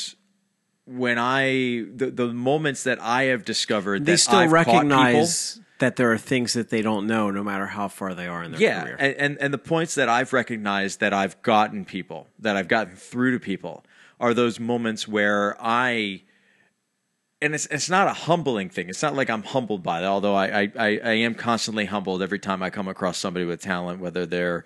when 0.85 1.17
I 1.17 1.85
the, 1.95 2.11
the 2.13 2.27
moments 2.33 2.83
that 2.83 2.99
I 3.01 3.23
have 3.23 3.45
discovered 3.45 4.05
They 4.05 4.13
that 4.13 4.17
still 4.19 4.35
I've 4.39 4.49
caught 4.51 4.65
people- 4.65 4.73
recognize 4.89 5.59
that 5.79 5.95
there 5.97 6.11
are 6.11 6.17
things 6.17 6.53
that 6.53 6.69
they 6.69 6.81
don't 6.81 7.07
know, 7.07 7.29
no 7.29 7.43
matter 7.43 7.65
how 7.65 7.87
far 7.89 8.13
they 8.13 8.27
are 8.27 8.43
in 8.43 8.51
their 8.51 8.61
yeah, 8.61 8.83
career. 8.83 8.95
and, 8.99 9.15
and 9.15 9.37
and 9.39 9.53
the 9.53 9.57
points 9.57 9.95
that 9.95 10.07
I've 10.07 10.31
recognized 10.31 10.99
that 11.01 11.13
I've 11.13 11.41
gotten 11.41 11.83
people 11.83 12.27
that 12.39 12.55
I've 12.55 12.67
gotten 12.67 12.95
through 12.95 13.31
to 13.31 13.39
people 13.39 13.83
are 14.19 14.33
those 14.33 14.59
moments 14.59 15.07
where 15.07 15.57
I 15.59 16.21
and 17.43 17.53
it's 17.53 17.65
it's 17.67 17.89
not 17.89 18.07
a 18.07 18.13
humbling 18.13 18.69
thing. 18.69 18.89
It's 18.89 19.03
not 19.03 19.15
like 19.15 19.29
I'm 19.29 19.43
humbled 19.43 19.83
by 19.83 20.01
it, 20.01 20.05
although 20.05 20.33
I 20.33 20.61
I, 20.63 20.71
I, 21.03 21.13
am 21.13 21.35
constantly 21.35 21.85
humbled 21.85 22.23
every 22.23 22.39
time 22.39 22.63
I 22.63 22.69
come 22.69 22.87
across 22.87 23.17
somebody 23.17 23.45
with 23.45 23.61
talent, 23.61 23.99
whether 23.99 24.25
they're 24.25 24.63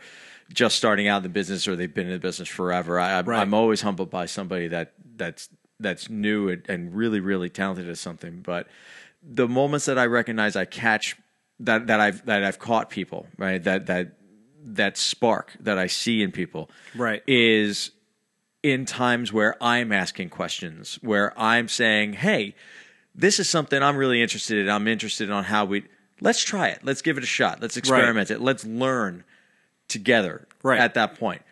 just 0.54 0.78
starting 0.78 1.08
out 1.08 1.18
in 1.18 1.24
the 1.24 1.30
business 1.30 1.68
or 1.68 1.76
they've 1.76 1.94
been 1.94 2.06
in 2.08 2.14
the 2.14 2.20
business 2.20 2.48
forever. 2.48 3.00
I, 3.00 3.18
I'm, 3.20 3.26
Right. 3.26 3.54
Always 3.54 3.82
humbled 3.82 4.10
by 4.10 4.28
somebody 4.28 4.68
that 4.68 4.94
that's 5.16 5.50
that's 5.80 6.10
new 6.10 6.50
and, 6.50 6.64
and 6.70 6.94
really 6.96 7.20
really 7.20 7.50
talented 7.50 7.90
at 7.90 7.98
something. 7.98 8.42
But 8.42 8.68
the 9.24 9.48
moments 9.48 9.88
that 9.88 9.98
I 9.98 10.06
recognize, 10.06 10.56
I 10.56 10.66
catch 10.66 11.18
that 11.60 11.88
that 11.88 12.00
I've 12.00 12.26
that 12.28 12.44
I've 12.44 12.60
caught 12.60 12.90
people 12.90 13.28
right 13.38 13.64
that 13.64 13.88
that 13.88 14.14
that 14.64 14.98
spark 14.98 15.54
that 15.62 15.78
I 15.78 15.88
see 15.88 16.22
in 16.22 16.32
people 16.32 16.70
Right. 16.96 17.24
is 17.26 17.92
in 18.68 18.86
times 18.86 19.32
where 19.32 19.56
I'm 19.64 19.94
asking 19.94 20.30
questions, 20.30 21.00
where 21.02 21.38
I'm 21.40 21.68
saying, 21.70 22.14
"Hey, 22.14 22.54
this 23.16 23.40
is 23.40 23.50
something 23.50 23.82
I'm 23.82 23.96
really 23.96 24.22
interested 24.22 24.58
in. 24.58 24.70
I'm 24.70 24.88
interested 24.88 25.32
on 25.32 25.46
how 25.46 25.66
we 25.66 25.86
let's 26.20 26.44
try 26.44 26.68
it. 26.68 26.80
Let's 26.84 27.02
give 27.02 27.18
it 27.18 27.24
a 27.24 27.28
shot. 27.28 27.62
Let's 27.62 27.78
experiment 27.78 28.30
it. 28.30 28.42
Let's 28.42 28.66
learn 28.66 29.24
together." 29.88 30.48
Right. 30.64 30.80
At 30.80 30.96
that 30.96 31.18
point, 31.18 31.44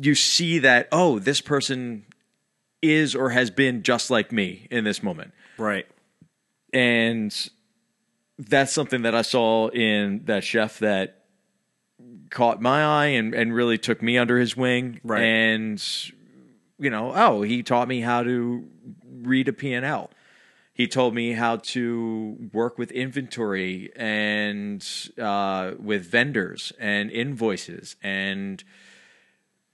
you 0.00 0.14
see 0.14 0.58
that 0.60 0.88
oh, 0.90 1.18
this 1.18 1.42
person 1.42 2.06
is 2.80 3.14
or 3.14 3.30
has 3.30 3.50
been 3.50 3.82
just 3.82 4.10
like 4.10 4.32
me 4.32 4.68
in 4.70 4.84
this 4.84 5.02
moment 5.02 5.32
right. 5.56 5.84
and 6.72 7.50
that's 8.38 8.72
something 8.72 9.02
that 9.02 9.16
I 9.16 9.22
saw 9.22 9.66
in 9.68 10.22
that 10.26 10.44
chef 10.44 10.78
that 10.78 11.17
caught 12.30 12.60
my 12.60 12.82
eye 12.82 13.06
and, 13.06 13.34
and 13.34 13.54
really 13.54 13.78
took 13.78 14.02
me 14.02 14.18
under 14.18 14.38
his 14.38 14.56
wing. 14.56 15.00
Right. 15.02 15.22
And 15.22 15.84
you 16.78 16.90
know, 16.90 17.12
oh, 17.14 17.42
he 17.42 17.62
taught 17.62 17.88
me 17.88 18.00
how 18.00 18.22
to 18.22 18.64
read 19.04 19.48
a 19.48 19.52
P&L. 19.52 20.10
He 20.72 20.86
told 20.86 21.12
me 21.12 21.32
how 21.32 21.56
to 21.56 22.50
work 22.52 22.78
with 22.78 22.92
inventory 22.92 23.90
and 23.96 24.86
uh, 25.20 25.72
with 25.76 26.06
vendors 26.06 26.72
and 26.78 27.10
invoices. 27.10 27.96
And 28.00 28.62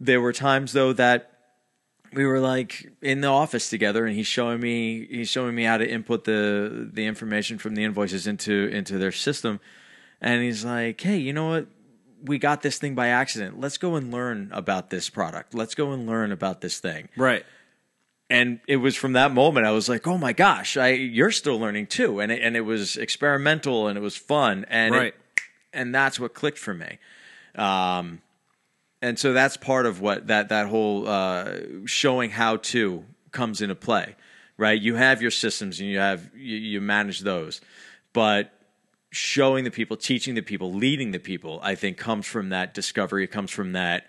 there 0.01 0.21
were 0.21 0.33
times 0.33 0.73
though 0.73 0.95
that 0.95 1.31
we 2.15 2.25
were 2.25 2.41
like 2.41 2.93
in 3.03 3.21
the 3.21 3.29
office 3.29 3.69
together 3.69 4.07
and 4.07 4.15
he's 4.15 4.27
showing 4.27 4.61
me 4.61 5.07
he's 5.07 5.29
showing 5.29 5.55
me 5.55 5.65
how 5.65 5.77
to 5.77 5.89
input 5.89 6.25
the 6.25 6.89
the 6.93 7.07
information 7.07 7.59
from 7.59 7.75
the 7.75 7.85
invoices 7.85 8.27
into 8.27 8.69
into 8.69 8.99
their 8.99 9.13
system 9.13 9.61
and 10.21 10.43
he's 10.43 10.65
like 10.65 11.01
hey 11.01 11.17
you 11.17 11.33
know 11.33 11.49
what 11.49 11.67
we 12.25 12.39
got 12.39 12.63
this 12.63 12.79
thing 12.79 12.95
by 12.95 13.09
accident 13.09 13.61
let's 13.61 13.77
go 13.79 13.95
and 13.97 14.11
learn 14.13 14.49
about 14.53 14.91
this 14.91 15.11
product 15.11 15.55
let's 15.55 15.75
go 15.75 15.93
and 15.93 16.07
learn 16.07 16.33
about 16.33 16.61
this 16.63 16.81
thing 16.81 17.09
Right. 17.17 17.45
and 18.31 18.61
it 18.67 18.77
was 18.79 18.97
from 18.97 19.13
that 19.13 19.31
moment 19.33 19.67
I 19.67 19.71
was 19.73 19.89
like, 19.89 20.07
"Oh 20.07 20.17
my 20.19 20.33
gosh, 20.33 20.77
I 20.77 20.89
you're 20.89 21.31
still 21.31 21.59
learning 21.61 21.87
too." 21.89 22.21
And 22.21 22.33
it, 22.33 22.41
and 22.43 22.57
it 22.57 22.63
was 22.63 22.97
experimental 22.97 23.87
and 23.89 23.99
it 23.99 24.01
was 24.01 24.17
fun 24.17 24.65
and 24.69 24.95
it- 24.95 24.99
Right. 24.99 25.15
and 25.75 25.95
that's 25.95 26.19
what 26.19 26.33
clicked 26.35 26.59
for 26.59 26.73
me. 26.75 26.99
Um, 27.55 28.23
and 29.03 29.19
so 29.19 29.35
that's 29.35 29.59
part 29.59 29.85
of 29.85 30.01
what 30.01 30.29
that 30.29 30.49
that 30.49 30.69
whole 30.69 31.07
uh, 31.07 31.59
showing 31.85 32.31
how 32.31 32.57
to 32.57 33.05
comes 33.33 33.61
into 33.61 33.75
play, 33.75 34.17
right? 34.57 34.81
You 34.81 34.95
have 34.95 35.21
your 35.21 35.31
systems 35.31 35.79
and 35.79 35.89
you 35.91 35.99
have 35.99 36.31
you, 36.35 36.57
you 36.57 36.81
manage 36.81 37.21
those, 37.21 37.61
but 38.15 38.54
showing 39.15 39.63
the 39.63 39.71
people, 39.71 39.97
teaching 39.97 40.35
the 40.35 40.43
people, 40.43 40.73
leading 40.73 41.13
the 41.13 41.21
people, 41.21 41.61
I 41.63 41.77
think 41.77 41.97
comes 41.97 42.27
from 42.27 42.49
that 42.49 42.75
discovery. 42.75 43.23
It 43.25 43.29
comes 43.29 43.51
from 43.51 43.73
that 43.73 44.07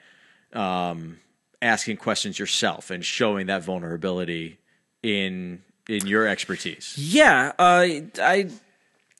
um, 0.51 1.19
asking 1.61 1.97
questions 1.97 2.39
yourself 2.39 2.89
and 2.89 3.05
showing 3.05 3.45
that 3.47 3.63
vulnerability 3.63 4.57
in 5.03 5.61
in 5.87 6.07
your 6.07 6.27
expertise. 6.27 6.95
Yeah, 6.97 7.53
uh, 7.59 7.87
I 8.19 8.49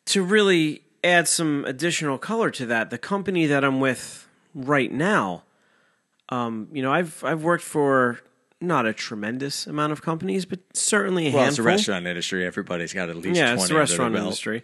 to 0.08 0.24
really 0.24 0.82
add 1.04 1.28
some 1.28 1.66
additional 1.66 2.18
color 2.18 2.50
to 2.52 2.66
that. 2.66 2.90
The 2.90 2.98
company 2.98 3.46
that 3.46 3.64
I'm 3.64 3.80
with 3.80 4.28
right 4.56 4.92
now, 4.92 5.44
um, 6.30 6.68
you 6.72 6.82
know, 6.82 6.92
I've 6.92 7.24
I've 7.24 7.44
worked 7.44 7.64
for 7.64 8.22
not 8.60 8.88
a 8.88 8.94
tremendous 8.94 9.68
amount 9.68 9.92
of 9.92 10.02
companies, 10.02 10.46
but 10.46 10.60
certainly 10.74 11.28
a 11.28 11.32
Well, 11.32 11.48
it's 11.48 11.58
the 11.58 11.64
restaurant 11.64 12.08
industry. 12.08 12.44
Everybody's 12.44 12.94
got 12.94 13.10
at 13.10 13.18
least 13.18 13.38
yeah, 13.38 13.54
20 13.54 13.62
it's 13.62 13.70
the 13.70 13.76
restaurant 13.76 14.16
industry. 14.16 14.64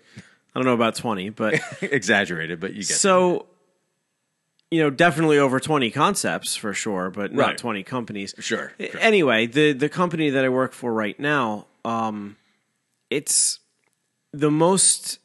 I 0.54 0.60
don't 0.60 0.66
know 0.66 0.74
about 0.74 0.96
twenty, 0.96 1.30
but 1.30 1.60
Exaggerated, 1.82 2.60
but 2.60 2.72
you 2.72 2.80
get 2.84 2.88
so 2.88 3.48
you 4.70 4.80
know, 4.82 4.90
definitely 4.90 5.38
over 5.38 5.60
twenty 5.60 5.92
concepts 5.92 6.56
for 6.56 6.74
sure, 6.74 7.10
but 7.10 7.34
not 7.34 7.46
Right. 7.46 7.58
twenty 7.58 7.84
companies. 7.84 8.34
Sure, 8.40 8.72
sure. 8.80 9.00
Anyway, 9.00 9.46
the 9.48 9.74
the 9.74 9.90
company 9.90 10.30
that 10.30 10.46
I 10.46 10.50
work 10.50 10.74
for 10.74 10.94
right 10.94 11.20
now, 11.20 11.68
um, 11.86 12.38
it's 13.10 13.60
the 14.34 14.52
most 14.52 15.20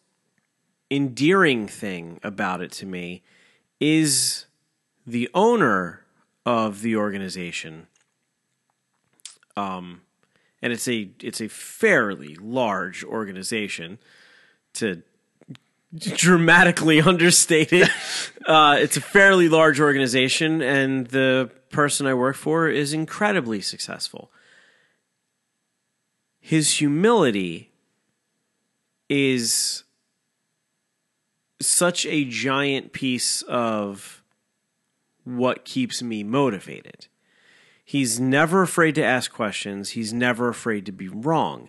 endearing 0.91 1.67
thing 1.69 2.19
about 2.23 2.61
it 2.61 2.71
to 2.73 2.87
me 2.87 3.23
is 3.81 4.47
the 5.07 5.29
owner 5.35 6.05
of 6.45 6.83
the 6.83 6.97
organization. 6.97 7.87
Um, 9.57 10.03
and 10.61 10.73
it's 10.73 10.89
a 10.89 11.11
it's 11.23 11.41
a 11.41 11.49
fairly 11.49 12.35
large 12.37 13.05
organization 13.05 13.99
to 14.75 15.03
dramatically 15.99 17.01
understated. 17.03 17.91
uh, 18.47 18.77
it's 18.79 18.97
a 18.97 19.01
fairly 19.01 19.49
large 19.49 19.81
organization, 19.81 20.63
and 20.63 21.07
the 21.09 21.51
person 21.71 22.07
I 22.07 22.15
work 22.15 22.37
for 22.37 22.69
is 22.69 22.93
incredibly 22.93 23.61
successful. 23.61 24.31
His 26.41 26.79
humility 26.79 27.73
is 29.09 29.85
such 31.61 32.07
a 32.07 32.25
giant 32.25 32.93
piece 32.93 33.43
of 33.43 34.23
what 35.25 35.65
keeps 35.65 36.03
me 36.03 36.23
motivated. 36.23 37.07
He's 37.85 38.19
never 38.21 38.63
afraid 38.63 38.95
to 38.97 39.05
ask 39.05 39.33
questions. 39.33 39.91
He's 39.91 40.13
never 40.13 40.49
afraid 40.49 40.87
to 40.87 40.93
be 40.93 41.09
wrong. 41.09 41.69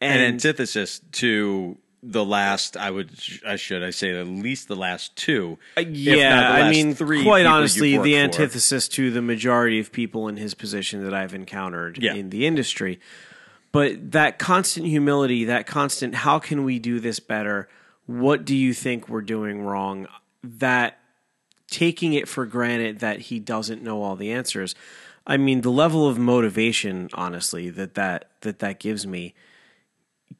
an 0.00 0.20
antithesis 0.20 1.00
to 1.12 1.76
the 2.02 2.24
last. 2.24 2.76
I 2.76 2.90
would, 2.90 3.10
I 3.46 3.56
should, 3.56 3.82
I 3.82 3.90
say 3.90 4.10
at 4.18 4.26
least 4.26 4.68
the 4.68 4.76
last 4.76 5.14
two. 5.16 5.58
if 5.76 5.86
not 5.86 5.96
yeah, 5.96 6.40
the 6.58 6.64
I 6.64 6.70
mean, 6.70 6.94
three 6.94 7.22
quite 7.22 7.46
honestly, 7.46 7.90
the 7.92 7.98
worked 7.98 8.08
for. 8.10 8.16
antithesis 8.16 8.88
to 8.88 9.10
the 9.10 9.22
majority 9.22 9.78
of 9.80 9.92
people 9.92 10.28
in 10.28 10.36
his 10.36 10.54
position 10.54 11.04
that 11.04 11.14
I've 11.14 11.34
encountered 11.34 11.98
Yeah. 12.02 12.14
in 12.14 12.30
the 12.30 12.46
industry. 12.46 13.00
But 13.72 14.12
that 14.12 14.38
constant 14.38 14.86
humility, 14.86 15.44
that 15.44 15.66
constant, 15.66 16.14
how 16.16 16.38
can 16.40 16.64
we 16.64 16.78
do 16.78 16.98
this 16.98 17.20
better? 17.20 17.68
What 18.06 18.44
do 18.44 18.56
you 18.56 18.74
think 18.74 19.08
we're 19.08 19.20
doing 19.22 19.62
wrong? 19.62 20.08
That 20.42 20.98
taking 21.70 22.14
it 22.14 22.26
for 22.28 22.46
granted 22.46 22.98
that 22.98 23.20
he 23.20 23.38
doesn't 23.38 23.82
know 23.82 24.02
all 24.02 24.16
the 24.16 24.32
answers. 24.32 24.74
I 25.26 25.36
mean, 25.36 25.60
the 25.60 25.70
level 25.70 26.08
of 26.08 26.18
motivation, 26.18 27.10
honestly, 27.14 27.70
that 27.70 27.94
that 27.94 28.30
that, 28.40 28.58
that 28.58 28.80
gives 28.80 29.06
me 29.06 29.34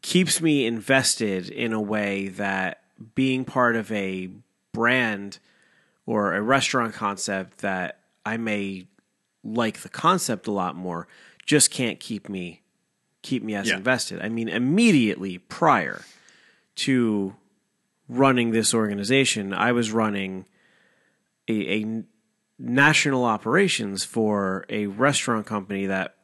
keeps 0.02 0.40
me 0.40 0.66
invested 0.66 1.48
in 1.48 1.72
a 1.72 1.80
way 1.80 2.28
that 2.28 2.82
being 3.14 3.44
part 3.44 3.76
of 3.76 3.90
a 3.92 4.28
brand 4.72 5.38
or 6.06 6.34
a 6.34 6.40
restaurant 6.42 6.94
concept 6.94 7.58
that 7.58 8.00
I 8.24 8.36
may 8.36 8.86
like 9.42 9.80
the 9.80 9.88
concept 9.88 10.46
a 10.46 10.52
lot 10.52 10.76
more 10.76 11.08
just 11.46 11.70
can't 11.70 11.98
keep 11.98 12.28
me 12.28 12.62
keep 13.22 13.42
me 13.42 13.54
as 13.54 13.68
Yeah. 13.68 13.76
invested. 13.76 14.20
I 14.22 14.28
mean 14.28 14.48
immediately 14.48 15.38
prior 15.38 16.02
to 16.76 17.34
running 18.08 18.50
this 18.50 18.72
organization, 18.74 19.52
I 19.52 19.72
was 19.72 19.92
running 19.92 20.46
a, 21.48 21.82
a 21.82 22.02
national 22.58 23.24
operations 23.24 24.04
for 24.04 24.64
a 24.68 24.86
restaurant 24.86 25.46
company 25.46 25.86
that 25.86 26.14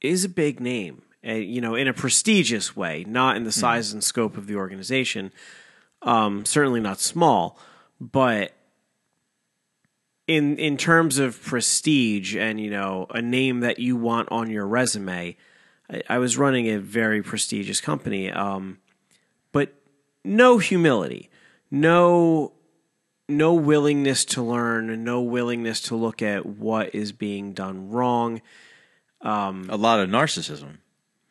is 0.00 0.24
a 0.24 0.28
big 0.28 0.60
name, 0.60 1.02
uh, 1.26 1.32
you 1.32 1.60
know, 1.60 1.74
in 1.74 1.86
a 1.86 1.92
prestigious 1.92 2.74
way, 2.74 3.04
not 3.06 3.36
in 3.36 3.44
the 3.44 3.52
size 3.52 3.92
and 3.92 4.02
scope 4.02 4.36
of 4.36 4.46
the 4.46 4.56
organization. 4.56 5.32
Um, 6.02 6.44
certainly 6.44 6.80
not 6.80 7.00
small, 7.00 7.58
but 8.00 8.52
in 10.26 10.56
in 10.58 10.76
terms 10.76 11.18
of 11.18 11.40
prestige 11.42 12.34
and 12.36 12.60
you 12.60 12.70
know 12.70 13.06
a 13.10 13.22
name 13.22 13.60
that 13.60 13.78
you 13.78 13.96
want 13.96 14.30
on 14.32 14.50
your 14.50 14.66
resume, 14.66 15.36
I, 15.90 16.02
I 16.08 16.18
was 16.18 16.36
running 16.36 16.66
a 16.66 16.78
very 16.78 17.22
prestigious 17.22 17.80
company, 17.80 18.30
um, 18.30 18.78
but 19.52 19.72
no 20.24 20.58
humility, 20.58 21.30
no 21.70 22.52
no 23.28 23.54
willingness 23.54 24.24
to 24.24 24.42
learn, 24.42 25.04
no 25.04 25.20
willingness 25.20 25.80
to 25.82 25.96
look 25.96 26.20
at 26.20 26.44
what 26.44 26.94
is 26.94 27.12
being 27.12 27.52
done 27.52 27.90
wrong. 27.90 28.42
A 29.70 29.76
lot 29.76 30.00
of 30.00 30.08
narcissism. 30.08 30.78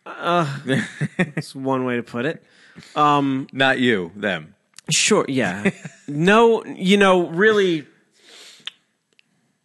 That's 0.05 1.55
one 1.55 1.85
way 1.85 1.95
to 1.95 2.03
put 2.03 2.25
it. 2.25 2.43
Um, 2.95 3.47
Not 3.53 3.79
you, 3.79 4.11
them. 4.15 4.55
Sure, 4.89 5.25
yeah. 5.27 5.71
no, 6.07 6.65
you 6.65 6.97
know, 6.97 7.27
really 7.27 7.85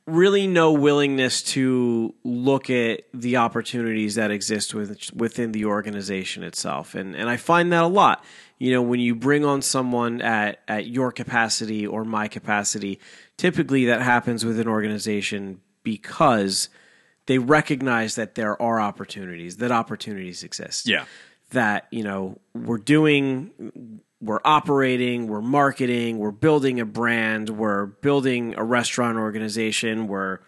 really 0.07 0.47
no 0.47 0.73
willingness 0.73 1.43
to 1.43 2.15
look 2.23 2.71
at 2.71 3.03
the 3.13 3.37
opportunities 3.37 4.15
that 4.15 4.31
exist 4.31 4.73
with, 4.73 5.11
within 5.13 5.53
the 5.53 5.65
organization 5.65 6.43
itself. 6.43 6.95
And 6.95 7.15
and 7.15 7.29
I 7.29 7.37
find 7.37 7.73
that 7.73 7.83
a 7.83 7.89
lot. 7.89 8.25
You 8.59 8.73
know, 8.73 8.83
when 8.83 9.01
you 9.01 9.15
bring 9.15 9.45
on 9.45 9.63
someone 9.63 10.23
at 10.23 10.61
at 10.69 10.87
your 10.87 11.13
capacity 11.13 11.87
or 11.87 12.05
my 12.05 12.29
capacity, 12.29 13.01
typically 13.37 13.85
that 13.87 14.03
happens 14.03 14.45
with 14.45 14.59
an 14.61 14.69
organization 14.69 15.61
because 15.83 16.69
they 17.27 17.39
recognize 17.39 18.15
that 18.15 18.35
there 18.35 18.61
are 18.61 18.81
opportunities, 18.81 19.57
that 19.59 19.73
opportunities 19.73 20.43
exist. 20.43 20.89
Yeah. 20.89 21.05
that 21.51 21.87
you 21.91 22.03
know 22.05 22.39
we're 22.55 22.79
doing 22.79 24.01
we're 24.21 24.41
operating 24.45 25.29
we're 25.29 25.43
marketing 25.43 26.19
we're 26.19 26.31
building 26.31 26.81
a 26.81 26.85
brand 26.87 27.51
we're 27.51 27.87
building 27.87 28.55
a 28.57 28.65
restaurant 28.65 29.19
organization 29.19 30.09
we're 30.09 30.39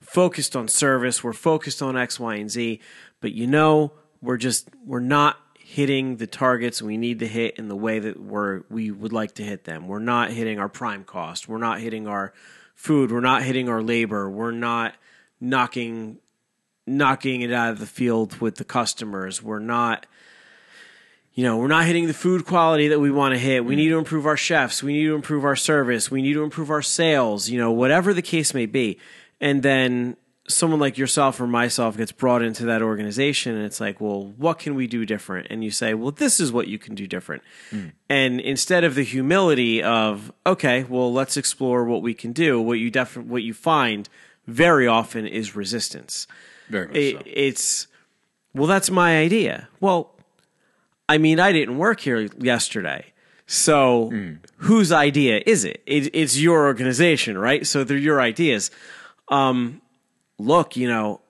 focused 0.00 0.54
on 0.54 0.68
service 0.68 1.24
we're 1.24 1.32
focused 1.32 1.82
on 1.82 1.96
x 1.96 2.20
y 2.20 2.36
and 2.36 2.50
z. 2.50 2.80
But 3.20 3.32
you 3.32 3.46
know 3.46 3.92
we're 4.22 4.36
just 4.36 4.68
we're 4.84 5.00
not 5.00 5.36
hitting 5.58 6.16
the 6.18 6.26
targets 6.28 6.80
we 6.80 6.96
need 6.96 7.18
to 7.18 7.26
hit 7.26 7.56
in 7.58 7.66
the 7.68 7.76
way 7.76 7.98
that 7.98 8.20
we're 8.20 8.62
we 8.70 8.90
would 8.90 9.12
like 9.12 9.34
to 9.34 9.42
hit 9.42 9.64
them. 9.64 9.88
We're 9.88 9.98
not 9.98 10.30
hitting 10.30 10.58
our 10.60 10.68
prime 10.68 11.02
cost. 11.04 11.48
We're 11.48 11.58
not 11.58 11.80
hitting 11.80 12.06
our 12.06 12.32
food. 12.74 13.10
We're 13.10 13.20
not 13.20 13.42
hitting 13.42 13.68
our 13.68 13.82
labor. 13.82 14.30
We're 14.30 14.52
not 14.52 14.94
knocking 15.40 16.18
knocking 16.86 17.40
it 17.40 17.52
out 17.52 17.70
of 17.70 17.78
the 17.78 17.86
field 17.86 18.40
with 18.40 18.56
the 18.56 18.64
customers 18.64 19.42
we're 19.42 19.58
not 19.58 20.06
you 21.36 21.44
know, 21.44 21.58
we're 21.58 21.68
not 21.68 21.84
hitting 21.84 22.06
the 22.06 22.14
food 22.14 22.46
quality 22.46 22.88
that 22.88 22.98
we 22.98 23.10
want 23.10 23.34
to 23.34 23.38
hit. 23.38 23.62
We 23.62 23.76
need 23.76 23.90
to 23.90 23.98
improve 23.98 24.24
our 24.24 24.38
chefs. 24.38 24.82
We 24.82 24.94
need 24.94 25.04
to 25.04 25.14
improve 25.14 25.44
our 25.44 25.54
service. 25.54 26.10
We 26.10 26.22
need 26.22 26.32
to 26.32 26.42
improve 26.42 26.70
our 26.70 26.80
sales, 26.80 27.50
you 27.50 27.58
know, 27.58 27.70
whatever 27.70 28.14
the 28.14 28.22
case 28.22 28.54
may 28.54 28.64
be. 28.64 28.98
And 29.38 29.62
then 29.62 30.16
someone 30.48 30.80
like 30.80 30.96
yourself 30.96 31.38
or 31.38 31.46
myself 31.46 31.98
gets 31.98 32.10
brought 32.10 32.40
into 32.40 32.64
that 32.66 32.80
organization 32.80 33.54
and 33.54 33.66
it's 33.66 33.80
like, 33.80 34.00
well, 34.00 34.32
what 34.38 34.58
can 34.58 34.74
we 34.74 34.86
do 34.86 35.04
different? 35.04 35.48
And 35.50 35.62
you 35.62 35.70
say, 35.70 35.92
well, 35.92 36.10
this 36.10 36.40
is 36.40 36.52
what 36.52 36.68
you 36.68 36.78
can 36.78 36.94
do 36.94 37.06
different. 37.06 37.42
Mm. 37.70 37.92
And 38.08 38.40
instead 38.40 38.84
of 38.84 38.94
the 38.94 39.02
humility 39.02 39.82
of, 39.82 40.32
okay, 40.46 40.84
well, 40.84 41.12
let's 41.12 41.36
explore 41.36 41.84
what 41.84 42.00
we 42.00 42.14
can 42.14 42.32
do, 42.32 42.60
what 42.62 42.78
you 42.78 42.90
def- 42.90 43.16
what 43.18 43.42
you 43.42 43.52
find 43.52 44.08
very 44.46 44.86
often 44.86 45.26
is 45.26 45.54
resistance. 45.54 46.26
Very 46.68 46.88
much 46.88 46.96
It- 46.96 47.16
so. 47.16 47.22
It's, 47.26 47.86
well, 48.54 48.66
that's 48.66 48.90
my 48.90 49.18
idea. 49.18 49.68
Well, 49.80 50.14
I 51.08 51.18
mean, 51.18 51.38
I 51.38 51.52
didn't 51.52 51.78
work 51.78 52.00
here 52.00 52.28
yesterday. 52.38 53.12
So 53.46 54.12
whose 54.56 54.90
idea 54.90 55.40
is 55.46 55.64
it? 55.64 55.80
it? 55.86 56.10
It's 56.12 56.36
your 56.36 56.66
organization, 56.66 57.38
right? 57.38 57.64
So 57.64 57.84
they're 57.84 57.96
your 57.96 58.20
ideas. 58.20 58.72
Um, 59.28 59.82
look, 60.38 60.76
you 60.76 60.88
know, 60.88 61.20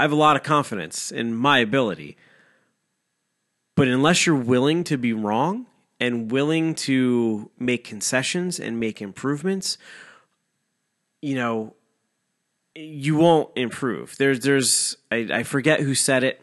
I 0.00 0.04
have 0.04 0.12
a 0.12 0.16
lot 0.16 0.36
of 0.36 0.42
confidence 0.42 1.12
in 1.12 1.34
my 1.34 1.58
ability. 1.58 2.16
But 3.76 3.88
unless 3.88 4.26
you're 4.26 4.36
willing 4.36 4.84
to 4.84 4.96
be 4.96 5.12
wrong 5.12 5.66
and 6.00 6.30
willing 6.30 6.74
to 6.74 7.50
make 7.58 7.84
concessions 7.84 8.58
and 8.58 8.80
make 8.80 9.02
improvements, 9.02 9.76
you 11.20 11.34
know, 11.34 11.74
you 12.74 13.16
won't 13.16 13.50
improve. 13.56 14.16
There's, 14.18 14.40
there's, 14.40 14.96
I, 15.10 15.28
I 15.32 15.42
forget 15.42 15.80
who 15.80 15.94
said 15.94 16.24
it 16.24 16.40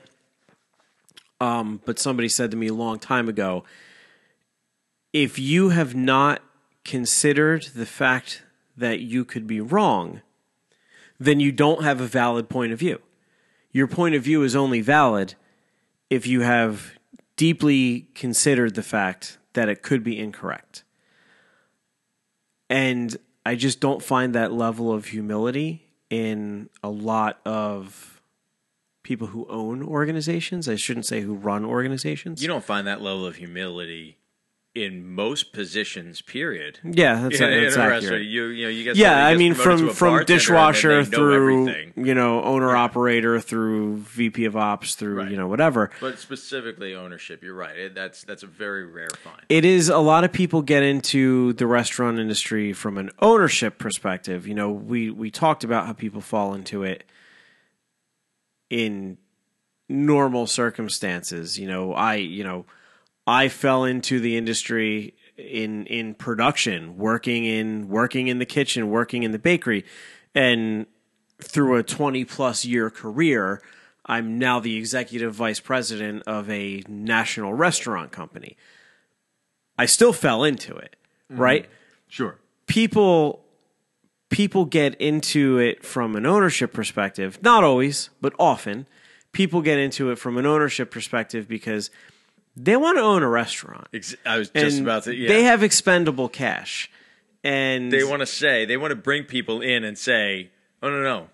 um, 1.41 1.81
but 1.85 1.99
somebody 1.99 2.27
said 2.27 2.51
to 2.51 2.57
me 2.57 2.67
a 2.67 2.73
long 2.73 2.99
time 2.99 3.29
ago 3.29 3.63
if 5.13 5.39
you 5.39 5.69
have 5.69 5.95
not 5.95 6.41
considered 6.83 7.63
the 7.75 7.85
fact 7.85 8.43
that 8.77 8.99
you 8.99 9.25
could 9.25 9.47
be 9.47 9.59
wrong, 9.59 10.21
then 11.19 11.39
you 11.39 11.51
don't 11.51 11.83
have 11.83 11.99
a 11.99 12.05
valid 12.05 12.47
point 12.47 12.71
of 12.71 12.79
view. 12.79 13.01
Your 13.71 13.87
point 13.87 14.15
of 14.15 14.23
view 14.23 14.43
is 14.43 14.55
only 14.55 14.81
valid 14.81 15.35
if 16.09 16.27
you 16.27 16.41
have 16.41 16.93
deeply 17.35 18.07
considered 18.13 18.75
the 18.75 18.83
fact 18.83 19.37
that 19.53 19.69
it 19.69 19.81
could 19.81 20.03
be 20.03 20.19
incorrect. 20.19 20.83
And 22.69 23.17
I 23.45 23.55
just 23.55 23.79
don't 23.79 24.03
find 24.03 24.35
that 24.35 24.51
level 24.51 24.91
of 24.91 25.07
humility 25.07 25.88
in 26.09 26.69
a 26.83 26.89
lot 26.89 27.39
of 27.45 28.21
people 29.03 29.27
who 29.27 29.47
own 29.49 29.81
organizations. 29.83 30.69
I 30.69 30.75
shouldn't 30.75 31.05
say 31.05 31.21
who 31.21 31.33
run 31.33 31.65
organizations. 31.65 32.41
You 32.41 32.47
don't 32.47 32.63
find 32.63 32.85
that 32.85 33.01
level 33.01 33.25
of 33.25 33.37
humility 33.37 34.18
in 34.75 35.03
most 35.13 35.51
positions. 35.51 36.21
Period. 36.21 36.79
yeah, 36.83 37.21
that's, 37.23 37.39
In- 37.41 37.49
in 37.51 37.57
a 37.59 37.61
that's 37.63 37.75
restaurant, 37.77 38.03
accurate. 38.03 38.27
You, 38.27 38.45
you 38.45 38.63
know, 38.65 38.69
you 38.69 38.83
get 38.83 38.95
Yeah, 38.95 39.25
I 39.25 39.35
mean, 39.35 39.53
from 39.55 39.89
from 39.89 40.23
dishwasher 40.25 41.03
through 41.03 41.35
everything. 41.65 41.93
you 42.05 42.13
know 42.13 42.43
owner 42.43 42.75
operator 42.75 43.39
through 43.39 43.97
VP 43.97 44.45
of 44.45 44.55
ops 44.55 44.93
through 44.95 45.15
Right. 45.17 45.31
you 45.31 45.37
know 45.37 45.47
whatever. 45.47 45.89
But 45.99 46.19
specifically 46.19 46.93
ownership, 46.93 47.41
you're 47.43 47.55
right. 47.55 47.75
It, 47.77 47.95
that's 47.95 48.23
that's 48.23 48.43
a 48.43 48.47
very 48.47 48.85
rare 48.85 49.09
find. 49.23 49.41
it 49.49 49.65
is 49.65 49.89
a 49.89 49.97
lot 49.97 50.23
of 50.23 50.31
people 50.31 50.61
get 50.61 50.83
into 50.83 51.53
the 51.53 51.65
restaurant 51.65 52.19
industry 52.19 52.71
from 52.71 52.97
an 52.99 53.09
ownership 53.19 53.79
perspective. 53.79 54.47
You 54.47 54.53
know, 54.53 54.69
we 54.71 55.09
we 55.09 55.31
talked 55.31 55.63
about 55.63 55.87
how 55.87 55.93
people 55.93 56.21
fall 56.21 56.53
into 56.53 56.83
it 56.83 57.03
in 58.69 59.17
normal 59.89 60.45
circumstances. 60.47 61.57
You 61.57 61.67
know, 61.67 61.93
I 61.93 62.15
you 62.15 62.43
know 62.43 62.65
I 63.29 63.47
fell 63.47 63.83
into 63.85 64.19
the 64.19 64.37
industry 64.37 65.13
in 65.37 65.85
in 65.85 66.15
production, 66.15 66.97
working 66.97 67.45
in 67.45 67.87
working 67.87 68.27
in 68.27 68.39
the 68.39 68.45
kitchen, 68.45 68.89
working 68.89 69.21
in 69.21 69.31
the 69.31 69.37
bakery, 69.37 69.85
and 70.33 70.87
through 71.39 71.77
a 71.77 71.83
20 71.83 72.25
plus 72.25 72.65
year 72.65 72.89
career, 72.89 73.61
I'm 74.03 74.39
now 74.39 74.59
the 74.59 74.75
executive 74.75 75.35
vice 75.35 75.59
president 75.59 76.23
of 76.25 76.49
a 76.49 76.83
national 76.87 77.53
restaurant 77.53 78.11
company. 78.11 78.57
I 79.77 79.85
still 79.85 80.11
fell 80.11 80.43
into 80.43 80.75
it, 80.75 80.95
mm-hmm. 81.31 81.39
right? 81.39 81.69
Sure. 82.07 82.39
People 82.65 83.45
people 84.29 84.65
get 84.65 84.99
into 84.99 85.59
it 85.59 85.85
from 85.85 86.15
an 86.15 86.25
ownership 86.25 86.73
perspective, 86.73 87.37
not 87.43 87.63
always, 87.63 88.09
but 88.21 88.33
often. 88.39 88.87
People 89.33 89.61
get 89.61 89.77
into 89.77 90.09
it 90.09 90.17
from 90.17 90.39
an 90.39 90.47
ownership 90.47 90.89
perspective 90.89 91.47
because 91.47 91.91
they 92.55 92.75
want 92.77 92.97
to 92.97 93.01
own 93.01 93.23
a 93.23 93.27
restaurant. 93.29 93.87
Ex- 93.93 94.15
I 94.25 94.37
was 94.37 94.49
just 94.49 94.77
And 94.77 94.85
about 94.87 95.03
to. 95.03 95.15
Yeah. 95.15 95.27
They 95.29 95.43
have 95.43 95.63
expendable 95.63 96.29
cash. 96.29 96.89
And 97.43 97.91
they 97.91 98.03
want 98.03 98.19
to 98.21 98.25
say 98.25 98.65
they 98.65 98.75
want 98.77 98.91
to 98.91 98.95
bring 98.97 99.23
people 99.23 99.61
in 99.61 99.83
and 99.85 99.97
say, 99.97 100.51
"Oh 100.83 100.89
no, 100.89 101.01
no, 101.01 101.27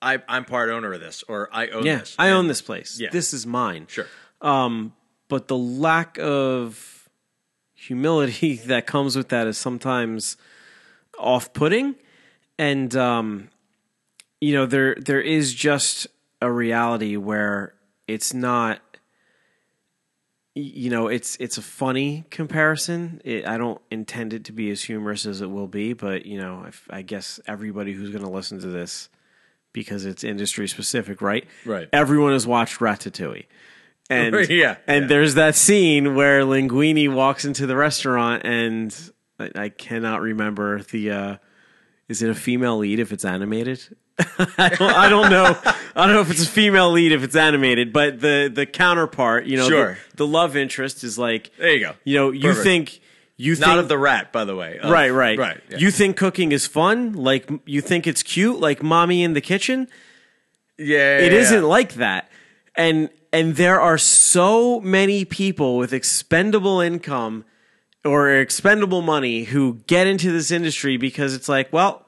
I, 0.00 0.22
I'm 0.26 0.46
part 0.46 0.70
owner 0.70 0.92
of 0.94 1.00
this, 1.00 1.22
or 1.28 1.50
I 1.52 1.68
own 1.68 1.84
yeah, 1.84 1.98
this. 1.98 2.16
I 2.18 2.28
And- 2.28 2.34
own 2.36 2.48
this 2.48 2.62
place. 2.62 2.98
Yeah. 2.98 3.10
This 3.12 3.34
is 3.34 3.46
mine. 3.46 3.86
Sure. 3.88 4.06
but 4.40 5.48
the 5.48 5.56
lack 5.56 6.18
of 6.18 7.08
humility 7.74 8.56
that 8.66 8.86
comes 8.86 9.16
with 9.16 9.28
that 9.28 9.46
is 9.46 9.58
sometimes 9.58 10.36
off-putting 11.18 11.94
and 12.58 12.96
um 12.96 13.48
you 14.40 14.52
know 14.54 14.66
there 14.66 14.94
there 14.96 15.20
is 15.20 15.54
just 15.54 16.06
a 16.40 16.50
reality 16.50 17.16
where 17.16 17.74
it's 18.08 18.34
not 18.34 18.80
you 20.54 20.88
know 20.88 21.08
it's 21.08 21.36
it's 21.40 21.58
a 21.58 21.62
funny 21.62 22.24
comparison 22.30 23.20
it, 23.24 23.46
i 23.46 23.58
don't 23.58 23.80
intend 23.90 24.32
it 24.32 24.44
to 24.44 24.52
be 24.52 24.70
as 24.70 24.82
humorous 24.84 25.26
as 25.26 25.40
it 25.40 25.50
will 25.50 25.66
be 25.66 25.92
but 25.92 26.26
you 26.26 26.38
know 26.38 26.64
if, 26.68 26.86
i 26.90 27.02
guess 27.02 27.40
everybody 27.46 27.92
who's 27.92 28.10
going 28.10 28.22
to 28.22 28.30
listen 28.30 28.60
to 28.60 28.68
this 28.68 29.08
because 29.72 30.04
it's 30.04 30.22
industry 30.22 30.68
specific 30.68 31.20
right 31.20 31.44
Right. 31.64 31.88
everyone 31.92 32.32
has 32.32 32.46
watched 32.46 32.78
ratatouille 32.78 33.46
and 34.10 34.34
Yeah, 34.50 34.76
and 34.86 35.04
yeah. 35.04 35.08
there's 35.08 35.34
that 35.34 35.54
scene 35.56 36.14
where 36.14 36.42
Linguini 36.42 37.12
walks 37.12 37.44
into 37.46 37.66
the 37.66 37.74
restaurant 37.74 38.42
and 38.44 38.94
I, 39.40 39.50
I 39.56 39.68
cannot 39.70 40.20
remember 40.20 40.82
the 40.82 41.10
uh 41.10 41.36
is 42.08 42.22
it 42.22 42.30
a 42.30 42.34
female 42.34 42.78
lead 42.78 42.98
if 42.98 43.12
it's 43.12 43.24
animated? 43.24 43.80
I, 44.38 44.68
don't, 44.78 44.82
I 44.82 45.08
don't 45.08 45.30
know. 45.30 45.58
I 45.96 46.06
don't 46.06 46.14
know 46.14 46.20
if 46.20 46.30
it's 46.30 46.44
a 46.44 46.48
female 46.48 46.90
lead 46.92 47.10
if 47.12 47.22
it's 47.24 47.34
animated, 47.36 47.92
but 47.92 48.20
the 48.20 48.50
the 48.52 48.64
counterpart, 48.66 49.46
you 49.46 49.56
know, 49.56 49.68
Sure. 49.68 49.98
the, 50.12 50.16
the 50.18 50.26
love 50.26 50.56
interest 50.56 51.02
is 51.02 51.18
like 51.18 51.50
There 51.58 51.72
you 51.72 51.80
go. 51.80 51.92
You 52.04 52.16
know, 52.18 52.30
you 52.30 52.42
Perfect. 52.42 52.64
think 52.64 53.00
You 53.36 53.56
Not 53.56 53.66
think, 53.66 53.78
of 53.80 53.88
the 53.88 53.98
rat, 53.98 54.30
by 54.32 54.44
the 54.44 54.54
way. 54.54 54.78
Of- 54.78 54.90
right, 54.90 55.10
right, 55.10 55.36
right. 55.38 55.60
yeah. 55.68 55.78
You 55.78 55.90
think 55.90 56.16
cooking 56.16 56.52
is 56.52 56.66
fun? 56.66 57.14
Like 57.14 57.50
you 57.66 57.80
think 57.80 58.06
it's 58.06 58.22
cute? 58.22 58.60
Like 58.60 58.82
mommy 58.84 59.24
in 59.24 59.32
the 59.32 59.40
kitchen? 59.40 59.88
yeah, 60.78 61.18
It 61.18 61.32
yeah, 61.32 61.38
not 61.38 61.52
yeah. 61.52 61.60
like 61.62 61.94
that. 61.94 62.30
And 62.76 63.08
and 63.32 63.56
there 63.56 63.80
are 63.80 63.98
so 63.98 64.80
many 64.80 65.24
people 65.24 65.76
with 65.76 65.92
expendable 65.92 66.80
income 66.80 67.44
or 68.04 68.30
expendable 68.30 69.02
money 69.02 69.44
who 69.44 69.80
get 69.86 70.06
into 70.06 70.30
this 70.30 70.50
industry 70.50 70.96
because 70.96 71.34
it's 71.34 71.48
like, 71.48 71.72
well, 71.72 72.04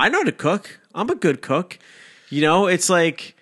I 0.00 0.08
know 0.08 0.18
how 0.18 0.24
to 0.24 0.32
cook. 0.32 0.80
I'm 0.94 1.10
a 1.10 1.14
good 1.14 1.42
cook. 1.42 1.78
You 2.30 2.40
know, 2.40 2.66
it's 2.66 2.88
like 2.88 3.36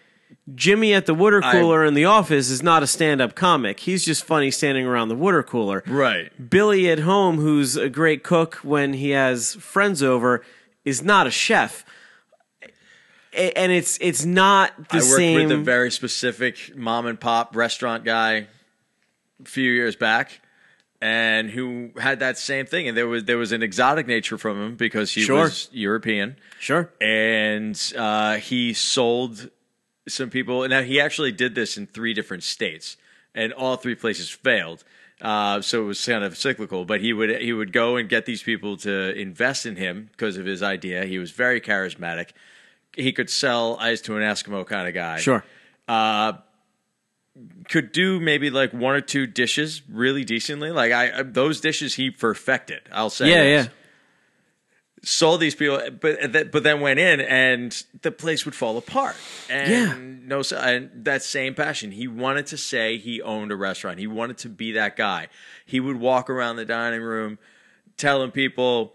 Jimmy 0.55 0.92
at 0.92 1.07
the 1.07 1.14
water 1.14 1.40
cooler 1.40 1.84
in 1.84 1.94
the 1.94 2.05
office 2.05 2.50
is 2.50 2.62
not 2.62 2.82
a 2.82 2.86
stand-up 2.86 3.34
comic. 3.34 3.80
He's 3.80 4.05
just 4.05 4.24
funny 4.24 4.50
standing 4.50 4.84
around 4.84 5.09
the 5.09 5.14
water 5.14 5.42
cooler. 5.42 5.84
Right. 5.86 6.32
Billy 6.50 6.90
at 6.90 6.98
home, 6.98 7.38
who's 7.38 7.76
a 7.76 7.88
great 7.88 8.22
cook 8.24 8.57
when 8.57 8.94
he 8.94 9.11
has 9.11 9.55
friends 9.55 10.03
over, 10.03 10.44
is 10.84 11.03
not 11.03 11.26
a 11.26 11.30
chef. 11.30 11.84
And 13.34 13.72
it's 13.72 13.96
it's 14.03 14.26
not 14.26 14.90
the 14.90 15.00
same. 15.00 15.09
I 15.09 15.11
worked 15.11 15.16
same. 15.16 15.48
with 15.48 15.53
a 15.53 15.62
very 15.62 15.90
specific 15.90 16.76
mom 16.76 17.07
and 17.07 17.18
pop 17.18 17.57
restaurant 17.57 18.05
guy 18.05 18.46
a 19.40 19.44
few 19.44 19.70
years 19.70 19.96
back, 19.96 20.42
and 21.03 21.50
who 21.50 21.90
had 21.98 22.20
that 22.20 22.38
same 22.38 22.64
thing. 22.64 22.86
And 22.86 22.96
there 22.96 23.09
was 23.09 23.24
there 23.24 23.36
was 23.36 23.50
an 23.53 23.62
exotic 23.62 24.07
nature 24.07 24.38
from 24.38 24.62
him 24.62 24.76
because 24.76 25.11
he 25.12 25.22
Sure. 25.22 25.42
was 25.44 25.68
European, 25.72 26.36
sure. 26.61 26.90
and 27.00 27.76
uh, 27.98 28.36
he 28.36 28.72
sold 28.72 29.50
some 30.09 30.30
people. 30.30 30.66
Now 30.68 30.82
he 30.82 31.00
actually 31.00 31.32
did 31.32 31.55
this 31.57 31.76
in 31.76 31.86
three 31.88 32.14
different 32.14 32.44
states, 32.44 32.96
and 33.34 33.53
all 33.53 33.76
three 33.76 33.96
places 33.96 34.30
failed. 34.30 34.84
Uh, 35.20 35.61
so 35.61 35.82
it 35.82 35.86
was 35.86 36.05
kind 36.05 36.24
of 36.24 36.36
cyclical, 36.36 36.84
but 36.84 37.00
he 37.00 37.12
would 37.12 37.40
he 37.42 37.53
would 37.53 37.72
go 37.72 37.96
and 37.96 38.09
get 38.09 38.24
these 38.26 38.42
people 38.42 38.76
to 38.78 39.12
invest 39.18 39.66
in 39.66 39.76
him 39.76 40.09
because 40.12 40.36
of 40.36 40.46
his 40.46 40.62
idea. 40.62 41.05
He 41.05 41.18
was 41.18 41.30
very 41.32 41.61
charismatic. 41.61 42.30
He 42.96 43.12
could 43.12 43.30
sell 43.30 43.76
ice 43.80 44.00
to 44.03 44.16
an 44.16 44.22
Eskimo 44.22 44.66
kind 44.66 44.86
of 44.86 44.94
guy 44.94 45.18
Sure. 45.18 45.42
Could 47.68 47.93
do 47.93 48.20
maybe 48.20 48.51
like 48.51 48.72
one 48.72 48.95
or 48.95 49.01
two 49.01 49.26
dishes 49.26 49.83
really 49.89 50.24
decently. 50.24 50.70
Like 50.70 50.93
I, 50.93 51.22
those 51.22 51.61
dishes 51.61 51.95
he 51.95 52.11
perfected. 52.11 52.80
I'll 52.93 53.11
say. 53.11 53.30
Yeah, 53.30 53.43
yeah. 53.45 53.66
Sold 55.05 55.41
these 55.41 55.57
people, 55.57 55.80
but 56.01 56.53
but 56.53 56.62
then 56.62 56.80
went 56.80 57.01
in 57.01 57.20
and 57.20 57.83
the 58.03 58.12
place 58.12 58.45
would 58.45 58.55
fall 58.55 58.78
apart. 58.78 59.16
And 59.51 59.70
Yeah. 59.70 59.97
no, 59.99 60.43
and 60.57 60.91
that 61.05 61.24
same 61.24 61.55
passion. 61.57 61.91
He 61.91 62.07
wanted 62.07 62.47
to 62.49 62.57
say 62.57 62.99
he 62.99 63.20
owned 63.20 63.51
a 63.51 63.57
restaurant. 63.57 63.99
He 63.99 64.07
wanted 64.07 64.39
to 64.39 64.49
be 64.49 64.70
that 64.72 64.97
guy. 64.97 65.26
He 65.66 65.80
would 65.80 65.97
walk 65.97 66.30
around 66.30 66.55
the 66.55 66.64
dining 66.64 67.03
room, 67.03 67.41
telling 67.97 68.30
people, 68.30 68.95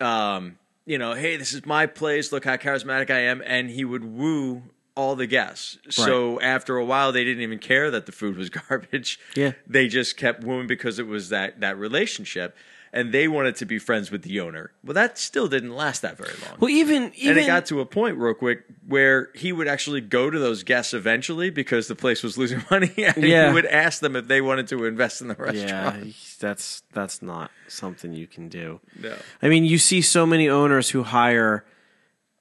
um, 0.00 0.58
you 0.86 0.96
know, 0.96 1.14
hey, 1.14 1.36
this 1.36 1.52
is 1.52 1.66
my 1.66 1.86
place. 1.86 2.30
Look 2.30 2.44
how 2.44 2.56
charismatic 2.56 3.10
I 3.10 3.20
am, 3.22 3.42
and 3.44 3.68
he 3.68 3.84
would 3.84 4.04
woo 4.04 4.62
all 4.98 5.14
the 5.16 5.26
guests. 5.28 5.78
So 5.90 6.40
after 6.40 6.76
a 6.76 6.84
while, 6.84 7.12
they 7.12 7.24
didn't 7.24 7.42
even 7.42 7.58
care 7.60 7.90
that 7.90 8.06
the 8.06 8.12
food 8.12 8.36
was 8.36 8.50
garbage. 8.68 9.18
Yeah. 9.36 9.52
they 9.66 9.86
just 9.88 10.16
kept 10.16 10.42
wooing 10.44 10.66
because 10.66 10.98
it 10.98 11.06
was 11.06 11.28
that 11.28 11.60
that 11.60 11.78
relationship, 11.78 12.56
and 12.92 13.12
they 13.12 13.28
wanted 13.28 13.54
to 13.56 13.66
be 13.66 13.78
friends 13.78 14.10
with 14.10 14.22
the 14.22 14.40
owner. 14.40 14.72
Well, 14.82 14.94
that 14.94 15.16
still 15.18 15.46
didn't 15.46 15.74
last 15.76 16.02
that 16.02 16.16
very 16.16 16.32
long. 16.46 16.56
Well, 16.58 16.70
even 16.70 17.12
even 17.14 17.36
and 17.36 17.44
it 17.44 17.46
got 17.46 17.66
to 17.66 17.80
a 17.80 17.86
point 17.86 18.16
real 18.18 18.34
quick 18.34 18.64
where 18.86 19.28
he 19.34 19.52
would 19.52 19.68
actually 19.68 20.00
go 20.00 20.30
to 20.30 20.38
those 20.38 20.62
guests 20.64 20.92
eventually 20.94 21.50
because 21.50 21.86
the 21.86 21.94
place 21.94 22.22
was 22.24 22.36
losing 22.36 22.64
money, 22.70 22.92
and 22.96 23.22
Yeah. 23.22 23.48
he 23.48 23.54
would 23.54 23.66
ask 23.66 24.00
them 24.00 24.16
if 24.16 24.26
they 24.26 24.40
wanted 24.40 24.66
to 24.68 24.84
invest 24.84 25.20
in 25.20 25.28
the 25.28 25.34
restaurant. 25.36 26.06
yeah, 26.06 26.12
that's 26.40 26.82
that's 26.92 27.22
not 27.22 27.50
something 27.68 28.12
you 28.14 28.26
can 28.26 28.48
do. 28.48 28.80
No. 29.00 29.14
I 29.42 29.48
mean, 29.48 29.64
you 29.64 29.78
see 29.78 30.00
so 30.02 30.26
many 30.26 30.48
owners 30.48 30.90
who 30.90 31.04
hire 31.04 31.64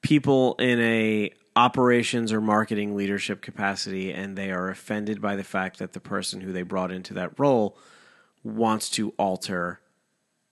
people 0.02 0.56
in 0.60 0.80
a 0.80 1.32
operations 1.58 2.32
or 2.32 2.40
marketing 2.40 2.96
leadership 2.96 3.42
capacity 3.42 4.14
and 4.14 4.38
they 4.38 4.52
are 4.52 4.70
offended 4.70 5.20
by 5.20 5.36
the 5.36 5.44
fact 5.44 5.80
that 5.80 5.94
the 5.94 6.00
person 6.00 6.40
who 6.42 6.54
they 6.54 6.62
brought 6.62 6.92
into 6.92 7.16
that 7.16 7.38
role 7.40 7.76
wants 8.44 8.92
to 8.92 9.12
alter 9.18 9.82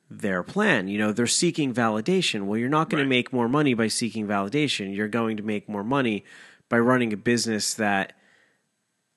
their 0.10 0.42
plan. 0.42 0.88
You 0.88 0.98
know, 0.98 1.12
they're 1.12 1.28
seeking 1.28 1.76
validation. 1.76 2.46
Well, 2.46 2.58
you're 2.58 2.70
not 2.70 2.90
going 2.90 3.02
Right. 3.02 3.06
to 3.06 3.10
make 3.10 3.32
more 3.32 3.48
money 3.48 3.76
by 3.76 3.88
seeking 3.88 4.26
validation. 4.26 4.96
You're 4.96 5.08
going 5.08 5.38
to 5.38 5.44
make 5.44 5.70
more 5.70 5.84
money 5.84 6.26
by 6.70 6.80
running 6.80 7.14
a 7.14 7.18
business 7.18 7.76
that 7.76 8.14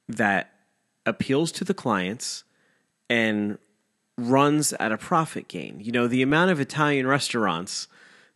that 0.08 0.52
appeals 1.06 1.50
to 1.52 1.64
the 1.64 1.74
clients 1.74 2.44
and 3.08 3.56
runs 4.18 4.74
at 4.74 4.92
a 4.92 4.98
profit 4.98 5.48
gain. 5.48 5.80
You 5.80 5.92
know, 5.92 6.06
the 6.06 6.20
amount 6.20 6.50
of 6.50 6.60
Italian 6.60 7.06
restaurants 7.06 7.88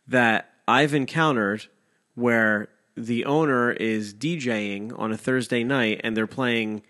that 0.06 0.50
I've 0.66 0.94
encountered 0.94 1.66
where 2.14 2.68
the 2.96 3.24
owner 3.24 3.70
is 3.72 4.12
DJing 4.14 4.96
on 4.98 5.12
a 5.12 5.16
Thursday 5.16 5.64
night 5.64 6.00
and 6.04 6.16
they're 6.16 6.26
playing, 6.26 6.82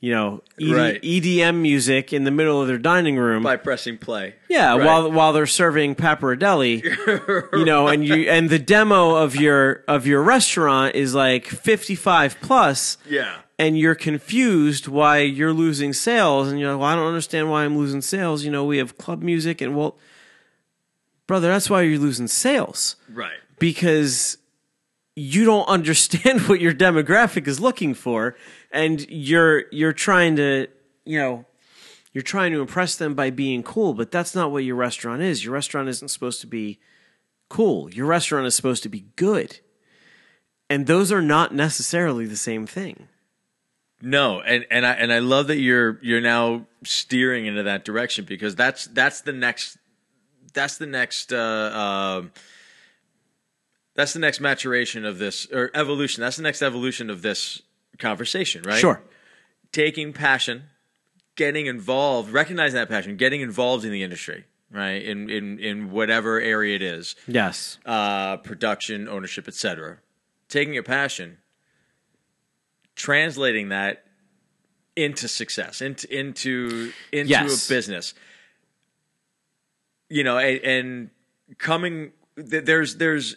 you 0.00 0.12
know, 0.12 0.42
ED, 0.60 0.70
Right. 0.72 1.02
EDM 1.02 1.62
music 1.62 2.12
in 2.12 2.24
the 2.24 2.30
middle 2.30 2.60
of 2.60 2.68
their 2.68 2.78
dining 2.78 3.16
room. 3.16 3.42
By 3.42 3.56
pressing 3.56 3.98
play. 3.98 4.34
Yeah, 4.48 4.76
Right. 4.76 4.84
while 4.84 5.10
while 5.10 5.32
they're 5.32 5.46
serving 5.46 5.94
pappardelle, 5.96 6.82
you 7.58 7.64
know, 7.64 7.88
and 7.88 8.04
you 8.06 8.28
and 8.30 8.50
the 8.50 8.58
demo 8.58 9.14
of 9.16 9.34
your 9.36 9.84
of 9.88 10.06
your 10.06 10.22
restaurant 10.22 10.94
is 10.94 11.14
like 11.14 11.46
55 11.46 12.36
plus. 12.40 12.98
Yeah. 13.08 13.36
And 13.60 13.76
you're 13.76 13.96
confused 13.96 14.86
why 14.86 15.18
you're 15.18 15.52
losing 15.52 15.92
sales 15.92 16.46
and 16.48 16.60
you're 16.60 16.70
like, 16.72 16.80
"Well, 16.80 16.88
I 16.90 16.94
don't 16.94 17.08
understand 17.08 17.50
why 17.50 17.64
I'm 17.64 17.76
losing 17.76 18.02
sales. 18.02 18.44
You 18.44 18.52
know, 18.52 18.64
we 18.64 18.78
have 18.78 18.96
club 18.98 19.20
music 19.20 19.60
and 19.60 19.74
well, 19.76 19.98
brother, 21.26 21.48
that's 21.48 21.68
why 21.68 21.82
you're 21.82 21.98
losing 21.98 22.28
sales 22.28 22.94
Right. 23.12 23.32
because 23.58 24.38
you 25.18 25.44
don't 25.44 25.66
understand 25.68 26.40
what 26.48 26.60
your 26.60 26.72
demographic 26.72 27.46
is 27.46 27.60
looking 27.60 27.94
for 27.94 28.36
and 28.70 29.06
you're 29.08 29.64
you're 29.72 29.92
trying 29.92 30.36
to 30.36 30.66
you 31.04 31.18
know 31.18 31.44
you're 32.12 32.22
trying 32.22 32.52
to 32.52 32.60
impress 32.60 32.96
them 32.96 33.14
by 33.14 33.30
being 33.30 33.62
cool 33.62 33.94
but 33.94 34.10
that's 34.10 34.34
not 34.34 34.50
what 34.50 34.64
your 34.64 34.76
restaurant 34.76 35.22
is. 35.22 35.44
Your 35.44 35.54
restaurant 35.54 35.88
isn't 35.88 36.08
supposed 36.08 36.40
to 36.40 36.46
be 36.46 36.78
cool. 37.48 37.90
Your 37.90 38.06
restaurant 38.06 38.46
is 38.46 38.54
supposed 38.54 38.82
to 38.82 38.88
be 38.88 39.06
good. 39.16 39.60
And 40.70 40.86
those 40.86 41.10
are 41.10 41.22
not 41.22 41.54
necessarily 41.54 42.26
the 42.26 42.36
same 42.36 42.66
thing. 42.66 43.08
No, 44.00 44.40
and 44.40 44.64
and 44.70 44.86
I 44.86 44.92
and 44.92 45.12
I 45.12 45.18
love 45.18 45.48
that 45.48 45.58
you're 45.58 45.98
you're 46.02 46.20
now 46.20 46.66
steering 46.84 47.46
into 47.46 47.64
that 47.64 47.84
direction 47.84 48.24
because 48.24 48.54
that's 48.54 48.86
that's 48.86 49.22
the 49.22 49.32
next 49.32 49.76
that's 50.52 50.78
the 50.78 50.86
next 50.86 51.32
uh, 51.32 52.20
um 52.20 52.30
that's 53.98 54.12
the 54.12 54.20
next 54.20 54.38
maturation 54.40 55.04
of 55.04 55.18
this 55.18 55.48
or 55.52 55.72
evolution. 55.74 56.20
That's 56.20 56.36
the 56.36 56.42
next 56.44 56.62
evolution 56.62 57.10
of 57.10 57.20
this 57.20 57.62
conversation, 57.98 58.62
right? 58.62 58.78
sure 58.78 59.02
Taking 59.72 60.12
passion, 60.12 60.62
getting 61.34 61.66
involved, 61.66 62.30
recognizing 62.30 62.76
that 62.76 62.88
passion, 62.88 63.16
getting 63.16 63.40
involved 63.40 63.84
in 63.84 63.90
the 63.90 64.04
industry, 64.04 64.44
right? 64.70 65.02
In 65.02 65.28
in 65.28 65.58
in 65.58 65.90
whatever 65.90 66.40
area 66.40 66.76
it 66.76 66.82
is, 66.82 67.16
yes 67.26 67.78
uh, 67.84 68.36
production, 68.36 69.08
ownership, 69.08 69.48
etc. 69.48 69.98
Taking 70.48 70.78
a 70.78 70.84
passion, 70.84 71.38
translating 72.94 73.70
that 73.70 74.04
into 74.94 75.26
success, 75.26 75.82
into 75.82 76.06
into 76.16 76.92
into 77.10 77.30
Yes. 77.30 77.66
a 77.66 77.68
business. 77.68 78.14
You 80.08 80.22
know, 80.22 80.38
and, 80.38 80.60
and 80.64 81.10
coming 81.58 82.12
there's 82.36 82.94
there's 82.96 83.36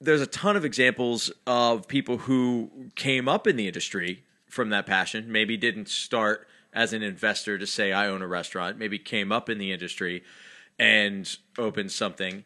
there's 0.00 0.20
a 0.20 0.26
ton 0.26 0.56
of 0.56 0.64
examples 0.64 1.30
of 1.46 1.88
people 1.88 2.18
who 2.18 2.70
came 2.94 3.28
up 3.28 3.46
in 3.46 3.56
the 3.56 3.66
industry 3.66 4.24
from 4.48 4.70
that 4.70 4.86
passion. 4.86 5.30
Maybe 5.30 5.56
didn't 5.56 5.88
start 5.88 6.46
as 6.72 6.92
an 6.92 7.02
investor 7.02 7.58
to 7.58 7.66
say 7.66 7.92
I 7.92 8.06
own 8.06 8.22
a 8.22 8.26
restaurant. 8.28 8.78
Maybe 8.78 8.98
came 8.98 9.32
up 9.32 9.48
in 9.48 9.58
the 9.58 9.72
industry 9.72 10.22
and 10.78 11.28
opened 11.58 11.90
something, 11.90 12.44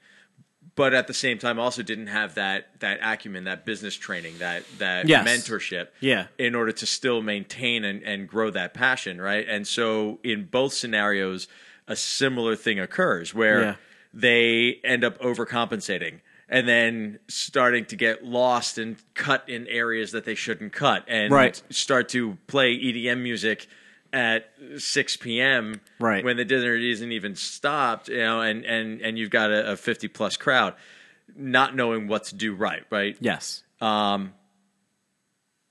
but 0.74 0.94
at 0.94 1.06
the 1.06 1.12
same 1.14 1.38
time 1.38 1.58
also 1.58 1.82
didn't 1.82 2.06
have 2.06 2.34
that 2.36 2.80
that 2.80 3.00
acumen, 3.02 3.44
that 3.44 3.66
business 3.66 3.94
training, 3.96 4.38
that 4.38 4.64
that 4.78 5.06
Yes. 5.06 5.26
mentorship. 5.28 5.88
Yeah. 6.00 6.28
In 6.38 6.54
order 6.54 6.72
to 6.72 6.86
still 6.86 7.20
maintain 7.20 7.84
and, 7.84 8.02
and 8.02 8.26
grow 8.26 8.50
that 8.50 8.72
passion, 8.72 9.20
right? 9.20 9.46
And 9.46 9.66
so 9.66 10.18
in 10.24 10.46
both 10.46 10.72
scenarios, 10.72 11.48
a 11.86 11.96
similar 11.96 12.56
thing 12.56 12.78
occurs 12.80 13.34
where 13.34 13.60
Yeah. 13.62 13.74
they 14.14 14.80
end 14.84 15.04
up 15.04 15.18
overcompensating 15.20 16.20
and 16.52 16.68
then 16.68 17.18
starting 17.28 17.86
to 17.86 17.96
get 17.96 18.22
lost 18.24 18.76
and 18.76 18.96
cut 19.14 19.48
in 19.48 19.66
areas 19.68 20.12
that 20.12 20.24
they 20.26 20.34
shouldn't 20.34 20.72
cut 20.74 21.02
and 21.08 21.32
Right. 21.32 21.60
start 21.70 22.10
to 22.10 22.36
play 22.46 22.76
EDM 22.78 23.22
music 23.22 23.66
at 24.12 24.50
6 24.76 25.16
p.m. 25.16 25.80
Right. 25.98 26.22
when 26.22 26.36
the 26.36 26.44
dinner 26.44 26.76
isn't 26.76 27.10
even 27.10 27.34
stopped, 27.34 28.08
you 28.10 28.18
know, 28.18 28.42
and 28.42 28.64
and 28.66 29.00
and 29.00 29.18
you've 29.18 29.30
got 29.30 29.50
a, 29.50 29.72
a 29.72 29.76
50 29.76 30.08
plus 30.08 30.36
crowd 30.36 30.74
not 31.34 31.74
knowing 31.74 32.08
what 32.08 32.24
to 32.24 32.34
do 32.34 32.54
right, 32.54 32.84
right? 32.90 33.16
yes 33.18 33.62
Um, 33.80 34.34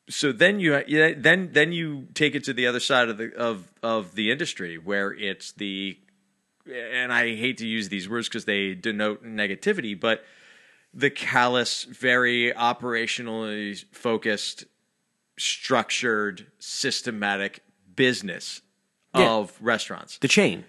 so 0.09 0.31
then 0.31 0.59
you 0.59 0.83
then 1.17 1.49
then 1.53 1.71
you 1.71 2.07
take 2.15 2.33
it 2.33 2.43
to 2.45 2.53
the 2.53 2.65
other 2.65 2.79
side 2.79 3.07
of 3.09 3.17
the 3.17 3.31
of 3.35 3.71
of 3.83 4.15
the 4.15 4.31
industry 4.31 4.79
where 4.79 5.13
it's 5.13 5.51
the 5.51 5.97
and 6.67 7.13
I 7.13 7.35
hate 7.35 7.57
to 7.59 7.67
use 7.67 7.89
these 7.89 8.09
words 8.09 8.27
because 8.27 8.45
they 8.45 8.73
denote 8.73 9.23
negativity, 9.23 9.99
but 9.99 10.23
the 10.93 11.09
callous, 11.09 11.83
very 11.83 12.51
operationally 12.51 13.83
focused, 13.91 14.65
structured, 15.37 16.47
systematic 16.59 17.61
business 17.95 18.61
Yeah. 19.15 19.29
of 19.31 19.53
restaurants 19.61 20.17
The 20.19 20.27
chain. 20.27 20.63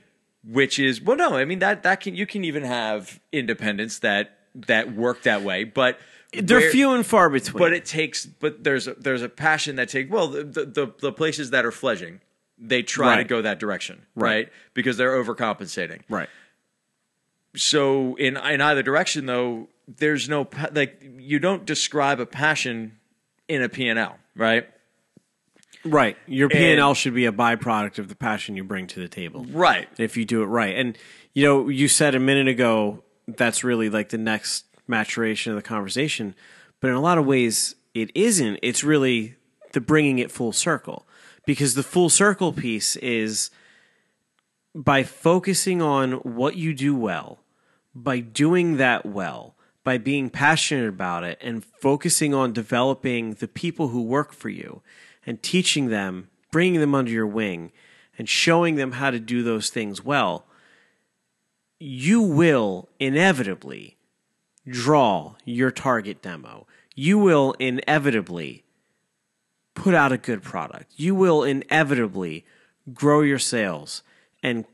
which 0.44 0.78
is 0.80 1.00
well 1.00 1.16
no 1.16 1.36
i 1.36 1.44
mean 1.44 1.60
that 1.60 1.84
that 1.84 2.00
can 2.00 2.16
you 2.16 2.26
can 2.26 2.42
even 2.44 2.64
have 2.64 3.20
independents 3.30 4.00
that 4.00 4.38
that 4.54 4.92
work 4.92 5.22
that 5.22 5.42
way 5.42 5.62
but 5.62 5.98
They're 6.32 6.58
where- 6.58 6.70
few 6.72 6.90
and 6.94 7.06
far 7.06 7.30
between. 7.30 7.58
but 7.60 7.72
it 7.72 7.84
takes 7.84 8.26
but 8.26 8.64
there's 8.64 8.88
a, 8.88 8.94
there's 8.94 9.22
a 9.22 9.28
passion 9.28 9.76
that 9.76 9.88
takes 9.88 10.10
well 10.10 10.26
the, 10.28 10.42
the 10.44 10.92
the 11.00 11.12
places 11.12 11.50
that 11.50 11.64
are 11.64 11.70
fledging 11.70 12.20
they 12.58 12.82
try 12.82 13.16
to 13.18 13.24
go 13.24 13.40
that 13.42 13.60
direction 13.60 14.02
Right. 14.16 14.28
right 14.30 14.48
because 14.74 14.96
they're 14.96 15.14
overcompensating 15.22 16.00
right. 16.08 16.28
so 17.54 18.16
in 18.16 18.36
in 18.36 18.60
either 18.60 18.82
direction 18.82 19.26
though 19.26 19.68
there's 19.88 20.28
no 20.28 20.48
like 20.72 21.02
you 21.18 21.38
don't 21.38 21.64
describe 21.64 22.20
a 22.20 22.26
passion 22.26 22.98
in 23.48 23.62
a 23.62 23.68
P&L 23.68 24.16
right 24.36 24.66
Right. 25.84 26.16
Your 26.26 26.48
P 26.48 26.70
and 26.70 26.80
L 26.80 26.94
should 26.94 27.14
be 27.14 27.26
a 27.26 27.32
byproduct 27.32 27.98
of 27.98 28.08
the 28.08 28.14
passion 28.14 28.56
you 28.56 28.64
bring 28.64 28.86
to 28.88 29.00
the 29.00 29.08
table. 29.08 29.44
right 29.50 29.88
If 29.98 30.16
you 30.16 30.24
do 30.24 30.42
it 30.42 30.46
right. 30.46 30.76
And 30.76 30.96
you 31.32 31.44
know, 31.44 31.68
you 31.68 31.88
said 31.88 32.14
a 32.14 32.20
minute 32.20 32.48
ago 32.48 33.02
that's 33.26 33.64
really 33.64 33.88
like 33.88 34.10
the 34.10 34.18
next 34.18 34.64
maturation 34.86 35.52
of 35.52 35.56
the 35.56 35.62
conversation, 35.62 36.34
but 36.80 36.88
in 36.88 36.94
a 36.94 37.00
lot 37.00 37.18
of 37.18 37.26
ways 37.26 37.74
it 37.94 38.10
isn't. 38.14 38.58
It's 38.62 38.84
really 38.84 39.36
the 39.72 39.80
bringing 39.80 40.18
it 40.18 40.30
full 40.30 40.52
circle. 40.52 41.06
Because 41.44 41.74
the 41.74 41.82
full 41.82 42.08
circle 42.08 42.52
piece 42.52 42.94
is 42.96 43.50
by 44.74 45.02
focusing 45.02 45.82
on 45.82 46.12
what 46.12 46.56
you 46.56 46.72
do 46.72 46.94
well, 46.94 47.40
by 47.94 48.20
doing 48.20 48.76
that 48.76 49.04
well, 49.04 49.56
by 49.84 49.98
being 49.98 50.30
passionate 50.30 50.88
about 50.88 51.24
it 51.24 51.38
and 51.40 51.64
focusing 51.64 52.32
on 52.32 52.52
developing 52.52 53.34
the 53.34 53.48
people 53.48 53.88
who 53.88 54.02
work 54.02 54.32
for 54.32 54.48
you 54.48 54.82
and 55.26 55.42
teaching 55.42 55.88
them, 55.88 56.28
bringing 56.50 56.80
them 56.80 56.94
under 56.94 57.10
your 57.10 57.26
wing 57.26 57.72
and 58.18 58.28
showing 58.28 58.76
them 58.76 58.92
how 58.92 59.10
to 59.10 59.18
do 59.18 59.42
those 59.42 59.70
things 59.70 60.04
well, 60.04 60.44
you 61.78 62.22
will 62.22 62.88
inevitably 63.00 63.96
draw 64.68 65.34
your 65.44 65.70
target 65.70 66.22
demo. 66.22 66.66
You 66.94 67.18
will 67.18 67.52
inevitably 67.58 68.64
put 69.74 69.94
out 69.94 70.12
a 70.12 70.18
good 70.18 70.42
product. 70.42 70.92
You 70.96 71.14
will 71.14 71.42
inevitably 71.42 72.44
grow 72.92 73.22
your 73.22 73.38
sales 73.38 74.02
and 74.42 74.64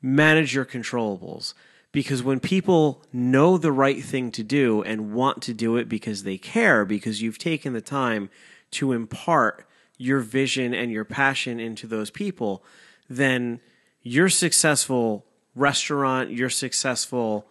manage 0.00 0.54
your 0.54 0.64
controllables. 0.64 1.54
Because 1.96 2.22
when 2.22 2.40
people 2.40 3.02
know 3.10 3.56
the 3.56 3.72
right 3.72 4.04
thing 4.04 4.30
to 4.32 4.42
do 4.42 4.82
and 4.82 5.14
want 5.14 5.40
to 5.44 5.54
do 5.54 5.78
it 5.78 5.88
because 5.88 6.24
they 6.24 6.36
care, 6.36 6.84
because 6.84 7.22
you've 7.22 7.38
taken 7.38 7.72
the 7.72 7.80
time 7.80 8.28
to 8.72 8.92
impart 8.92 9.66
your 9.96 10.20
vision 10.20 10.74
and 10.74 10.92
your 10.92 11.06
passion 11.06 11.58
into 11.58 11.86
those 11.86 12.10
people, 12.10 12.62
then 13.08 13.60
your 14.02 14.28
successful 14.28 15.24
restaurant, 15.54 16.30
your 16.30 16.50
successful 16.50 17.46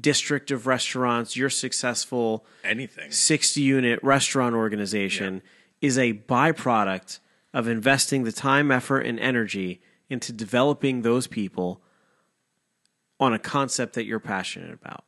district 0.00 0.52
of 0.52 0.68
restaurants, 0.68 1.34
your 1.34 1.50
successful 1.50 2.46
anything. 2.62 3.10
60 3.10 3.60
unit 3.60 3.98
restaurant 4.04 4.54
organization 4.54 5.42
is 5.80 5.98
a 5.98 6.12
byproduct 6.12 7.18
of 7.52 7.66
investing 7.66 8.22
the 8.22 8.30
time, 8.30 8.70
effort, 8.70 9.00
and 9.00 9.18
energy 9.18 9.82
into 10.08 10.32
developing 10.32 11.02
those 11.02 11.26
people 11.26 11.82
on 13.20 13.32
a 13.32 13.38
concept 13.38 13.94
that 13.94 14.04
you're 14.04 14.20
passionate 14.20 14.72
about. 14.72 15.04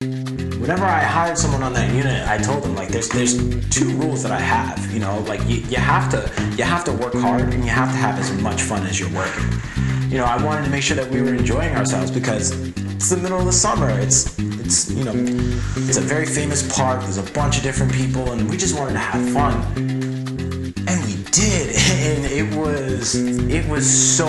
Whenever 0.00 0.84
I 0.84 1.02
hired 1.02 1.36
someone 1.36 1.62
on 1.62 1.72
that 1.74 1.94
unit, 1.94 2.26
I 2.28 2.38
told 2.38 2.62
them 2.62 2.74
like 2.74 2.88
there's 2.88 3.08
there's 3.10 3.36
two 3.68 3.90
rules 3.96 4.22
that 4.22 4.32
I 4.32 4.40
have. 4.40 4.92
You 4.92 5.00
know, 5.00 5.18
like 5.20 5.40
you, 5.46 5.56
you 5.56 5.76
have 5.76 6.10
to 6.10 6.54
you 6.56 6.64
have 6.64 6.84
to 6.84 6.92
work 6.92 7.14
hard 7.14 7.52
and 7.54 7.64
you 7.64 7.70
have 7.70 7.90
to 7.90 7.96
have 7.96 8.18
as 8.18 8.32
much 8.40 8.62
fun 8.62 8.86
as 8.86 8.98
you're 8.98 9.12
working. 9.12 9.44
You 10.10 10.18
know, 10.18 10.24
I 10.24 10.42
wanted 10.42 10.64
to 10.64 10.70
make 10.70 10.82
sure 10.82 10.96
that 10.96 11.10
we 11.10 11.20
were 11.20 11.34
enjoying 11.34 11.74
ourselves 11.74 12.10
because 12.10 12.52
it's 12.94 13.10
the 13.10 13.16
middle 13.16 13.38
of 13.38 13.46
the 13.46 13.52
summer. 13.52 13.90
It's 13.90 14.38
it's 14.38 14.90
you 14.90 15.04
know 15.04 15.12
it's 15.14 15.96
a 15.96 16.02
very 16.02 16.26
famous 16.26 16.62
park. 16.74 17.00
There's 17.00 17.18
a 17.18 17.30
bunch 17.32 17.58
of 17.58 17.62
different 17.62 17.92
people, 17.92 18.32
and 18.32 18.48
we 18.48 18.56
just 18.56 18.78
wanted 18.78 18.92
to 18.92 19.00
have 19.00 19.32
fun. 19.32 20.03
Did, 21.34 21.74
and 21.74 22.24
it 22.26 22.56
was 22.56 23.16
it 23.16 23.68
was 23.68 23.90
so. 23.90 24.28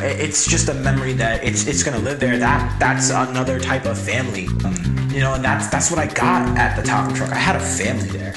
It's 0.00 0.44
just 0.44 0.68
a 0.68 0.74
memory 0.74 1.12
that 1.12 1.44
it's 1.44 1.68
it's 1.68 1.84
gonna 1.84 2.00
live 2.00 2.18
there. 2.18 2.36
That 2.36 2.80
that's 2.80 3.10
another 3.10 3.60
type 3.60 3.84
of 3.86 3.96
family, 3.96 4.48
you 5.14 5.20
know. 5.20 5.34
And 5.34 5.44
that's 5.44 5.68
that's 5.68 5.88
what 5.88 6.00
I 6.00 6.06
got 6.08 6.58
at 6.58 6.74
the 6.74 6.82
taco 6.82 7.14
truck. 7.14 7.30
I 7.30 7.36
had 7.36 7.54
a 7.54 7.60
family 7.60 8.08
there. 8.08 8.32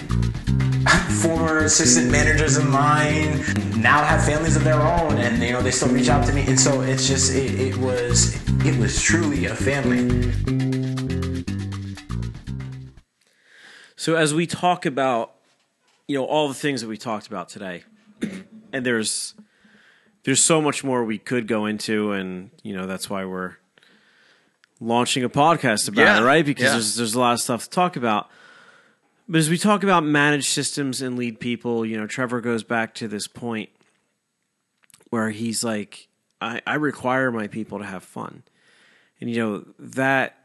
Former 1.24 1.60
assistant 1.60 2.12
managers 2.12 2.58
of 2.58 2.70
mine 2.70 3.39
now 3.82 4.03
have 4.03 4.24
families 4.24 4.56
of 4.56 4.64
their 4.64 4.80
own, 4.80 5.18
and 5.18 5.41
you 5.41 5.53
know 5.53 5.64
they 5.64 5.72
still 5.72 5.89
reach 5.89 6.10
out 6.10 6.28
to 6.28 6.34
me. 6.34 6.45
And 6.45 6.60
so 6.60 6.82
it's 6.82 7.08
just 7.08 7.34
it, 7.34 7.60
it 7.60 7.78
was 7.78 8.36
it 8.64 8.78
was 8.80 9.01
truly 9.01 9.45
a 9.45 9.56
family. 9.56 10.32
So 13.95 14.16
as 14.16 14.36
we 14.36 14.45
talk 14.45 14.86
about, 14.86 15.34
you 16.08 16.16
know, 16.16 16.26
all 16.26 16.47
the 16.47 16.53
things 16.53 16.82
that 16.82 16.88
we 16.88 16.97
talked 16.97 17.26
about 17.26 17.49
today, 17.49 17.84
and 18.74 18.86
there's 18.86 19.34
there's 20.24 20.41
so 20.41 20.61
much 20.61 20.84
more 20.84 21.03
we 21.03 21.18
could 21.18 21.47
go 21.47 21.66
into, 21.66 22.11
and 22.11 22.49
you 22.63 22.76
know 22.76 22.88
that's 22.88 23.09
why 23.09 23.26
we're 23.26 23.55
launching 24.80 25.24
a 25.24 25.30
podcast 25.30 25.88
about 25.88 26.01
Yeah, 26.01 26.20
it, 26.22 26.24
right? 26.24 26.45
Because 26.45 26.66
yeah. 26.66 26.72
there's 26.74 26.95
there's 26.95 27.16
a 27.16 27.20
lot 27.20 27.34
of 27.34 27.39
stuff 27.39 27.63
to 27.63 27.70
talk 27.70 27.95
about. 27.95 28.30
But 29.28 29.39
as 29.39 29.49
we 29.49 29.57
talk 29.57 29.84
about 29.84 30.03
managed 30.03 30.47
systems 30.47 31.01
and 31.01 31.18
lead 31.18 31.39
people, 31.39 31.84
you 31.86 31.97
know, 31.97 32.05
Trevor 32.05 32.41
goes 32.41 32.63
back 32.63 32.93
to 32.95 33.07
this 33.07 33.28
point 33.28 33.70
where 35.09 35.32
he's 35.32 35.63
like, 35.63 36.07
I, 36.41 36.61
I 36.68 36.76
require 36.76 37.32
my 37.32 37.47
people 37.47 37.80
to 37.80 37.86
have 37.86 38.03
fun. 38.03 38.43
And 39.20 39.30
you 39.32 39.38
know, 39.38 39.66
that 39.80 40.38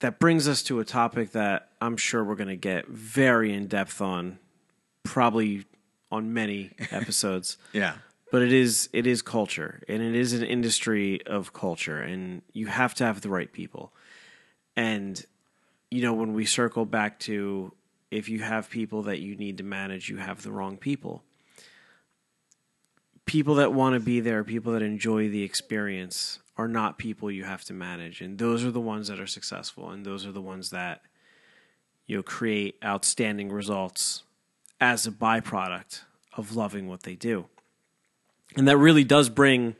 that 0.00 0.18
brings 0.18 0.48
us 0.48 0.62
to 0.64 0.80
a 0.80 0.84
topic 0.84 1.32
that 1.32 1.68
I'm 1.80 1.96
sure 1.96 2.24
we're 2.24 2.34
going 2.34 2.48
to 2.48 2.56
get 2.56 2.88
very 2.88 3.52
in 3.52 3.66
depth 3.66 4.00
on, 4.00 4.38
probably 5.04 5.64
on 6.10 6.32
many 6.32 6.72
episodes. 6.90 7.58
yeah 7.72 7.94
But 8.30 8.42
it 8.42 8.52
is 8.52 8.88
it 8.92 9.06
is 9.06 9.22
culture, 9.22 9.82
and 9.88 10.02
it 10.02 10.14
is 10.14 10.32
an 10.32 10.44
industry 10.44 11.24
of 11.26 11.52
culture, 11.52 12.00
and 12.00 12.42
you 12.52 12.66
have 12.66 12.94
to 12.94 13.04
have 13.04 13.20
the 13.20 13.28
right 13.28 13.52
people. 13.52 13.92
And 14.76 15.24
you 15.90 16.02
know, 16.02 16.14
when 16.14 16.32
we 16.34 16.44
circle 16.44 16.84
back 16.84 17.18
to 17.20 17.72
if 18.10 18.28
you 18.28 18.40
have 18.40 18.70
people 18.70 19.02
that 19.02 19.20
you 19.20 19.36
need 19.36 19.58
to 19.58 19.64
manage, 19.64 20.08
you 20.08 20.16
have 20.16 20.42
the 20.42 20.50
wrong 20.50 20.76
people. 20.76 21.22
People 23.24 23.56
that 23.56 23.72
want 23.72 23.94
to 23.94 24.00
be 24.00 24.20
there, 24.20 24.44
people 24.44 24.72
that 24.72 24.82
enjoy 24.82 25.28
the 25.28 25.42
experience, 25.42 26.38
are 26.56 26.68
not 26.68 26.96
people 26.96 27.30
you 27.30 27.44
have 27.44 27.64
to 27.64 27.74
manage, 27.74 28.20
and 28.20 28.38
those 28.38 28.64
are 28.64 28.70
the 28.70 28.80
ones 28.80 29.08
that 29.08 29.20
are 29.20 29.26
successful, 29.26 29.90
and 29.90 30.06
those 30.06 30.24
are 30.24 30.32
the 30.32 30.40
ones 30.40 30.70
that 30.70 31.02
you 32.06 32.16
know 32.16 32.22
create 32.22 32.76
outstanding 32.84 33.50
results 33.50 34.22
as 34.80 35.06
a 35.06 35.10
byproduct 35.10 36.02
of 36.36 36.54
loving 36.56 36.88
what 36.88 37.02
they 37.02 37.14
do. 37.14 37.46
And 38.56 38.66
that 38.68 38.76
really 38.76 39.04
does 39.04 39.28
bring 39.28 39.76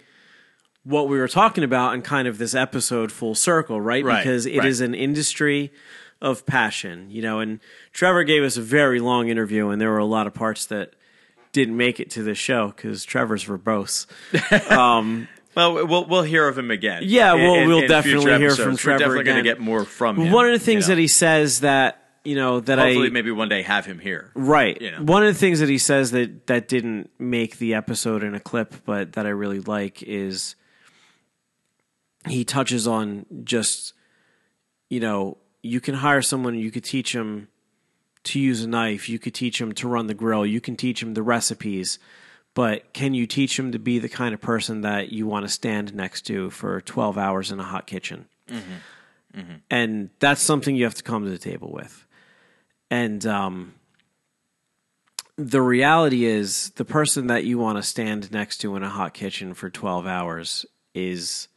what 0.85 1.09
we 1.09 1.19
were 1.19 1.29
talking 1.29 1.65
about 1.65 1.95
in 1.95 2.03
kind 2.03 2.29
of 2.29 2.39
this 2.39 2.55
episode 2.55 3.11
full 3.11 3.35
circle, 3.35 3.81
right? 3.81 4.05
Right, 4.05 4.23
because 4.23 4.47
it 4.47 4.65
is 4.65 4.81
right. 4.81 4.89
an 4.89 4.95
industry 4.95 5.73
of 6.21 6.47
passion, 6.47 7.11
you 7.11 7.23
know. 7.23 7.41
And 7.41 7.61
Trevor 7.93 8.25
gave 8.25 8.43
us 8.43 8.57
a 8.57 8.63
very 8.63 9.01
long 9.01 9.29
interview, 9.29 9.69
and 9.69 9.81
there 9.81 9.91
were 9.91 9.99
a 9.99 10.05
lot 10.07 10.27
of 10.27 10.35
parts 10.35 10.67
that 10.67 10.95
didn't 11.53 11.77
make 11.77 12.01
it 12.01 12.11
to 12.11 12.23
the 12.23 12.35
show 12.35 12.69
because 12.69 13.05
Trevor's 13.05 13.45
verbose. 13.45 14.07
Um, 14.77 15.29
well 15.55 15.87
we'll 15.87 16.05
we'll 16.05 16.23
hear 16.23 16.47
of 16.49 16.59
him 16.59 16.71
again 16.71 17.03
Yeah, 17.07 17.33
in- 17.35 17.41
we'll- 17.43 17.67
we'll 17.67 17.83
in 17.83 17.89
definitely 17.89 18.37
hear 18.37 18.51
from 18.55 18.77
Trevor. 18.77 18.93
we're 18.93 18.99
definitely 18.99 19.25
gonna 19.25 19.43
get 19.43 19.59
more 19.59 19.87
from 19.87 20.17
him 20.21 20.31
One 20.31 20.45
of 20.45 20.53
the 20.53 20.59
things 20.59 20.85
you 20.85 20.91
know. 20.91 20.97
that 20.97 21.01
he 21.01 21.09
says 21.09 21.61
that 21.61 22.06
you 22.27 22.35
know 22.35 22.61
that 22.61 22.79
hopefully 22.79 23.07
I 23.07 23.11
maybe 23.11 23.31
one 23.31 23.49
day 23.49 23.63
have 23.63 23.87
him 23.87 23.99
here 23.99 24.31
Right. 24.35 24.81
You 24.81 24.91
know. 24.91 25.03
One 25.03 25.23
of 25.25 25.33
the 25.33 25.39
things 25.39 25.61
that 25.61 25.69
he 25.69 25.79
says 25.79 26.11
that 26.11 26.47
that 26.47 26.69
didn't 26.69 27.11
make 27.19 27.59
the 27.59 27.75
episode 27.75 28.23
in 28.23 28.35
a 28.35 28.41
clip, 28.41 28.75
but 28.85 29.13
that 29.13 29.27
I 29.27 29.31
really 29.31 29.61
like 29.61 30.03
is 30.03 30.57
he 32.27 32.45
touches 32.45 32.87
on 32.87 33.27
just 33.45 33.93
you 34.89 35.01
know 35.01 35.39
you 35.63 35.81
can 35.81 35.97
hire 35.97 36.23
someone, 36.23 36.55
you 36.55 36.71
could 36.71 36.85
teach 36.85 37.15
him 37.15 37.49
to 38.25 38.41
use 38.41 38.63
a 38.63 38.69
knife, 38.69 39.09
you 39.09 39.19
could 39.19 39.35
teach 39.35 39.61
him 39.61 39.73
to 39.73 39.89
run 39.89 40.07
the 40.07 40.15
grill, 40.15 40.45
you 40.45 40.61
can 40.61 40.77
teach 40.77 41.03
him 41.03 41.15
the 41.15 41.23
recipes, 41.23 41.99
but 42.55 42.93
can 42.93 43.15
you 43.15 43.27
teach 43.27 43.59
him 43.59 43.73
to 43.73 43.79
be 43.79 43.99
the 43.99 44.09
kind 44.09 44.35
of 44.35 44.41
person 44.41 44.81
that 44.81 45.13
you 45.13 45.27
want 45.27 45.45
to 45.45 45.53
stand 45.53 45.95
next 45.95 46.23
to 46.23 46.51
for 46.51 46.81
12 46.81 47.19
hours 47.19 47.51
in 47.51 47.61
a 47.61 47.65
hot 47.65 47.87
kitchen? 47.87 48.27
Mm-hmm. 48.49 49.41
Mm-hmm. 49.41 49.55
And 49.71 50.11
that's 50.19 50.41
something 50.41 50.75
you 50.75 50.85
have 50.85 50.95
to 50.95 51.03
come 51.03 51.25
to 51.25 51.31
the 51.31 51.39
table 51.39 51.71
with. 51.71 52.06
And 52.91 53.27
um, 53.27 53.75
the 55.37 55.61
reality 55.61 56.25
is, 56.25 56.71
the 56.77 56.85
person 56.85 57.27
that 57.27 57.45
you 57.45 57.59
want 57.59 57.79
to 57.79 57.83
stand 57.83 58.31
next 58.33 58.59
to 58.59 58.77
in 58.77 58.83
a 58.83 58.89
hot 58.89 59.15
kitchen 59.15 59.55
for 59.55 59.71
12 59.71 60.07
hours 60.07 60.65
is 60.95 61.49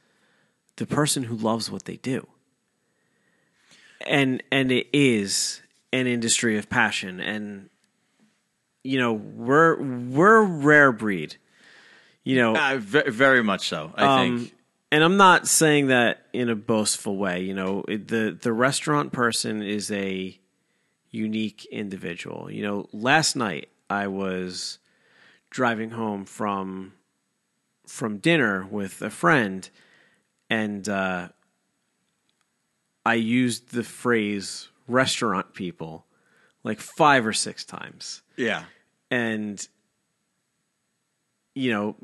the 0.75 0.86
person 0.86 1.23
who 1.23 1.36
loves 1.36 1.69
what 1.71 1.86
they 1.86 1.97
do. 1.97 2.27
And 4.07 4.41
and 4.51 4.71
it 4.71 4.88
is 4.93 5.61
an 5.91 6.07
industry 6.07 6.57
of 6.57 6.69
passion 6.69 7.19
and 7.19 7.69
you 8.84 8.97
know, 8.99 9.13
we're 9.13 9.82
we're 9.82 10.43
rare 10.43 10.91
breed. 10.91 11.36
You 12.23 12.36
know, 12.38 12.55
Uh, 12.55 12.77
very 12.80 13.43
much 13.43 13.67
so. 13.67 13.91
I 13.95 14.21
um, 14.21 14.39
think. 14.39 14.55
and 14.91 15.03
I'm 15.03 15.17
not 15.17 15.47
saying 15.47 15.88
that 15.88 16.27
in 16.34 16.49
a 16.49 16.55
boastful 16.55 17.17
way. 17.17 17.41
You 17.41 17.53
know, 17.53 17.84
the 17.88 18.38
the 18.39 18.53
restaurant 18.53 19.11
person 19.11 19.61
is 19.61 19.91
a 19.91 20.39
unique 21.12 21.66
individual. 21.72 22.49
You 22.51 22.64
know, 22.64 22.89
last 22.93 23.36
night 23.36 23.70
I 23.89 24.07
was 24.07 24.80
driving 25.49 25.91
home 25.91 26.26
from 26.26 26.93
from 27.88 28.18
dinner 28.20 28.68
with 28.70 29.01
a 29.01 29.10
friend, 29.10 29.68
and 30.49 30.88
uh, 30.88 31.30
I 33.05 33.16
used 33.16 33.72
the 33.74 33.84
phrase 33.84 34.70
"restaurant 34.88 35.53
people" 35.53 36.05
like 36.64 36.80
five 36.80 37.26
or 37.26 37.34
six 37.34 37.64
times 37.66 38.22
Yeah. 38.36 38.64
and 39.10 39.66
you 41.55 41.72
know 41.72 41.95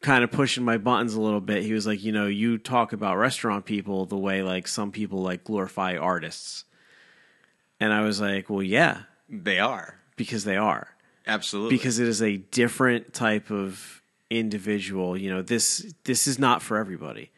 kind 0.00 0.22
of 0.24 0.30
pushing 0.30 0.64
my 0.64 0.78
buttons 0.78 1.14
a 1.14 1.20
little 1.20 1.40
bit 1.40 1.62
he 1.62 1.72
was 1.72 1.86
like 1.86 2.02
you 2.02 2.12
know 2.12 2.26
you 2.26 2.58
talk 2.58 2.92
about 2.92 3.16
restaurant 3.16 3.64
people 3.64 4.06
the 4.06 4.16
way 4.16 4.42
like 4.42 4.66
some 4.68 4.90
people 4.92 5.20
like 5.22 5.44
glorify 5.44 5.96
artists 5.96 6.64
and 7.84 7.92
i 7.92 8.00
was 8.00 8.20
like 8.20 8.48
well 8.48 8.62
yeah. 8.62 9.02
They 9.28 9.58
are. 9.58 9.96
because 10.16 10.44
they 10.44 10.56
are. 10.56 10.88
Absolutely. 11.26 11.76
because 11.76 11.98
it 11.98 12.06
is 12.06 12.20
a 12.22 12.36
different 12.36 13.14
type 13.14 13.50
of 13.50 14.02
individual. 14.30 15.16
You 15.16 15.30
know 15.32 15.42
this 15.42 15.94
this 16.04 16.26
is 16.26 16.38
not 16.38 16.62
for 16.62 16.76
everybody. 16.76 17.30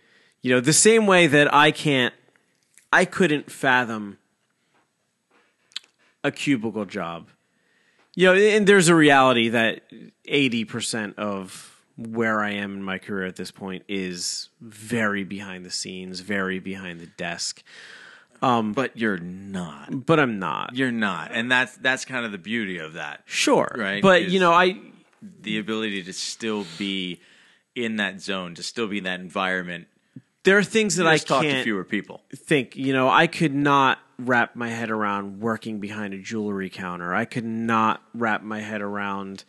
You 0.43 0.51
know 0.53 0.61
the 0.61 0.73
same 0.73 1.07
way 1.07 1.27
that 1.27 1.53
i 1.55 1.71
can't 1.71 2.15
i 2.93 3.05
couldn't 3.05 3.51
fathom 3.51 4.19
a 6.25 6.31
cubicle 6.31 6.85
job. 6.85 7.29
You 8.15 8.27
know 8.27 8.35
and 8.35 8.67
there's 8.67 8.89
a 8.89 8.95
reality 8.95 9.49
that 9.51 9.83
80% 10.29 11.15
of 11.17 11.73
where 11.97 12.41
i 12.41 12.51
am 12.51 12.75
in 12.75 12.83
my 12.83 12.99
career 12.99 13.27
at 13.27 13.37
this 13.37 13.51
point 13.51 13.83
is 13.89 14.51
very 14.61 15.25
behind 15.25 15.65
the 15.65 15.71
scenes 15.71 16.21
very 16.21 16.59
behind 16.59 17.01
the 17.01 17.07
desk 17.07 17.63
Um, 18.43 18.73
but 18.73 18.97
you're 18.97 19.19
not. 19.19 20.07
but 20.07 20.19
i'm 20.21 20.39
not 20.39 20.75
You're 20.77 20.93
not. 20.93 21.31
And 21.33 21.51
that's 21.51 21.77
that's 21.79 22.05
kind 22.05 22.25
of 22.27 22.33
the 22.33 22.39
beauty 22.39 22.79
of 22.79 22.95
that. 22.95 23.23
sure 23.25 23.75
Right, 23.77 24.03
but 24.03 24.29
you 24.29 24.41
know 24.41 24.53
i 24.53 24.79
The 25.43 25.59
ability 25.59 26.03
to 26.05 26.13
still 26.13 26.67
be 26.79 27.21
in 27.75 27.97
that 27.97 28.21
zone, 28.21 28.55
to 28.55 28.63
still 28.63 28.87
be 28.87 28.99
in 28.99 29.05
that 29.05 29.21
environment. 29.21 29.87
there 30.45 30.57
are 30.59 30.65
things 30.65 30.97
that 30.97 31.07
i 31.07 31.19
talk 31.19 31.43
to 31.43 31.63
fewer 31.63 31.85
people. 31.85 32.23
think, 32.35 32.75
you 32.77 32.93
know, 32.93 33.09
I 33.09 33.27
could 33.27 33.55
not 33.55 33.99
wrap 34.19 34.57
my 34.57 34.69
head 34.71 34.91
around 34.91 35.41
working 35.41 35.79
behind 35.79 36.15
a 36.15 36.19
jewelry 36.19 36.71
counter. 36.71 37.15
I 37.15 37.27
could 37.27 37.45
not 37.45 38.01
wrap 38.15 38.43
my 38.43 38.61
head 38.61 38.81
around 38.81 39.45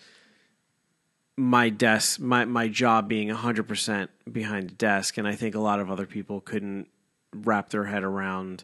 my 1.38 1.70
desk, 1.70 2.20
my 2.20 2.46
my 2.46 2.68
job 2.68 3.08
being 3.08 3.30
100% 3.30 4.08
behind 4.32 4.72
a 4.72 4.74
desk 4.74 5.18
and 5.18 5.28
I 5.28 5.36
think 5.36 5.56
a 5.56 5.60
lot 5.60 5.80
of 5.80 5.90
other 5.92 6.06
people 6.06 6.42
couldn't 6.42 6.88
wrap 7.34 7.70
their 7.70 7.86
head 7.86 8.04
around 8.04 8.64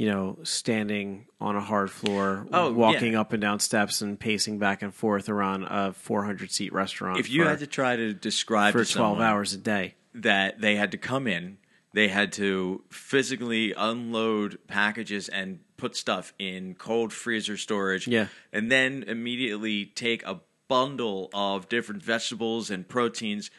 you 0.00 0.10
know, 0.10 0.38
standing 0.44 1.26
on 1.42 1.56
a 1.56 1.60
hard 1.60 1.90
floor, 1.90 2.46
Oh, 2.54 2.72
walking 2.72 3.12
yeah. 3.12 3.20
up 3.20 3.34
and 3.34 3.42
down 3.42 3.60
steps 3.60 4.00
and 4.00 4.18
pacing 4.18 4.58
back 4.58 4.80
and 4.80 4.94
forth 4.94 5.28
around 5.28 5.64
a 5.64 5.92
400 5.92 6.50
seat 6.50 6.72
restaurant. 6.72 7.20
If 7.20 7.28
you 7.28 7.42
for, 7.42 7.50
had 7.50 7.58
to 7.58 7.66
try 7.66 7.96
to 7.96 8.14
describe 8.14 8.72
for 8.72 8.82
to 8.82 8.90
12 8.90 9.20
hours 9.20 9.52
a 9.52 9.58
day. 9.58 9.96
that 10.14 10.58
they 10.58 10.76
had 10.76 10.92
to 10.92 10.96
come 10.96 11.26
in, 11.26 11.58
they 11.92 12.08
had 12.08 12.32
to 12.32 12.82
physically 12.88 13.74
unload 13.76 14.58
packages 14.68 15.28
and 15.28 15.58
put 15.76 15.94
stuff 15.94 16.32
in 16.38 16.76
cold 16.76 17.12
freezer 17.12 17.58
storage. 17.58 18.08
Yeah. 18.08 18.28
And 18.54 18.72
then 18.72 19.04
immediately 19.06 19.84
take 19.84 20.24
a 20.24 20.40
bundle 20.66 21.28
of 21.34 21.68
different 21.68 22.02
vegetables 22.02 22.70
and 22.70 22.88
proteins 22.88 23.50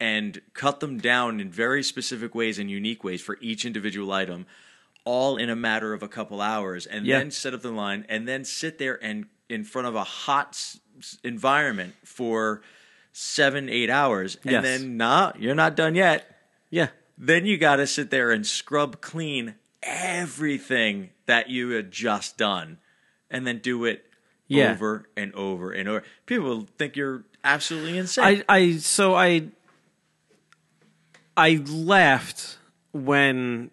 and 0.00 0.40
cut 0.54 0.80
them 0.80 0.96
down 0.96 1.40
in 1.40 1.50
very 1.50 1.82
specific 1.82 2.34
ways 2.34 2.58
and 2.58 2.70
unique 2.70 3.04
ways 3.04 3.20
for 3.20 3.36
each 3.42 3.66
individual 3.66 4.10
item, 4.12 4.46
all 5.12 5.36
in 5.36 5.50
a 5.50 5.56
matter 5.56 5.92
of 5.92 6.02
a 6.04 6.08
couple 6.08 6.40
hours, 6.40 6.86
and 6.86 7.04
Yeah. 7.04 7.18
then 7.18 7.30
set 7.32 7.52
up 7.52 7.62
the 7.62 7.72
line 7.72 8.06
and 8.08 8.28
then 8.28 8.44
sit 8.44 8.78
there 8.78 8.96
and 9.02 9.26
in 9.48 9.64
front 9.64 9.88
of 9.88 9.96
a 9.96 10.04
hot 10.04 10.50
s- 10.50 10.78
environment 11.24 11.94
for 12.04 12.62
seven, 13.12 13.68
eight 13.68 13.90
hours, 13.90 14.36
and 14.44 14.52
Yes. 14.52 14.62
then 14.62 14.96
nah, 14.96 15.32
you're 15.36 15.56
not 15.56 15.74
done 15.74 15.94
yet. 15.96 16.20
Yeah. 16.70 16.88
Then 17.18 17.44
you 17.44 17.58
got 17.58 17.76
to 17.76 17.86
sit 17.88 18.10
there 18.10 18.30
and 18.30 18.46
scrub 18.46 19.00
clean 19.00 19.56
everything 19.82 21.10
that 21.26 21.50
you 21.50 21.70
had 21.70 21.90
just 21.90 22.36
done, 22.38 22.78
and 23.30 23.44
then 23.46 23.58
do 23.58 23.84
it 23.84 24.06
Yeah. 24.46 24.72
over 24.72 25.06
and 25.16 25.34
over 25.34 25.72
and 25.72 25.88
over. 25.88 26.04
People 26.26 26.68
think 26.78 26.94
you're 26.94 27.24
absolutely 27.42 27.98
insane. 27.98 28.44
I, 28.48 28.56
I 28.56 28.76
so 28.76 29.14
I 29.16 29.48
I 31.36 31.62
laughed 31.66 32.58
when 32.92 33.70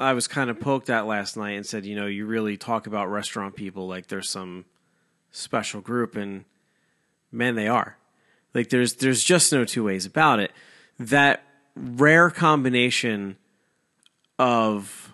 I 0.00 0.12
was 0.12 0.26
kind 0.26 0.50
of 0.50 0.60
poked 0.60 0.90
at 0.90 1.06
last 1.06 1.36
night 1.36 1.52
and 1.52 1.64
said, 1.64 1.86
you 1.86 1.94
know, 1.94 2.06
you 2.06 2.26
really 2.26 2.56
talk 2.56 2.86
about 2.86 3.10
restaurant 3.10 3.54
people 3.54 3.86
like 3.86 4.08
there's 4.08 4.28
some 4.28 4.64
special 5.30 5.80
group 5.80 6.16
and 6.16 6.44
man 7.30 7.54
they 7.54 7.68
are. 7.68 7.96
Like 8.54 8.70
there's 8.70 8.94
there's 8.94 9.22
just 9.22 9.52
no 9.52 9.64
two 9.64 9.84
ways 9.84 10.06
about 10.06 10.40
it. 10.40 10.52
That 10.98 11.42
rare 11.76 12.30
combination 12.30 13.36
of 14.38 15.12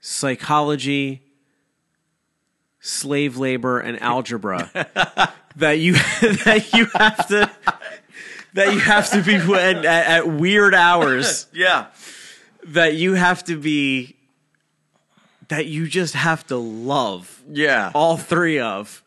psychology, 0.00 1.22
slave 2.80 3.36
labor, 3.36 3.78
and 3.78 4.00
algebra 4.02 4.70
that 5.56 5.78
you 5.78 5.92
that 6.44 6.70
you 6.72 6.86
have 6.94 7.28
to 7.28 7.50
that 8.54 8.72
you 8.72 8.80
have 8.80 9.10
to 9.10 9.22
be 9.22 9.36
at, 9.36 9.84
at, 9.84 10.06
at 10.06 10.28
weird 10.28 10.74
hours 10.74 11.46
yeah, 11.52 11.86
that 12.64 12.94
you 12.94 13.14
have 13.14 13.44
to 13.44 13.56
be 13.56 14.16
that 15.48 15.66
you 15.66 15.88
just 15.88 16.14
have 16.14 16.46
to 16.46 16.56
love 16.56 17.42
yeah. 17.50 17.90
all 17.94 18.16
three 18.16 18.60
of 18.60 19.02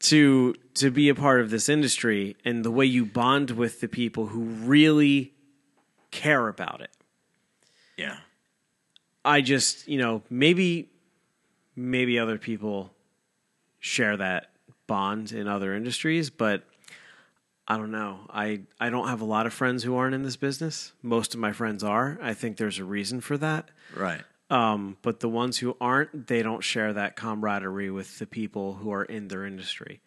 to 0.00 0.54
to 0.74 0.90
be 0.90 1.08
a 1.08 1.14
part 1.14 1.40
of 1.40 1.50
this 1.50 1.68
industry 1.68 2.36
and 2.44 2.64
the 2.64 2.70
way 2.70 2.84
you 2.84 3.04
bond 3.04 3.50
with 3.52 3.80
the 3.80 3.88
people 3.88 4.26
who 4.26 4.40
really 4.40 5.32
care 6.10 6.48
about 6.48 6.80
it 6.80 6.90
yeah. 7.96 8.18
i 9.24 9.40
just 9.40 9.88
you 9.88 9.98
know 9.98 10.22
maybe 10.28 10.90
maybe 11.74 12.18
other 12.18 12.38
people 12.38 12.92
share 13.80 14.16
that 14.16 14.50
bond 14.86 15.32
in 15.32 15.48
other 15.48 15.74
industries 15.74 16.28
but 16.28 16.64
i 17.68 17.76
don't 17.76 17.90
know 17.90 18.20
i 18.30 18.60
i 18.80 18.90
don't 18.90 19.08
have 19.08 19.20
a 19.20 19.24
lot 19.24 19.46
of 19.46 19.52
friends 19.52 19.82
who 19.84 19.96
aren't 19.96 20.14
in 20.14 20.22
this 20.22 20.36
business 20.36 20.92
most 21.02 21.34
of 21.34 21.40
my 21.40 21.52
friends 21.52 21.82
are 21.82 22.18
i 22.22 22.34
think 22.34 22.56
there's 22.56 22.78
a 22.78 22.84
reason 22.84 23.20
for 23.20 23.36
that 23.38 23.70
Right. 23.96 24.22
um, 24.50 24.96
but 25.02 25.20
the 25.20 25.28
ones 25.28 25.58
who 25.58 25.76
aren't, 25.80 26.26
they 26.26 26.42
don't 26.42 26.62
share 26.62 26.92
that 26.92 27.16
camaraderie 27.16 27.90
with 27.90 28.18
the 28.18 28.26
people 28.26 28.74
who 28.74 28.92
are 28.92 29.04
in 29.04 29.28
their 29.28 29.44
industry. 29.46 30.00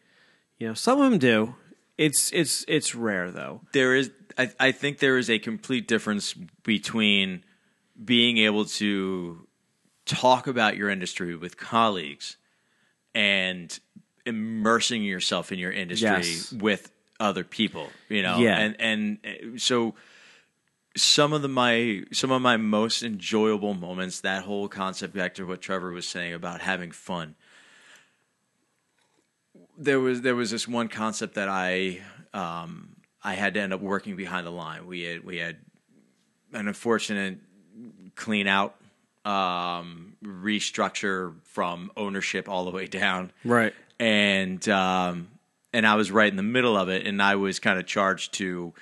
You 0.57 0.67
know, 0.67 0.73
some 0.73 0.99
of 1.01 1.09
them 1.09 1.19
do. 1.19 1.55
It's 1.97 2.31
it's 2.33 2.63
it's 2.67 2.93
rare 2.93 3.31
though. 3.31 3.61
there 3.73 3.95
is 3.95 4.11
I, 4.37 4.51
I 4.59 4.71
think 4.71 4.99
there 4.99 5.17
is 5.17 5.29
a 5.29 5.39
complete 5.39 5.87
difference 5.87 6.33
between 6.63 7.43
being 8.03 8.37
able 8.37 8.65
to 8.65 9.47
talk 10.05 10.45
about 10.47 10.75
your 10.77 10.89
industry 10.89 11.35
with 11.35 11.57
colleagues 11.57 12.37
and 13.15 13.79
immersing 14.25 15.03
yourself 15.03 15.51
in 15.51 15.59
your 15.59 15.71
industry 15.71 16.07
Yes. 16.09 16.51
with 16.51 16.91
other 17.19 17.43
people 17.43 17.89
you 18.09 18.21
know 18.21 18.39
Yeah. 18.39 18.57
and 18.57 18.75
and 18.79 19.17
uh, 19.25 19.57
so 19.57 19.95
some 20.95 21.33
of 21.33 21.41
the 21.41 21.47
my 21.47 22.03
some 22.11 22.31
of 22.31 22.41
my 22.41 22.57
most 22.57 23.03
enjoyable 23.03 23.73
moments 23.73 24.21
that 24.21 24.43
whole 24.43 24.67
concept 24.67 25.13
back 25.15 25.33
to 25.35 25.45
what 25.45 25.61
Trevor 25.61 25.91
was 25.91 26.07
saying 26.07 26.33
about 26.33 26.61
having 26.61 26.91
fun 26.91 27.35
there 29.77 29.99
was 29.99 30.21
there 30.21 30.35
was 30.35 30.51
this 30.51 30.67
one 30.67 30.87
concept 30.87 31.35
that 31.35 31.49
I 31.49 32.01
um, 32.33 32.95
I 33.23 33.33
had 33.33 33.53
to 33.55 33.59
end 33.61 33.73
up 33.73 33.81
working 33.81 34.15
behind 34.15 34.45
the 34.47 34.51
line. 34.51 34.85
We 34.87 35.01
had 35.03 35.23
we 35.23 35.37
had 35.37 35.57
an 36.53 36.67
unfortunate 36.67 37.39
clean 38.15 38.47
out 38.47 38.75
um, 39.25 40.15
restructure 40.23 41.35
from 41.43 41.91
ownership 41.95 42.47
all 42.49 42.65
the 42.65 42.71
way 42.71 42.87
down, 42.87 43.31
Right. 43.43 43.73
and 43.99 44.67
um, 44.69 45.27
and 45.77 45.85
I 45.85 45.93
was 45.95 46.09
right 46.11 46.29
in 46.29 46.37
the 46.37 46.43
middle 46.57 46.75
of 46.75 46.89
it, 46.89 47.05
and 47.05 47.21
I 47.21 47.35
was 47.35 47.59
kind 47.59 47.77
of 47.77 47.85
charged 47.85 48.33
to 48.35 48.73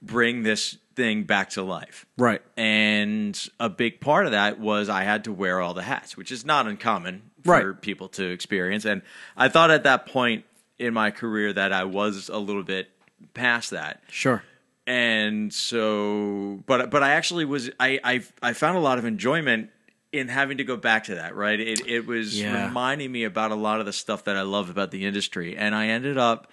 bring 0.00 0.42
this 0.44 0.78
thing 0.94 1.24
back 1.24 1.50
to 1.50 1.62
life. 1.62 2.06
Right. 2.16 2.40
And 2.56 3.36
a 3.58 3.68
big 3.68 4.00
part 4.00 4.26
of 4.26 4.32
that 4.32 4.60
was 4.60 4.88
I 4.88 5.02
had 5.02 5.24
to 5.24 5.32
wear 5.32 5.60
all 5.60 5.74
the 5.74 5.82
hats, 5.82 6.16
which 6.16 6.30
is 6.30 6.44
not 6.44 6.66
uncommon 6.66 7.22
for 7.44 7.50
Right. 7.72 7.80
people 7.80 8.08
to 8.10 8.24
experience. 8.30 8.84
And 8.84 9.02
I 9.36 9.48
thought 9.48 9.70
at 9.70 9.82
that 9.84 10.06
point 10.06 10.44
in 10.78 10.94
my 10.94 11.10
career 11.10 11.52
that 11.52 11.72
I 11.72 11.84
was 11.84 12.28
a 12.28 12.38
little 12.38 12.62
bit 12.62 12.88
past 13.34 13.70
that. 13.70 14.02
Sure. 14.10 14.42
and 14.86 15.52
so 15.52 16.62
but 16.66 16.90
but 16.90 17.02
I 17.02 17.10
actually 17.12 17.44
was 17.44 17.70
I 17.80 17.98
I 18.04 18.22
I 18.42 18.52
found 18.52 18.76
a 18.76 18.80
lot 18.80 18.98
of 18.98 19.04
enjoyment 19.04 19.70
in 20.16 20.28
having 20.28 20.58
to 20.58 20.64
go 20.64 20.76
back 20.76 21.04
to 21.04 21.14
that 21.16 21.34
right 21.36 21.60
it 21.60 21.86
it 21.86 22.06
was 22.06 22.40
Yeah. 22.40 22.52
reminding 22.66 23.10
me 23.12 23.24
about 23.24 23.50
a 23.50 23.54
lot 23.54 23.80
of 23.80 23.86
the 23.86 23.92
stuff 23.92 24.24
that 24.24 24.36
I 24.36 24.42
love 24.42 24.70
about 24.70 24.90
the 24.90 25.04
industry 25.06 25.56
and 25.56 25.74
I 25.74 25.88
ended 25.88 26.18
up 26.18 26.50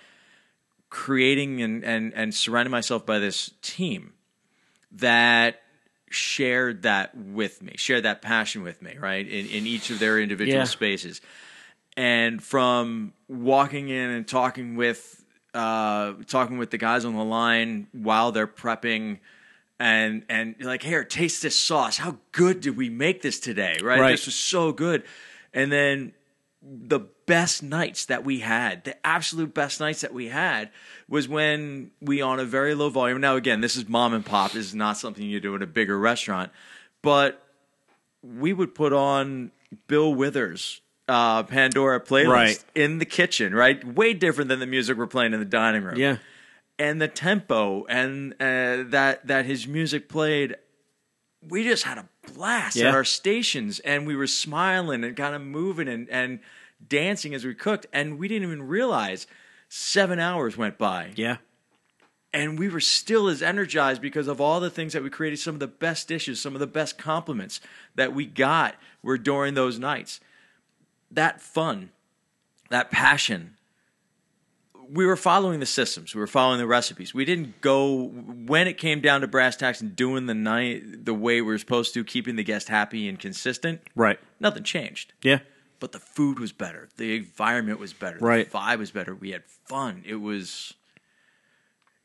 creating 0.90 1.62
and 1.62 1.84
and 1.84 2.14
and 2.14 2.34
surrounding 2.34 2.72
myself 2.72 3.06
by 3.06 3.20
this 3.20 3.52
team 3.62 4.14
that 4.92 5.62
shared 6.10 6.84
that 6.84 7.16
with 7.18 7.64
me 7.64 7.74
shared 7.78 8.04
that 8.04 8.22
passion 8.22 8.62
with 8.62 8.82
me 8.82 8.96
right 9.00 9.28
in 9.28 9.48
in 9.48 9.66
each 9.66 9.90
of 9.90 9.98
their 10.00 10.20
individual 10.20 10.60
Yeah. 10.60 10.66
spaces 10.66 11.22
and 11.98 12.42
from 12.44 13.14
walking 13.28 13.90
in 13.90 14.10
and 14.12 14.28
talking 14.28 14.76
with 14.76 15.20
uh, 15.56 16.14
talking 16.28 16.58
with 16.58 16.72
the 16.72 16.80
guys 16.80 17.06
on 17.06 17.16
the 17.16 17.24
line 17.24 17.86
while 17.92 18.32
they're 18.32 18.48
prepping 18.48 19.20
and 19.80 20.24
and 20.30 20.56
you're 20.60 20.68
like 20.68 20.84
here 20.84 21.04
taste 21.04 21.42
this 21.42 21.60
sauce 21.60 21.98
how 21.98 22.18
good 22.32 22.62
did 22.62 22.78
we 22.78 22.90
make 22.90 23.22
this 23.22 23.40
today 23.40 23.78
right, 23.82 24.00
Right. 24.00 24.12
this 24.12 24.26
was 24.26 24.36
so 24.36 24.72
good 24.72 25.04
and 25.54 25.72
then 25.72 26.14
the 26.62 27.00
best 27.26 27.62
nights 27.64 28.06
that 28.06 28.24
we 28.24 28.40
had 28.40 28.84
the 28.84 28.96
absolute 29.06 29.54
best 29.54 29.80
nights 29.80 30.02
that 30.02 30.14
we 30.14 30.28
had 30.30 30.70
was 31.10 31.28
when 31.28 31.92
we 32.02 32.22
on 32.22 32.40
a 32.40 32.46
very 32.46 32.74
low 32.76 32.90
volume 32.90 33.20
now 33.20 33.36
again 33.36 33.62
this 33.62 33.76
is 33.76 33.90
mom 33.90 34.14
and 34.14 34.26
pop 34.26 34.52
this 34.52 34.66
is 34.66 34.76
not 34.76 34.98
something 34.98 35.26
you 35.26 35.40
do 35.40 35.56
in 35.56 35.62
a 35.62 35.68
bigger 35.68 35.98
restaurant 36.00 36.52
but 37.02 37.42
we 38.22 38.54
would 38.54 38.74
put 38.74 38.94
on 38.94 39.52
Bill 39.88 40.14
Withers 40.14 40.80
uh, 41.10 41.44
Pandora 41.44 42.00
playlist 42.00 42.28
Right. 42.30 42.64
in 42.74 43.00
the 43.00 43.06
kitchen, 43.06 43.54
right? 43.54 43.84
Way 43.86 44.14
different 44.14 44.48
than 44.48 44.60
the 44.60 44.66
music 44.66 44.98
we're 44.98 45.08
playing 45.08 45.34
in 45.34 45.40
the 45.42 45.46
dining 45.46 45.84
room. 45.84 45.98
Yeah. 45.98 46.18
And 46.84 47.02
the 47.02 47.08
tempo 47.08 47.86
and 47.88 48.34
uh, 48.34 48.84
that 48.90 49.26
that 49.28 49.46
his 49.46 49.68
music 49.68 50.10
played. 50.10 50.56
We 51.46 51.64
just 51.64 51.84
had 51.84 51.98
a 51.98 52.08
blast 52.34 52.76
Yeah. 52.78 52.90
at 52.90 52.94
our 52.96 53.04
stations, 53.04 53.80
and 53.80 54.08
we 54.08 54.16
were 54.16 54.28
smiling 54.28 55.04
and 55.04 55.16
kind 55.16 55.36
of 55.36 55.42
moving 55.42 55.88
and 55.88 56.10
and 56.10 56.40
dancing 56.86 57.34
as 57.34 57.44
we 57.46 57.54
cooked, 57.54 57.86
and 57.94 58.18
we 58.20 58.28
didn't 58.28 58.48
even 58.48 58.64
realize 58.68 59.28
seven 59.70 60.20
hours 60.20 60.56
went 60.58 60.78
by 60.78 61.12
Yeah. 61.16 61.38
and 62.34 62.58
we 62.60 62.68
were 62.70 62.80
still 62.82 63.28
as 63.28 63.42
energized 63.42 64.02
because 64.02 64.28
of 64.28 64.40
all 64.42 64.60
the 64.60 64.70
things 64.70 64.94
that 64.94 65.04
we 65.04 65.10
created. 65.10 65.40
Some 65.40 65.56
of 65.56 65.60
the 65.60 65.68
best 65.68 66.08
dishes, 66.08 66.40
some 66.42 66.54
of 66.56 66.60
the 66.60 66.68
best 66.68 66.98
compliments 66.98 67.60
that 67.96 68.14
we 68.14 68.26
got 68.26 68.76
were 69.02 69.18
during 69.18 69.54
those 69.54 69.78
nights. 69.80 70.20
That 71.12 71.42
fun, 71.42 71.92
that 72.70 72.90
passion. 72.92 73.58
We 74.90 75.06
were 75.06 75.16
following 75.16 75.60
the 75.60 75.66
systems. 75.66 76.14
We 76.14 76.20
were 76.22 76.28
following 76.28 76.60
the 76.60 76.68
recipes. 76.68 77.14
We 77.14 77.26
didn't 77.26 77.62
go 77.62 78.08
when 78.10 78.68
it 78.68 78.78
came 78.78 79.02
down 79.02 79.22
to 79.22 79.28
brass 79.28 79.56
tacks 79.56 79.82
and 79.82 79.96
doing 79.96 80.26
the 80.26 80.34
night 80.34 81.06
the 81.06 81.14
way 81.14 81.36
we 81.42 81.48
were 81.52 81.58
supposed 81.58 81.94
to, 81.96 82.04
keeping 82.04 82.36
the 82.36 82.44
guest 82.44 82.70
happy 82.70 83.08
and 83.08 83.18
consistent. 83.20 83.82
Right. 83.96 84.20
Nothing 84.40 84.64
changed 84.64 85.14
Yeah. 85.22 85.40
but 85.80 85.92
the 85.92 86.00
food 86.00 86.40
was 86.40 86.52
better. 86.52 86.90
The 86.98 87.16
environment 87.18 87.80
was 87.80 87.94
better. 87.94 88.18
Right. 88.20 88.50
The 88.52 88.58
vibe 88.58 88.80
was 88.80 88.92
better. 88.92 89.16
We 89.16 89.32
had 89.32 89.44
fun. 89.46 90.04
It 90.06 90.16
was. 90.16 90.74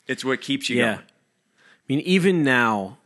It's 0.06 0.24
what 0.24 0.40
keeps 0.40 0.68
you 0.70 0.76
Yeah. 0.78 0.94
going. 0.94 0.98
I 1.06 1.82
mean, 1.88 2.00
even 2.00 2.42
now, 2.44 2.98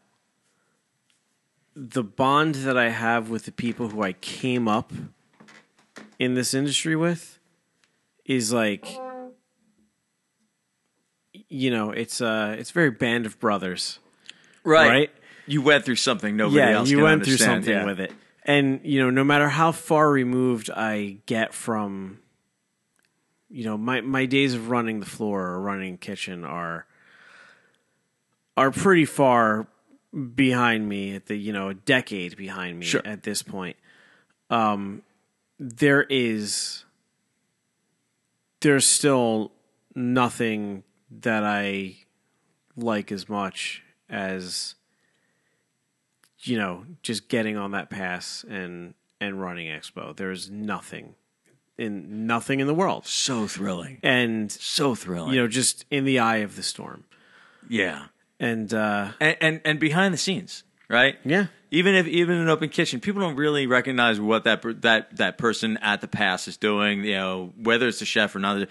the 1.75 2.03
bond 2.05 2.57
that 2.57 2.77
I 2.77 2.91
have 2.91 3.31
with 3.31 3.45
the 3.45 3.53
people 3.53 3.89
who 3.89 4.03
I 4.03 4.13
came 4.13 4.69
up 4.69 4.93
in 6.19 6.35
this 6.35 6.53
industry 6.55 6.95
with 6.97 7.39
is 8.25 8.53
like, 8.53 8.87
you 11.53 11.71
know, 11.71 11.91
it's 11.91 12.21
uh, 12.21 12.57
it's 12.59 12.71
very 12.71 12.91
band 12.91 13.27
of 13.27 13.39
brothers, 13.39 13.99
right? 14.65 14.89
Right. 14.89 15.11
You 15.47 15.61
went 15.63 15.85
through 15.85 15.97
something 15.97 16.37
nobody 16.37 16.61
else. 16.61 16.71
yeah, 16.71 16.77
else 16.79 16.91
you 16.91 17.03
went 17.03 17.25
through 17.25 17.37
something 17.37 17.73
Yeah. 17.73 17.85
with 17.85 18.01
it, 18.01 18.13
and 18.45 18.81
you 18.85 19.01
know, 19.01 19.11
no 19.11 19.23
matter 19.25 19.49
how 19.49 19.73
far 19.73 20.11
removed 20.11 20.71
I 20.71 21.19
get 21.27 21.53
from, 21.53 22.21
you 23.51 23.65
know, 23.65 23.77
my 23.77 24.01
my 24.01 24.25
days 24.27 24.55
of 24.55 24.71
running 24.71 25.01
the 25.01 25.07
floor 25.07 25.43
or 25.49 25.61
running 25.61 25.99
kitchen 25.99 26.45
are 26.45 26.87
are 28.57 28.71
pretty 28.71 29.05
far 29.05 29.67
behind 30.35 30.89
me 30.89 31.15
at 31.15 31.27
the 31.27 31.37
you 31.37 31.53
know 31.53 31.69
a 31.71 31.75
decade 31.75 32.37
behind 32.37 32.79
me 32.79 32.87
Sure. 32.87 33.03
at 33.05 33.23
this 33.25 33.43
point. 33.43 33.77
Um, 34.49 35.03
there 35.59 36.05
is 36.09 36.85
there's 38.61 38.87
still 38.87 39.53
nothing 39.95 40.85
that 41.21 41.45
I 41.45 41.97
like 42.77 43.13
as 43.13 43.29
much 43.29 43.83
as 44.09 44.75
you 46.41 46.59
know 46.59 46.85
just 47.03 47.29
getting 47.29 47.57
on 47.57 47.73
that 47.73 47.91
pass 47.91 48.45
and 48.49 48.95
and 49.21 49.41
running 49.41 49.69
expo 49.69 50.15
there's 50.17 50.51
nothing 50.51 51.15
in 51.79 52.27
nothing 52.27 52.61
in 52.61 52.67
the 52.67 52.75
world 52.75 53.07
So 53.07 53.47
thrilling. 53.47 53.99
and 54.03 54.51
So 54.51 54.95
thrilling. 54.95 55.33
you 55.35 55.41
know 55.41 55.49
just 55.49 55.85
in 55.91 56.05
the 56.05 56.19
eye 56.19 56.39
of 56.39 56.57
the 56.57 56.63
storm 56.63 57.05
yeah. 57.69 58.07
and 58.41 58.73
uh 58.75 59.13
And, 59.21 59.37
and 59.41 59.61
and 59.65 59.81
behind 59.81 60.13
the 60.13 60.19
scenes, 60.19 60.65
right? 60.89 61.17
Yeah. 61.25 61.47
Even 61.71 61.95
if 61.95 62.07
even 62.07 62.37
in 62.37 62.43
an 62.43 62.49
open 62.49 62.69
kitchen, 62.69 63.01
people 63.01 63.23
don't 63.23 63.37
really 63.37 63.67
recognize 63.67 64.21
what 64.21 64.45
that 64.45 64.63
that 64.83 65.17
that 65.17 65.39
person 65.39 65.77
at 65.79 66.01
the 66.03 66.09
pass 66.09 66.49
is 66.49 66.57
doing. 66.59 67.05
You 67.05 67.15
know, 67.15 67.53
whether 67.57 67.87
it's 67.89 68.01
the 68.01 68.05
chef 68.05 68.35
or 68.35 68.41
not. 68.41 68.69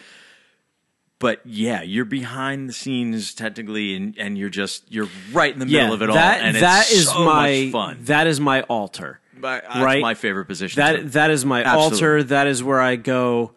But 1.21 1.39
yeah, 1.45 1.81
you're 1.83 2.03
behind 2.03 2.67
the 2.67 2.73
scenes 2.73 3.33
technically, 3.33 3.95
and, 3.95 4.17
and 4.17 4.37
you're 4.37 4.49
just 4.49 4.91
you're 4.91 5.07
right 5.31 5.53
in 5.53 5.59
the 5.59 5.65
middle 5.65 5.93
of 5.93 6.01
it 6.01 6.09
all, 6.09 6.15
that 6.15 6.41
and 6.41 6.57
that 6.57 6.87
it's 6.89 6.91
is 7.01 7.09
so 7.09 7.23
my 7.23 7.61
much 7.65 7.71
fun. 7.71 7.97
that 8.05 8.27
is 8.27 8.41
my 8.41 8.63
altar 8.63 9.21
But 9.39 9.63
uh, 9.63 9.67
that's 9.75 9.85
right? 9.85 10.01
my 10.01 10.13
favorite 10.15 10.45
position. 10.47 10.75
too. 10.83 11.03
that 11.03 11.11
that 11.13 11.31
is 11.31 11.45
my 11.45 11.63
Absolutely. 11.63 11.93
altar 11.95 12.23
that 12.23 12.47
is 12.47 12.61
where 12.63 12.81
i 12.81 12.95
go 12.97 13.51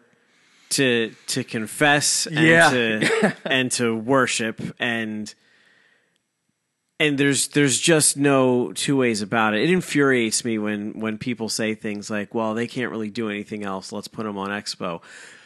to 0.70 1.14
to 1.28 1.42
confess 1.44 2.26
and 2.26 2.38
Yeah. 2.46 2.70
to 2.70 3.36
and 3.44 3.70
to 3.72 3.96
worship 3.96 4.60
and 4.78 5.34
and 7.06 7.18
there's 7.18 7.48
there's 7.48 7.78
just 7.78 8.16
no 8.16 8.72
two 8.72 8.96
ways 8.96 9.22
about 9.22 9.54
it 9.54 9.62
it 9.62 9.70
infuriates 9.70 10.44
me 10.44 10.58
when 10.58 10.98
when 10.98 11.18
people 11.18 11.48
say 11.48 11.74
things 11.74 12.10
like 12.10 12.34
well 12.34 12.54
they 12.54 12.66
can't 12.66 12.90
really 12.90 13.10
do 13.10 13.28
anything 13.30 13.62
else 13.64 13.92
let's 13.92 14.08
put 14.08 14.24
them 14.24 14.36
on 14.38 14.50
expo 14.50 15.00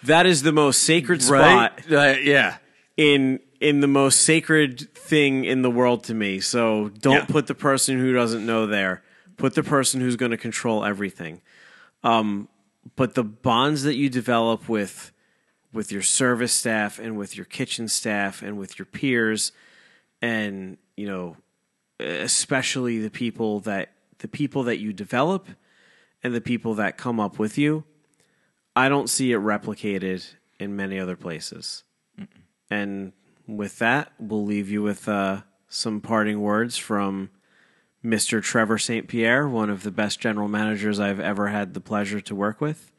that 0.05 0.27
is 0.27 0.43
the 0.43 0.53
most 0.53 0.83
sacred 0.83 1.23
spot 1.23 1.73
right? 1.91 1.93
Uh, 1.93 2.19
yeah. 2.21 2.59
in 2.97 3.41
in 3.61 3.81
the 3.81 3.89
most 3.89 4.21
sacred 4.21 4.89
thing 4.95 5.45
in 5.45 5.63
the 5.63 5.71
world 5.71 6.05
to 6.05 6.15
me. 6.15 6.39
So 6.39 6.91
don't 6.91 7.15
Yeah. 7.17 7.25
put 7.25 7.49
the 7.49 7.57
person 7.57 7.99
who 7.99 8.13
doesn't 8.13 8.47
know 8.47 8.67
there. 8.69 9.03
Put 9.37 9.55
the 9.57 9.65
person 9.65 10.01
who's 10.01 10.15
going 10.15 10.31
to 10.31 10.37
control 10.37 10.85
everything. 10.85 11.41
Um, 12.05 12.49
but 12.95 13.15
the 13.17 13.25
bonds 13.25 13.83
that 13.83 13.97
you 13.97 14.09
develop 14.09 14.69
with 14.69 15.11
with 15.73 15.91
your 15.91 16.03
service 16.03 16.53
staff 16.53 17.01
and 17.01 17.19
with 17.19 17.37
your 17.37 17.47
kitchen 17.47 17.89
staff 17.89 18.43
and 18.43 18.57
with 18.59 18.79
your 18.79 18.87
peers 18.87 19.51
and 20.23 20.79
you 20.97 21.07
know 21.09 21.37
especially 22.01 22.99
the 22.99 23.11
people 23.11 23.61
that 23.61 23.93
the 24.19 24.29
people 24.29 24.63
that 24.65 24.79
you 24.79 24.93
develop 24.93 25.49
and 26.23 26.35
the 26.35 26.41
people 26.41 26.75
that 26.75 26.97
come 26.97 27.21
up 27.21 27.39
with 27.39 27.57
you 27.59 27.85
I 28.79 28.89
don't 28.89 29.11
see 29.11 29.33
it 29.33 29.41
replicated 29.41 30.35
in 30.61 30.77
many 30.77 31.01
other 31.01 31.17
places. 31.17 31.83
And 32.71 33.13
with 33.49 33.81
that, 33.81 34.13
we'll 34.21 34.45
leave 34.45 34.71
you 34.71 34.83
with 34.83 35.09
uh, 35.09 35.41
some 35.69 36.01
parting 36.01 36.41
words 36.41 36.77
from 36.77 37.31
Mr. 38.05 38.41
Trevor 38.41 38.79
St. 38.79 39.09
Pierre, 39.09 39.49
one 39.49 39.69
of 39.69 39.83
the 39.83 39.91
best 39.91 40.21
general 40.21 40.47
managers 40.47 41.01
I've 41.01 41.19
ever 41.19 41.49
had 41.49 41.75
the 41.75 41.81
pleasure 41.81 42.21
to 42.21 42.37
work 42.37 42.61
with. 42.61 42.93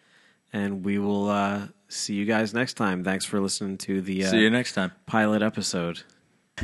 And 0.52 0.84
we 0.84 1.00
will 1.00 1.30
uh, 1.30 1.68
see 1.88 2.16
you 2.16 2.26
guys 2.26 2.54
next 2.54 2.74
time. 2.74 3.06
Thanks 3.06 3.24
for 3.24 3.40
listening 3.40 3.78
to 3.78 4.02
the 4.02 4.26
uh, 4.26 4.32
See 4.32 4.40
you 4.40 4.50
next 4.50 4.74
time. 4.74 4.92
pilot 5.06 5.42
episode. 5.42 6.04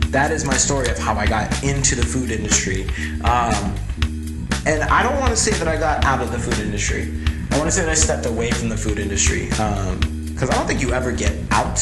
That 0.09 0.31
is 0.31 0.45
my 0.45 0.55
story 0.55 0.89
of 0.89 0.97
how 0.97 1.15
I 1.15 1.25
got 1.25 1.63
into 1.63 1.95
the 1.95 2.05
food 2.05 2.31
industry. 2.31 2.83
Um, 3.23 3.75
and 4.65 4.83
I 4.83 5.03
don't 5.03 5.19
want 5.19 5.31
to 5.31 5.37
say 5.37 5.51
that 5.51 5.67
I 5.67 5.77
got 5.77 6.05
out 6.05 6.21
of 6.21 6.31
the 6.31 6.39
food 6.39 6.59
industry. 6.59 7.13
I 7.51 7.57
want 7.57 7.69
to 7.69 7.71
say 7.71 7.81
that 7.81 7.91
I 7.91 7.95
stepped 7.95 8.25
away 8.25 8.51
from 8.51 8.69
the 8.69 8.77
food 8.77 8.99
industry 8.99 9.45
because 9.45 10.49
I 10.49 10.55
don't 10.55 10.67
think 10.67 10.81
you 10.81 10.91
ever 10.91 11.11
get 11.11 11.33
out. 11.51 11.79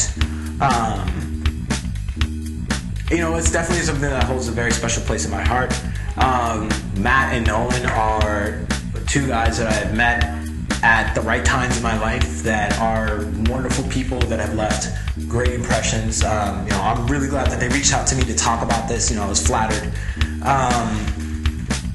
Um, 0.60 1.66
you 3.10 3.18
know, 3.18 3.34
it's 3.36 3.50
definitely 3.50 3.84
something 3.84 4.08
that 4.08 4.24
holds 4.24 4.48
a 4.48 4.52
very 4.52 4.70
special 4.70 5.02
place 5.02 5.24
in 5.24 5.30
my 5.30 5.42
heart. 5.42 5.72
Um, 6.16 6.68
Matt 6.96 7.34
and 7.34 7.46
Nolan 7.46 7.86
are 7.86 8.64
two 9.08 9.26
guys 9.26 9.58
that 9.58 9.66
I 9.68 9.72
have 9.72 9.94
met 9.94 10.22
at 10.84 11.14
the 11.14 11.20
right 11.22 11.46
times 11.46 11.78
in 11.78 11.82
my 11.82 11.98
life 11.98 12.42
that 12.42 12.78
are 12.78 13.24
wonderful 13.50 13.82
people 13.88 14.18
that 14.18 14.38
have 14.38 14.54
left 14.54 14.94
great 15.26 15.54
impressions. 15.54 16.22
Um, 16.22 16.62
you 16.64 16.70
know, 16.72 16.80
I'm 16.82 17.06
really 17.06 17.26
glad 17.26 17.50
that 17.50 17.58
they 17.58 17.68
reached 17.68 17.94
out 17.94 18.06
to 18.08 18.14
me 18.14 18.22
to 18.24 18.34
talk 18.34 18.62
about 18.62 18.86
this. 18.86 19.10
You 19.10 19.16
know, 19.16 19.22
I 19.24 19.28
was 19.28 19.44
flattered. 19.44 19.90
Um, 20.44 21.06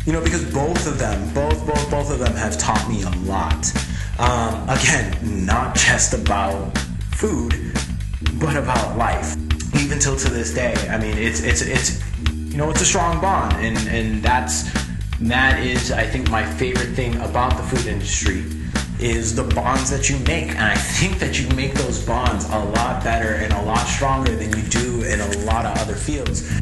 you 0.08 0.12
know, 0.12 0.24
because 0.24 0.44
both 0.52 0.88
of 0.88 0.98
them, 0.98 1.32
both, 1.36 1.68
both, 1.68 1.92
both 1.92 2.12
of 2.12 2.18
them 2.18 2.34
have 2.34 2.58
taught 2.58 2.90
me 2.90 3.04
a 3.04 3.12
lot. 3.30 3.72
Um, 4.18 4.68
again, 4.68 5.46
not 5.46 5.76
just 5.76 6.16
about 6.16 6.76
food, 7.12 7.54
but 8.40 8.56
about 8.56 8.98
life. 8.98 9.36
even 9.80 10.00
till 10.00 10.16
to 10.16 10.30
this 10.32 10.52
day. 10.52 10.74
I 10.90 10.98
mean, 10.98 11.16
it's 11.16 11.44
it's 11.44 11.62
it's 11.62 12.02
you 12.52 12.58
know 12.58 12.72
it's 12.72 12.82
a 12.82 12.86
strong 12.86 13.22
bond, 13.22 13.54
and 13.58 13.78
and 13.88 14.24
that's 14.24 14.64
that 15.22 15.60
is 15.60 15.92
I 15.92 16.06
think 16.06 16.32
my 16.32 16.44
favorite 16.44 16.96
thing 16.96 17.16
about 17.18 17.56
the 17.56 17.64
food 17.64 17.86
industry 17.86 18.44
is 19.00 19.36
the 19.36 19.44
bonds 19.44 19.90
that 19.90 20.10
you 20.10 20.18
make. 20.20 20.50
And 20.50 20.60
I 20.60 20.76
think 20.76 21.20
that 21.20 21.40
you 21.40 21.48
make 21.56 21.74
those 21.74 22.06
bonds 22.06 22.46
a 22.46 22.60
lot 22.60 23.04
better 23.04 23.36
and 23.36 23.54
a 23.54 23.62
lot 23.64 23.86
stronger 23.88 24.36
than 24.36 24.50
you 24.58 24.64
do 24.70 25.02
in 25.04 25.22
a 25.22 25.38
lot 25.46 25.66
of 25.66 25.78
other 25.78 25.96
fields. 25.96 26.62